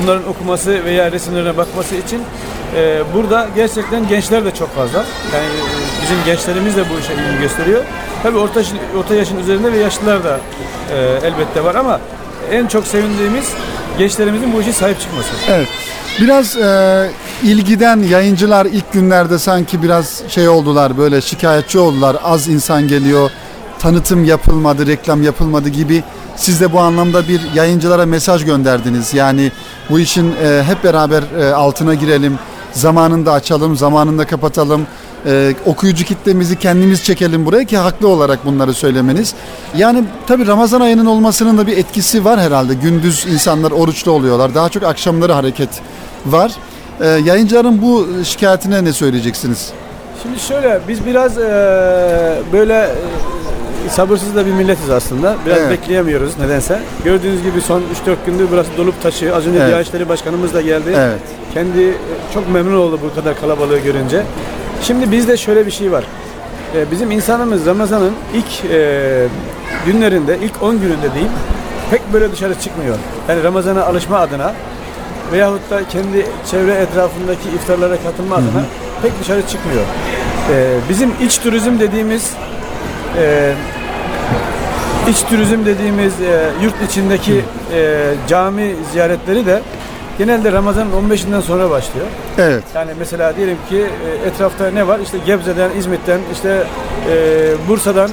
Onların 0.00 0.28
okuması 0.28 0.84
veya 0.84 1.12
resimlerine 1.12 1.56
bakması 1.56 1.94
için 1.96 2.22
e, 2.76 3.02
burada 3.14 3.48
gerçekten 3.54 4.08
gençler 4.08 4.44
de 4.44 4.54
çok 4.54 4.74
fazla. 4.74 4.98
Yani 5.34 5.46
e, 5.46 6.02
bizim 6.02 6.16
gençlerimiz 6.26 6.76
de 6.76 6.84
bu 6.90 7.00
işe 7.00 7.12
ilgi 7.12 7.42
gösteriyor. 7.42 7.84
Tabii 8.22 8.38
orta, 8.38 8.62
orta 8.98 9.14
yaşın 9.14 9.38
üzerinde 9.38 9.72
ve 9.72 9.78
yaşlılar 9.78 10.24
da 10.24 10.40
e, 10.94 10.96
elbette 11.26 11.64
var 11.64 11.74
ama 11.74 12.00
en 12.50 12.66
çok 12.66 12.86
sevindiğimiz 12.86 13.44
gençlerimizin 13.98 14.52
bu 14.52 14.60
işe 14.60 14.72
sahip 14.72 15.00
çıkması. 15.00 15.28
Evet. 15.50 15.68
Biraz 16.20 16.56
e, 16.56 17.10
ilgiden 17.42 18.02
yayıncılar 18.02 18.66
ilk 18.66 18.92
günlerde 18.92 19.38
sanki 19.38 19.82
biraz 19.82 20.22
şey 20.28 20.48
oldular 20.48 20.98
böyle 20.98 21.20
şikayetçi 21.20 21.78
oldular. 21.78 22.16
Az 22.24 22.48
insan 22.48 22.88
geliyor, 22.88 23.30
tanıtım 23.78 24.24
yapılmadı, 24.24 24.86
reklam 24.86 25.22
yapılmadı 25.22 25.68
gibi. 25.68 26.02
Siz 26.42 26.60
de 26.60 26.72
bu 26.72 26.80
anlamda 26.80 27.28
bir 27.28 27.40
yayıncılara 27.54 28.06
mesaj 28.06 28.44
gönderdiniz. 28.44 29.14
Yani 29.14 29.52
bu 29.90 30.00
işin 30.00 30.34
e, 30.44 30.62
hep 30.62 30.84
beraber 30.84 31.22
e, 31.40 31.54
altına 31.54 31.94
girelim, 31.94 32.38
zamanında 32.72 33.32
açalım, 33.32 33.76
zamanında 33.76 34.26
kapatalım. 34.26 34.86
E, 35.26 35.54
okuyucu 35.66 36.04
kitlemizi 36.04 36.58
kendimiz 36.58 37.04
çekelim 37.04 37.46
buraya 37.46 37.64
ki 37.64 37.76
haklı 37.76 38.08
olarak 38.08 38.46
bunları 38.46 38.74
söylemeniz. 38.74 39.34
Yani 39.76 40.04
tabii 40.26 40.46
Ramazan 40.46 40.80
ayının 40.80 41.06
olmasının 41.06 41.58
da 41.58 41.66
bir 41.66 41.76
etkisi 41.76 42.24
var 42.24 42.40
herhalde. 42.40 42.74
Gündüz 42.74 43.26
insanlar 43.26 43.70
oruçlu 43.70 44.12
oluyorlar. 44.12 44.54
Daha 44.54 44.68
çok 44.68 44.82
akşamları 44.82 45.32
hareket 45.32 45.68
var. 46.26 46.52
E, 47.00 47.08
yayıncıların 47.08 47.82
bu 47.82 48.06
şikayetine 48.24 48.84
ne 48.84 48.92
söyleyeceksiniz? 48.92 49.70
Şimdi 50.22 50.40
şöyle 50.40 50.80
biz 50.88 51.06
biraz 51.06 51.38
eee, 51.38 51.44
böyle 52.52 52.74
eee, 52.74 53.41
sabırsız 53.90 54.34
da 54.36 54.46
bir 54.46 54.52
milletiz 54.52 54.90
aslında. 54.90 55.36
Biraz 55.46 55.58
Evet. 55.58 55.70
bekleyemiyoruz 55.70 56.38
nedense. 56.38 56.80
Gördüğünüz 57.04 57.42
gibi 57.42 57.60
son 57.60 57.80
3-4 57.80 58.16
gündür 58.26 58.46
burası 58.52 58.70
dolup 58.76 59.02
taşıyor. 59.02 59.36
Az 59.36 59.46
önce 59.46 59.58
Evet. 59.58 59.68
Diyanet 59.68 59.86
İşleri 59.86 60.08
Başkanımız 60.08 60.54
da 60.54 60.60
geldi. 60.60 60.94
Evet. 60.96 61.18
Kendi 61.54 61.82
e, 61.82 61.92
çok 62.34 62.50
memnun 62.52 62.76
oldu 62.76 62.98
bu 63.10 63.14
kadar 63.14 63.40
kalabalığı 63.40 63.78
görünce. 63.78 64.22
Şimdi 64.82 65.10
bizde 65.12 65.36
şöyle 65.36 65.66
bir 65.66 65.70
şey 65.70 65.92
var. 65.92 66.04
E, 66.76 66.90
Bizim 66.90 67.10
insanımız 67.10 67.66
Ramazan'ın 67.66 68.12
ilk 68.34 68.70
e, 68.72 69.26
günlerinde, 69.86 70.38
ilk 70.42 70.62
10 70.62 70.80
gününde 70.80 71.12
diyeyim, 71.14 71.32
pek 71.90 72.12
böyle 72.12 72.32
dışarı 72.32 72.54
çıkmıyor. 72.54 72.96
Yani 73.28 73.42
Ramazan'a 73.42 73.84
alışma 73.84 74.18
adına 74.18 74.52
veyahut 75.32 75.70
da 75.70 75.80
kendi 75.88 76.26
çevre 76.50 76.72
etrafındaki 76.74 77.48
iftarlara 77.54 77.96
katılma 78.02 78.34
adına 78.34 78.62
pek 79.02 79.20
dışarı 79.20 79.42
çıkmıyor. 79.42 79.82
Bizim 80.88 81.10
iç 81.26 81.38
turizm 81.38 81.78
dediğimiz 81.80 82.30
e, 83.18 83.52
iç 85.10 85.22
turizm 85.22 85.66
dediğimiz 85.66 86.12
e, 86.20 86.48
yurt 86.64 86.74
içindeki 86.90 87.40
e, 87.74 87.98
cami 88.28 88.74
ziyaretleri 88.92 89.46
de 89.46 89.60
genelde 90.18 90.52
Ramazan'ın 90.52 90.90
15'inden 91.10 91.40
sonra 91.40 91.70
başlıyor. 91.70 92.06
Evet. 92.38 92.62
Yani 92.74 92.90
mesela 92.98 93.36
diyelim 93.36 93.56
ki 93.68 93.76
e, 94.24 94.28
etrafta 94.28 94.70
ne 94.70 94.86
var? 94.86 94.98
İşte 95.00 95.18
Gebze'den, 95.26 95.70
İzmit'ten, 95.78 96.20
işte 96.32 96.62
e, 97.10 97.68
Bursa'dan, 97.68 98.10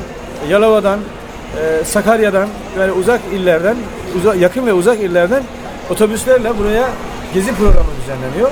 Yalova'dan, 0.50 1.00
e, 1.00 1.86
Sakarya'dan 1.86 2.48
yani 2.80 2.92
uzak 2.92 3.20
illerden, 3.34 3.76
uza- 4.18 4.36
yakın 4.36 4.66
ve 4.66 4.74
uzak 4.74 5.00
illerden 5.00 5.44
otobüslerle 5.90 6.58
buraya 6.58 6.90
gezi 7.34 7.52
programı 7.56 7.90
düzenleniyor. 8.02 8.52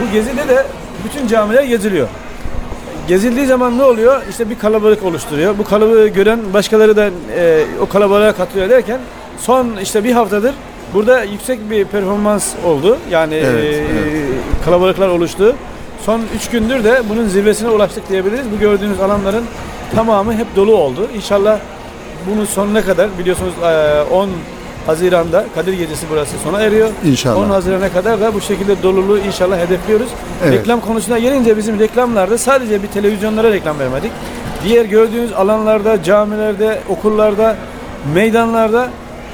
Bu 0.00 0.12
gezide 0.12 0.48
de 0.48 0.66
bütün 1.04 1.26
camiler 1.28 1.62
geziliyor. 1.62 2.08
Gezildiği 3.08 3.46
zaman 3.46 3.78
ne 3.78 3.82
oluyor? 3.82 4.22
İşte 4.30 4.50
bir 4.50 4.58
kalabalık 4.58 5.04
oluşturuyor. 5.04 5.58
Bu 5.58 5.64
kalabalığı 5.64 6.08
gören 6.08 6.40
başkaları 6.54 6.96
da 6.96 7.10
e, 7.36 7.64
o 7.80 7.86
kalabalığa 7.88 8.32
katılıyor 8.32 8.70
derken 8.70 9.00
son 9.38 9.76
işte 9.82 10.04
bir 10.04 10.12
haftadır 10.12 10.54
burada 10.94 11.22
yüksek 11.24 11.70
bir 11.70 11.84
performans 11.84 12.54
oldu. 12.66 12.98
Yani 13.10 13.34
Evet, 13.34 13.64
e, 13.64 13.68
evet. 13.68 13.84
kalabalıklar 14.64 15.08
oluştu. 15.08 15.56
Son 16.06 16.22
3 16.36 16.50
gündür 16.50 16.84
de 16.84 17.02
bunun 17.08 17.28
zirvesine 17.28 17.70
ulaştık 17.70 18.08
diyebiliriz. 18.08 18.46
Bu 18.56 18.58
gördüğünüz 18.60 19.00
alanların 19.00 19.44
tamamı 19.94 20.34
hep 20.34 20.56
dolu 20.56 20.76
oldu. 20.76 21.08
İnşallah 21.16 21.58
bunun 22.30 22.44
sonuna 22.44 22.84
kadar 22.84 23.08
biliyorsunuz 23.18 23.52
e, 23.62 24.02
10 24.02 24.30
Haziran'da 24.88 25.44
Kadir 25.54 25.72
Gecesi 25.72 26.06
burası 26.10 26.38
sona 26.44 26.62
eriyor. 26.62 26.88
İnşallah. 27.04 27.36
10 27.36 27.50
Haziran'a 27.50 27.92
kadar 27.92 28.20
da 28.20 28.34
bu 28.34 28.40
şekilde 28.40 28.82
doluluğu 28.82 29.18
inşallah 29.18 29.58
hedefliyoruz. 29.58 30.08
Evet. 30.44 30.58
Reklam 30.58 30.80
konusuna 30.80 31.18
gelince 31.18 31.56
bizim 31.56 31.78
reklamlarda 31.78 32.38
sadece 32.38 32.82
bir 32.82 32.88
televizyonlara 32.88 33.52
reklam 33.52 33.78
vermedik. 33.78 34.10
Diğer 34.64 34.84
gördüğünüz 34.84 35.32
alanlarda, 35.32 36.02
camilerde, 36.02 36.78
okullarda, 36.88 37.56
meydanlarda, 38.14 38.88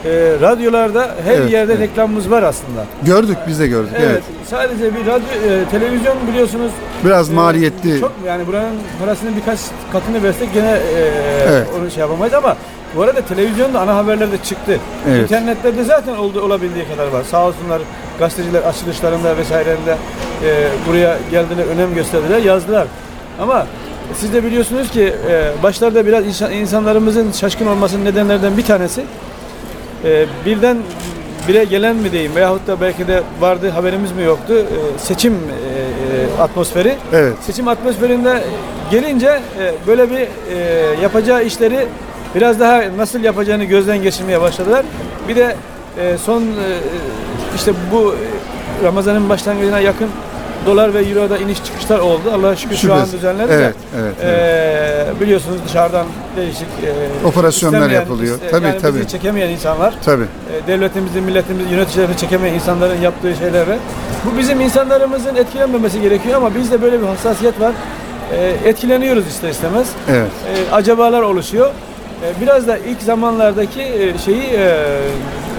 e, 0.04 0.10
radyolarda 0.40 1.14
her 1.24 1.34
Evet, 1.34 1.52
yerde 1.52 1.72
evet. 1.72 1.82
reklamımız 1.82 2.30
var 2.30 2.42
aslında. 2.42 2.84
Gördük 3.02 3.36
biz 3.48 3.60
de 3.60 3.66
gördük. 3.66 3.92
Evet. 3.98 4.08
Evet. 4.10 4.22
Sadece 4.50 4.94
bir 4.94 5.00
radyo, 5.06 5.26
e, 5.48 5.64
televizyon 5.70 6.16
biliyorsunuz 6.28 6.70
Biraz 7.04 7.30
e, 7.30 7.34
maliyetli. 7.34 8.00
Çok 8.00 8.12
yani 8.26 8.46
buranın 8.46 8.74
parasının 9.00 9.36
birkaç 9.36 9.58
katını 9.92 10.22
versek 10.22 10.54
gene 10.54 10.70
e, 10.70 11.10
Evet. 11.48 11.66
onu 11.78 11.90
şey 11.90 12.00
yapamayız 12.00 12.34
ama 12.34 12.56
bu 12.96 13.02
arada 13.02 13.20
televizyon 13.20 13.74
da 13.74 13.80
ana 13.80 13.96
haberlerde 13.96 14.36
çıktı. 14.38 14.78
Evet. 15.08 15.22
İnternette 15.22 15.76
de 15.76 15.84
zaten 15.84 16.14
oldu, 16.16 16.40
olabildiği 16.40 16.84
kadar 16.88 17.08
var. 17.08 17.22
Sağ 17.30 17.46
olsunlar 17.46 17.82
gazeteciler 18.18 18.62
açılışlarında 18.62 19.36
vesairelerinde 19.36 19.96
e, 20.44 20.68
buraya 20.88 21.18
geldiler, 21.30 21.64
önem 21.74 21.94
gösterdiler, 21.94 22.38
yazdılar. 22.38 22.86
Ama 23.40 23.66
siz 24.14 24.32
de 24.34 24.44
biliyorsunuz 24.44 24.90
ki 24.90 25.14
e, 25.30 25.62
başlarda 25.62 26.06
biraz 26.06 26.26
insan- 26.26 26.52
insanlarımızın 26.52 27.32
şaşkın 27.32 27.66
olmasının 27.66 28.04
nedenlerden 28.04 28.56
bir 28.56 28.64
tanesi 28.64 29.04
e, 30.04 30.26
birden 30.46 30.76
bire 31.48 31.64
gelen 31.64 31.96
mi 31.96 32.12
diyeyim 32.12 32.34
veyahut 32.34 32.66
da 32.66 32.80
belki 32.80 33.08
de 33.08 33.22
vardı 33.40 33.70
haberimiz 33.70 34.12
mi 34.12 34.22
yoktu 34.22 34.54
e, 34.54 34.98
seçim 34.98 35.32
e, 35.32 35.36
e, 35.36 36.42
atmosferi. 36.42 36.94
Evet. 37.12 37.34
Seçim 37.46 37.68
atmosferinde 37.68 38.42
gelince 38.90 39.26
e, 39.60 39.74
böyle 39.86 40.10
bir 40.10 40.20
e, 40.20 40.26
yapacağı 41.02 41.44
işleri 41.44 41.86
biraz 42.34 42.60
daha 42.60 42.82
nasıl 42.96 43.20
yapacağını 43.20 43.64
gözden 43.64 44.02
geçirmeye 44.02 44.40
başladılar. 44.40 44.84
Bir 45.28 45.36
de 45.36 45.56
e, 46.00 46.18
son 46.18 46.42
e, 46.42 46.44
işte 47.56 47.72
bu 47.92 48.14
e, 48.14 48.84
Ramazan'ın 48.86 49.28
başlangıcına 49.28 49.80
yakın 49.80 50.08
dolar 50.66 50.94
ve 50.94 50.98
euroda 51.02 51.38
iniş 51.38 51.64
çıkışlar 51.64 51.98
oldu. 51.98 52.22
Allah'a 52.34 52.56
şükür 52.56 52.76
şu 52.76 52.92
an 52.92 52.96
Şüphesiz. 52.98 53.14
düzenlendi 53.20 53.50
de. 53.52 53.54
Evet, 53.54 53.74
evet, 54.00 54.14
evet. 54.22 55.08
E, 55.18 55.20
biliyorsunuz 55.20 55.58
dışarıdan 55.68 56.06
değişik 56.36 56.62
e, 57.22 57.26
Operasyonlar 57.26 57.90
yapılıyor. 57.90 58.36
iste- 58.38 58.50
Tabii, 58.50 58.66
yani 58.66 58.80
tabii. 58.80 58.98
bizi 58.98 59.08
çekemeyen 59.08 59.48
insanlar 59.50 59.94
Tabii. 60.04 60.22
e, 60.24 60.66
devletimizin, 60.66 61.22
milletimizin, 61.24 61.68
yöneticilerini 61.70 62.16
çekemeyen 62.16 62.54
insanların 62.54 63.00
yaptığı 63.00 63.34
şeylerle. 63.34 63.78
Bu 64.24 64.38
bizim 64.38 64.60
insanlarımızın 64.60 65.34
etkilenmemesi 65.34 66.00
gerekiyor 66.00 66.36
ama 66.36 66.54
bizde 66.54 66.82
böyle 66.82 67.00
bir 67.02 67.06
hassasiyet 67.06 67.60
var. 67.60 67.72
E, 68.36 68.68
etkileniyoruz 68.68 69.26
ister 69.26 69.48
istemez. 69.48 69.88
Evet. 70.10 70.30
E, 70.70 70.74
acabalar 70.74 71.22
oluşuyor. 71.22 71.70
E, 72.24 72.40
biraz 72.40 72.66
da 72.66 72.78
ilk 72.78 73.02
zamanlardaki 73.02 73.82
e, 73.82 74.18
şeyi 74.18 74.42
e, 74.42 74.98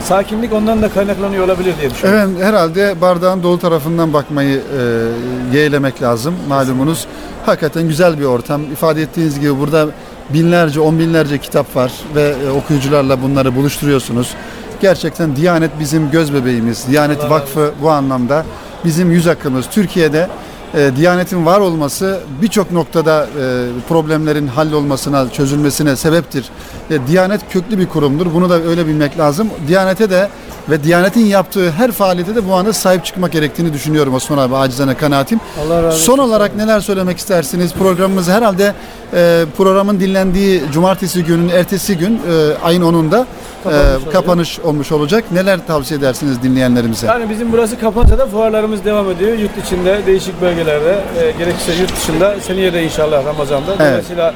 sakinlik 0.03 0.53
ondan 0.53 0.81
da 0.81 0.89
kaynaklanıyor 0.89 1.45
olabilir 1.45 1.73
diye 1.81 1.91
düşünüyorum. 1.91 2.35
Evet 2.35 2.47
herhalde 2.47 3.01
bardağın 3.01 3.43
dolu 3.43 3.59
tarafından 3.59 4.13
bakmayı 4.13 4.57
e, 4.57 5.57
yeğlemek 5.57 6.01
lazım 6.01 6.35
malumunuz. 6.47 7.07
Hakikaten 7.45 7.87
güzel 7.87 8.19
bir 8.19 8.25
ortam. 8.25 8.71
İfade 8.71 9.01
ettiğiniz 9.01 9.39
gibi 9.39 9.59
burada 9.59 9.87
binlerce, 10.29 10.79
on 10.79 10.99
binlerce 10.99 11.37
kitap 11.37 11.75
var 11.75 11.91
ve 12.15 12.33
e, 12.47 12.51
okuyucularla 12.51 13.21
bunları 13.21 13.55
buluşturuyorsunuz. 13.55 14.33
Gerçekten 14.81 15.35
Diyanet 15.35 15.71
bizim 15.79 16.11
göz 16.11 16.33
bebeğimiz. 16.33 16.87
Diyanet 16.87 17.19
Allah 17.19 17.29
Vakfı 17.29 17.71
bu 17.81 17.89
anlamda 17.89 18.45
bizim 18.85 19.11
yüz 19.11 19.27
akımız. 19.27 19.65
Türkiye'de 19.71 20.27
e, 20.75 20.95
Diyanet'in 20.95 21.45
var 21.45 21.59
olması 21.59 22.19
birçok 22.41 22.71
noktada 22.71 23.23
e, 23.23 23.65
problemlerin 23.89 24.47
hallolmasına, 24.47 25.29
çözülmesine 25.29 25.95
sebeptir. 25.95 26.49
E, 26.89 27.07
Diyanet 27.07 27.41
köklü 27.49 27.79
bir 27.79 27.87
kurumdur. 27.87 28.33
Bunu 28.33 28.49
da 28.49 28.61
öyle 28.61 28.87
bilmek 28.87 29.19
lazım. 29.19 29.49
Diyanete 29.67 30.09
de 30.09 30.29
ve 30.69 30.83
Diyanet'in 30.83 31.25
yaptığı 31.25 31.71
her 31.71 31.91
faaliyete 31.91 32.35
de 32.35 32.47
bu 32.49 32.53
anda 32.53 32.73
sahip 32.73 33.05
çıkmak 33.05 33.31
gerektiğini 33.31 33.73
düşünüyorum 33.73 34.13
Osman 34.13 34.37
abi 34.37 34.55
acizane 34.55 34.97
kanaatim. 34.97 35.39
Allah 35.65 35.83
razı 35.83 35.87
olsun. 35.87 36.05
Son 36.05 36.17
olarak 36.17 36.55
neler 36.55 36.79
söylemek 36.79 37.17
istersiniz? 37.17 37.73
Programımız 37.73 38.27
herhalde 38.27 38.73
e, 39.13 39.45
programın 39.57 39.99
dinlendiği 39.99 40.61
cumartesi 40.73 41.23
günün 41.23 41.49
ertesi 41.49 41.97
gün 41.97 42.15
e, 42.15 42.57
ayın 42.63 42.81
10'unda 42.81 43.25
kapanmış 43.71 43.95
olacak. 43.97 44.13
kapanış 44.13 44.59
olmuş 44.59 44.91
olacak. 44.91 45.23
Neler 45.31 45.67
tavsiye 45.67 45.99
edersiniz 45.99 46.43
dinleyenlerimize? 46.43 47.07
Yani 47.07 47.29
bizim 47.29 47.51
burası 47.51 47.79
kapansa 47.79 48.17
da 48.17 48.27
fuarlarımız 48.27 48.85
devam 48.85 49.11
ediyor. 49.11 49.37
Yurt 49.37 49.57
içinde, 49.65 50.01
değişik 50.05 50.41
bölgelerde, 50.41 50.99
e, 51.21 51.31
gerekirse 51.31 51.73
yurt 51.81 51.95
dışında 51.95 52.35
seneye 52.41 52.73
de 52.73 52.83
inşallah 52.83 53.25
Ramazan'da. 53.25 53.79
Dolayısıyla 53.79 54.33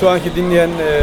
şu 0.00 0.10
anki 0.10 0.34
dinleyen 0.36 0.68
e, 0.68 1.00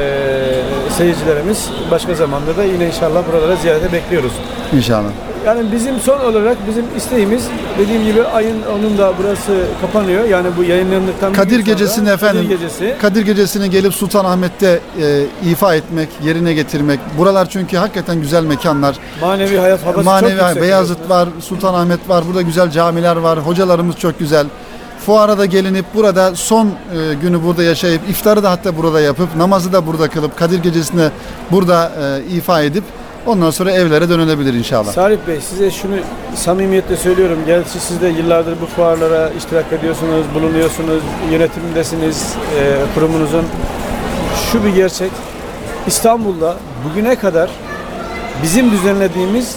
seyircilerimiz 0.97 1.69
başka 1.91 2.15
zamanda 2.15 2.57
da 2.57 2.63
yine 2.63 2.87
inşallah 2.87 3.23
buralara 3.31 3.55
ziyarete 3.55 3.91
bekliyoruz. 3.93 4.31
İnşallah. 4.73 5.09
Yani 5.45 5.71
bizim 5.71 5.99
son 5.99 6.19
olarak 6.19 6.57
bizim 6.67 6.85
isteğimiz 6.97 7.47
dediğim 7.79 8.05
gibi 8.05 8.23
ayın 8.23 8.57
onun 8.77 8.97
da 8.97 9.13
burası 9.19 9.65
kapanıyor. 9.81 10.23
Yani 10.23 10.47
bu 10.57 10.63
yayınlandıktan 10.63 11.31
bir 11.31 11.37
Kadir 11.37 11.49
gün 11.49 11.63
sonra 11.63 11.73
Gecesi'ni 11.73 12.09
efendim 12.09 12.43
Kadir 12.43 12.55
Gecesi. 12.55 12.95
Kadir 13.01 13.25
Gecesi'ni 13.25 13.69
gelip 13.69 13.93
Sultanahmet'te 13.93 14.79
e, 15.01 15.25
ifa 15.51 15.75
etmek, 15.75 16.09
yerine 16.23 16.53
getirmek. 16.53 16.99
Buralar 17.17 17.49
çünkü 17.49 17.77
hakikaten 17.77 18.21
güzel 18.21 18.43
mekanlar. 18.43 18.95
Manevi 19.21 19.57
hayat 19.57 19.81
havası 19.85 19.95
çok 19.95 20.05
Manevi 20.05 20.31
yüksek. 20.31 20.61
Beyazıt 20.61 21.09
var, 21.09 21.29
Sultanahmet 21.41 22.09
var. 22.09 22.23
Burada 22.27 22.41
güzel 22.41 22.71
camiler 22.71 23.15
var. 23.15 23.39
Hocalarımız 23.39 23.95
çok 23.95 24.19
güzel. 24.19 24.45
Fuara 25.05 25.37
da 25.37 25.45
gelinip 25.45 25.85
burada 25.93 26.35
son 26.35 26.67
e, 26.67 26.71
günü 27.21 27.43
burada 27.43 27.63
yaşayıp 27.63 28.09
iftarı 28.09 28.43
da 28.43 28.51
hatta 28.51 28.77
burada 28.77 29.01
yapıp 29.01 29.35
namazı 29.35 29.73
da 29.73 29.87
burada 29.87 30.09
kılıp 30.09 30.37
Kadir 30.37 30.59
Gecesi'ni 30.63 31.09
burada 31.51 31.91
e, 32.01 32.35
ifa 32.35 32.61
edip 32.61 32.83
ondan 33.25 33.51
sonra 33.51 33.71
evlere 33.71 34.09
dönülebilir 34.09 34.53
inşallah. 34.53 34.91
Salih 34.91 35.17
Bey 35.27 35.41
size 35.49 35.71
şunu 35.71 35.95
samimiyetle 36.35 36.97
söylüyorum. 36.97 37.39
Gerçi 37.45 37.79
siz 37.79 38.01
de 38.01 38.07
yıllardır 38.07 38.61
bu 38.61 38.65
fuarlara 38.65 39.29
iştirak 39.29 39.73
ediyorsunuz, 39.73 40.25
bulunuyorsunuz, 40.35 41.03
yönetimindesiniz 41.31 42.33
e, 42.59 42.75
kurumunuzun. 42.95 43.45
Şu 44.51 44.63
bir 44.63 44.69
gerçek. 44.69 45.11
İstanbul'da 45.87 46.57
bugüne 46.85 47.15
kadar 47.15 47.49
bizim 48.43 48.71
düzenlediğimiz 48.71 49.55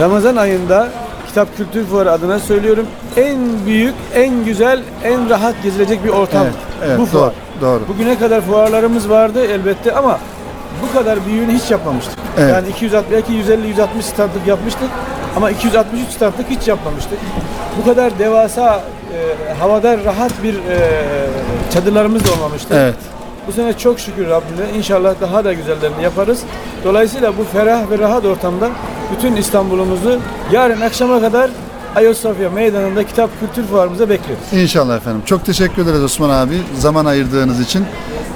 Ramazan 0.00 0.36
ayında 0.36 0.88
Kitap 1.36 1.56
Kültür 1.56 1.86
Fuarı 1.86 2.12
adına 2.12 2.38
söylüyorum 2.38 2.86
en 3.16 3.38
büyük, 3.66 3.94
en 4.14 4.44
güzel, 4.44 4.82
en 5.04 5.30
rahat 5.30 5.54
gezilecek 5.62 6.04
bir 6.04 6.08
ortam 6.08 6.42
Evet, 6.42 6.54
evet 6.86 6.98
bu 6.98 7.06
fuar. 7.06 7.22
doğru, 7.22 7.32
doğru. 7.60 7.88
Bugüne 7.88 8.18
kadar 8.18 8.40
fuarlarımız 8.40 9.10
vardı 9.10 9.46
elbette 9.46 9.92
ama 9.92 10.18
bu 10.82 10.98
kadar 10.98 11.26
büyüğünü 11.26 11.52
hiç 11.52 11.70
yapmamıştık. 11.70 12.18
Evet. 12.38 12.50
Yani 12.52 12.68
260 12.68 13.12
belki 13.12 13.32
150 13.32 13.66
160 13.66 14.04
standlık 14.04 14.46
yapmıştık 14.46 14.88
ama 15.36 15.50
263 15.50 16.08
standlık 16.08 16.50
hiç 16.50 16.68
yapmamıştık. 16.68 17.18
Bu 17.80 17.84
kadar 17.84 18.18
devasa 18.18 18.82
e, 19.12 19.52
havada 19.54 20.04
rahat 20.04 20.32
bir 20.42 20.54
e, 20.54 20.78
çadırlarımız 21.72 22.24
da 22.24 22.32
olmamıştı. 22.32 22.74
Evet. 22.78 22.96
Bu 23.46 23.52
sene 23.52 23.78
çok 23.78 24.00
şükür 24.00 24.28
Rabbime 24.28 24.78
inşallah 24.78 25.14
daha 25.20 25.44
da 25.44 25.52
güzellerini 25.52 26.02
yaparız. 26.02 26.42
Dolayısıyla 26.84 27.32
bu 27.38 27.44
ferah 27.44 27.90
ve 27.90 27.98
rahat 27.98 28.24
ortamda 28.24 28.68
bütün 29.12 29.36
İstanbul'umuzu 29.36 30.20
yarın 30.52 30.80
akşama 30.80 31.20
kadar 31.20 31.50
Ayasofya 31.96 32.50
Meydanı'nda 32.50 33.06
kitap 33.06 33.30
kültür 33.40 33.64
fuarımıza 33.66 34.08
bekliyoruz. 34.08 34.44
İnşallah 34.52 34.96
efendim. 34.96 35.22
Çok 35.26 35.44
teşekkür 35.44 35.82
ederiz 35.82 36.02
Osman 36.02 36.30
abi 36.30 36.62
zaman 36.78 37.04
ayırdığınız 37.04 37.60
için. 37.60 37.84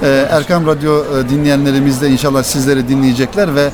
Ee, 0.03 0.27
Erkam 0.31 0.67
Radyo 0.67 1.03
e, 1.03 1.29
dinleyenlerimiz 1.29 2.01
de 2.01 2.09
inşallah 2.09 2.43
sizleri 2.43 2.87
dinleyecekler 2.87 3.55
ve 3.55 3.69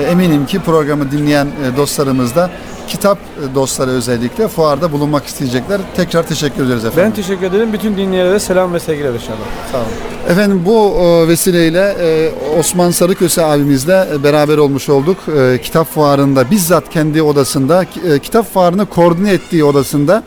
eminim 0.00 0.46
ki 0.46 0.58
programı 0.60 1.10
dinleyen 1.10 1.46
e, 1.46 1.76
dostlarımız 1.76 2.34
da 2.34 2.50
kitap 2.88 3.18
e, 3.18 3.54
dostları 3.54 3.90
özellikle 3.90 4.48
fuarda 4.48 4.92
bulunmak 4.92 5.26
isteyecekler. 5.26 5.80
Tekrar 5.96 6.26
teşekkür 6.26 6.66
ederiz 6.66 6.84
efendim. 6.84 7.04
Ben 7.16 7.22
teşekkür 7.22 7.46
ederim. 7.46 7.72
Bütün 7.72 7.96
dinleyenlere 7.96 8.38
selam 8.38 8.74
ve 8.74 8.80
sevgiler 8.80 9.12
inşallah. 9.14 9.36
Sağ 9.72 9.78
olun. 9.78 9.86
Efendim 10.28 10.62
bu 10.66 10.94
e, 11.02 11.28
vesileyle 11.28 11.96
e, 12.00 12.30
Osman 12.58 12.90
Sarıköse 12.90 13.44
abimizle 13.44 14.06
e, 14.14 14.22
beraber 14.22 14.58
olmuş 14.58 14.88
olduk. 14.88 15.16
E, 15.38 15.60
Kitap 15.62 15.86
fuarında 15.94 16.50
bizzat 16.50 16.90
kendi 16.90 17.22
odasında, 17.22 17.82
e, 17.82 18.18
kitap 18.18 18.52
fuarını 18.52 18.86
koordine 18.86 19.32
ettiği 19.32 19.64
odasında 19.64 20.22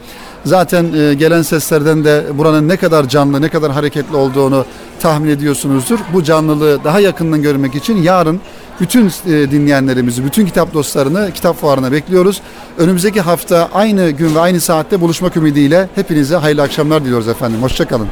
zaten 0.46 0.94
e, 0.94 1.14
gelen 1.14 1.42
seslerden 1.42 2.04
de 2.04 2.26
buranın 2.34 2.68
ne 2.68 2.78
kadar 2.78 3.10
canlı, 3.10 3.42
ne 3.42 3.50
kadar 3.50 3.72
hareketli 3.72 4.16
olduğunu 4.16 4.66
tahmin 5.00 5.30
ediyorsunuzdur. 5.30 6.00
Bu 6.14 6.24
canlılığı 6.24 6.84
daha 6.84 7.00
yakından 7.00 7.42
görmek 7.42 7.76
için 7.76 8.02
yarın 8.02 8.40
bütün 8.80 9.06
e, 9.06 9.52
dinleyenlerimizi, 9.52 10.26
bütün 10.26 10.46
kitap 10.46 10.74
dostlarını 10.74 11.32
kitap 11.34 11.62
fuarına 11.62 11.92
bekliyoruz. 11.92 12.42
Önümüzdeki 12.78 13.22
hafta 13.22 13.70
aynı 13.74 14.10
gün 14.10 14.36
ve 14.36 14.40
aynı 14.40 14.62
saatte 14.62 15.02
buluşmak 15.02 15.38
ümidiyle 15.38 15.90
hepinize 15.96 16.36
hayırlı 16.36 16.62
akşamlar 16.62 17.06
diliyoruz 17.06 17.28
efendim. 17.28 17.62
Hoşçakalın. 17.62 18.08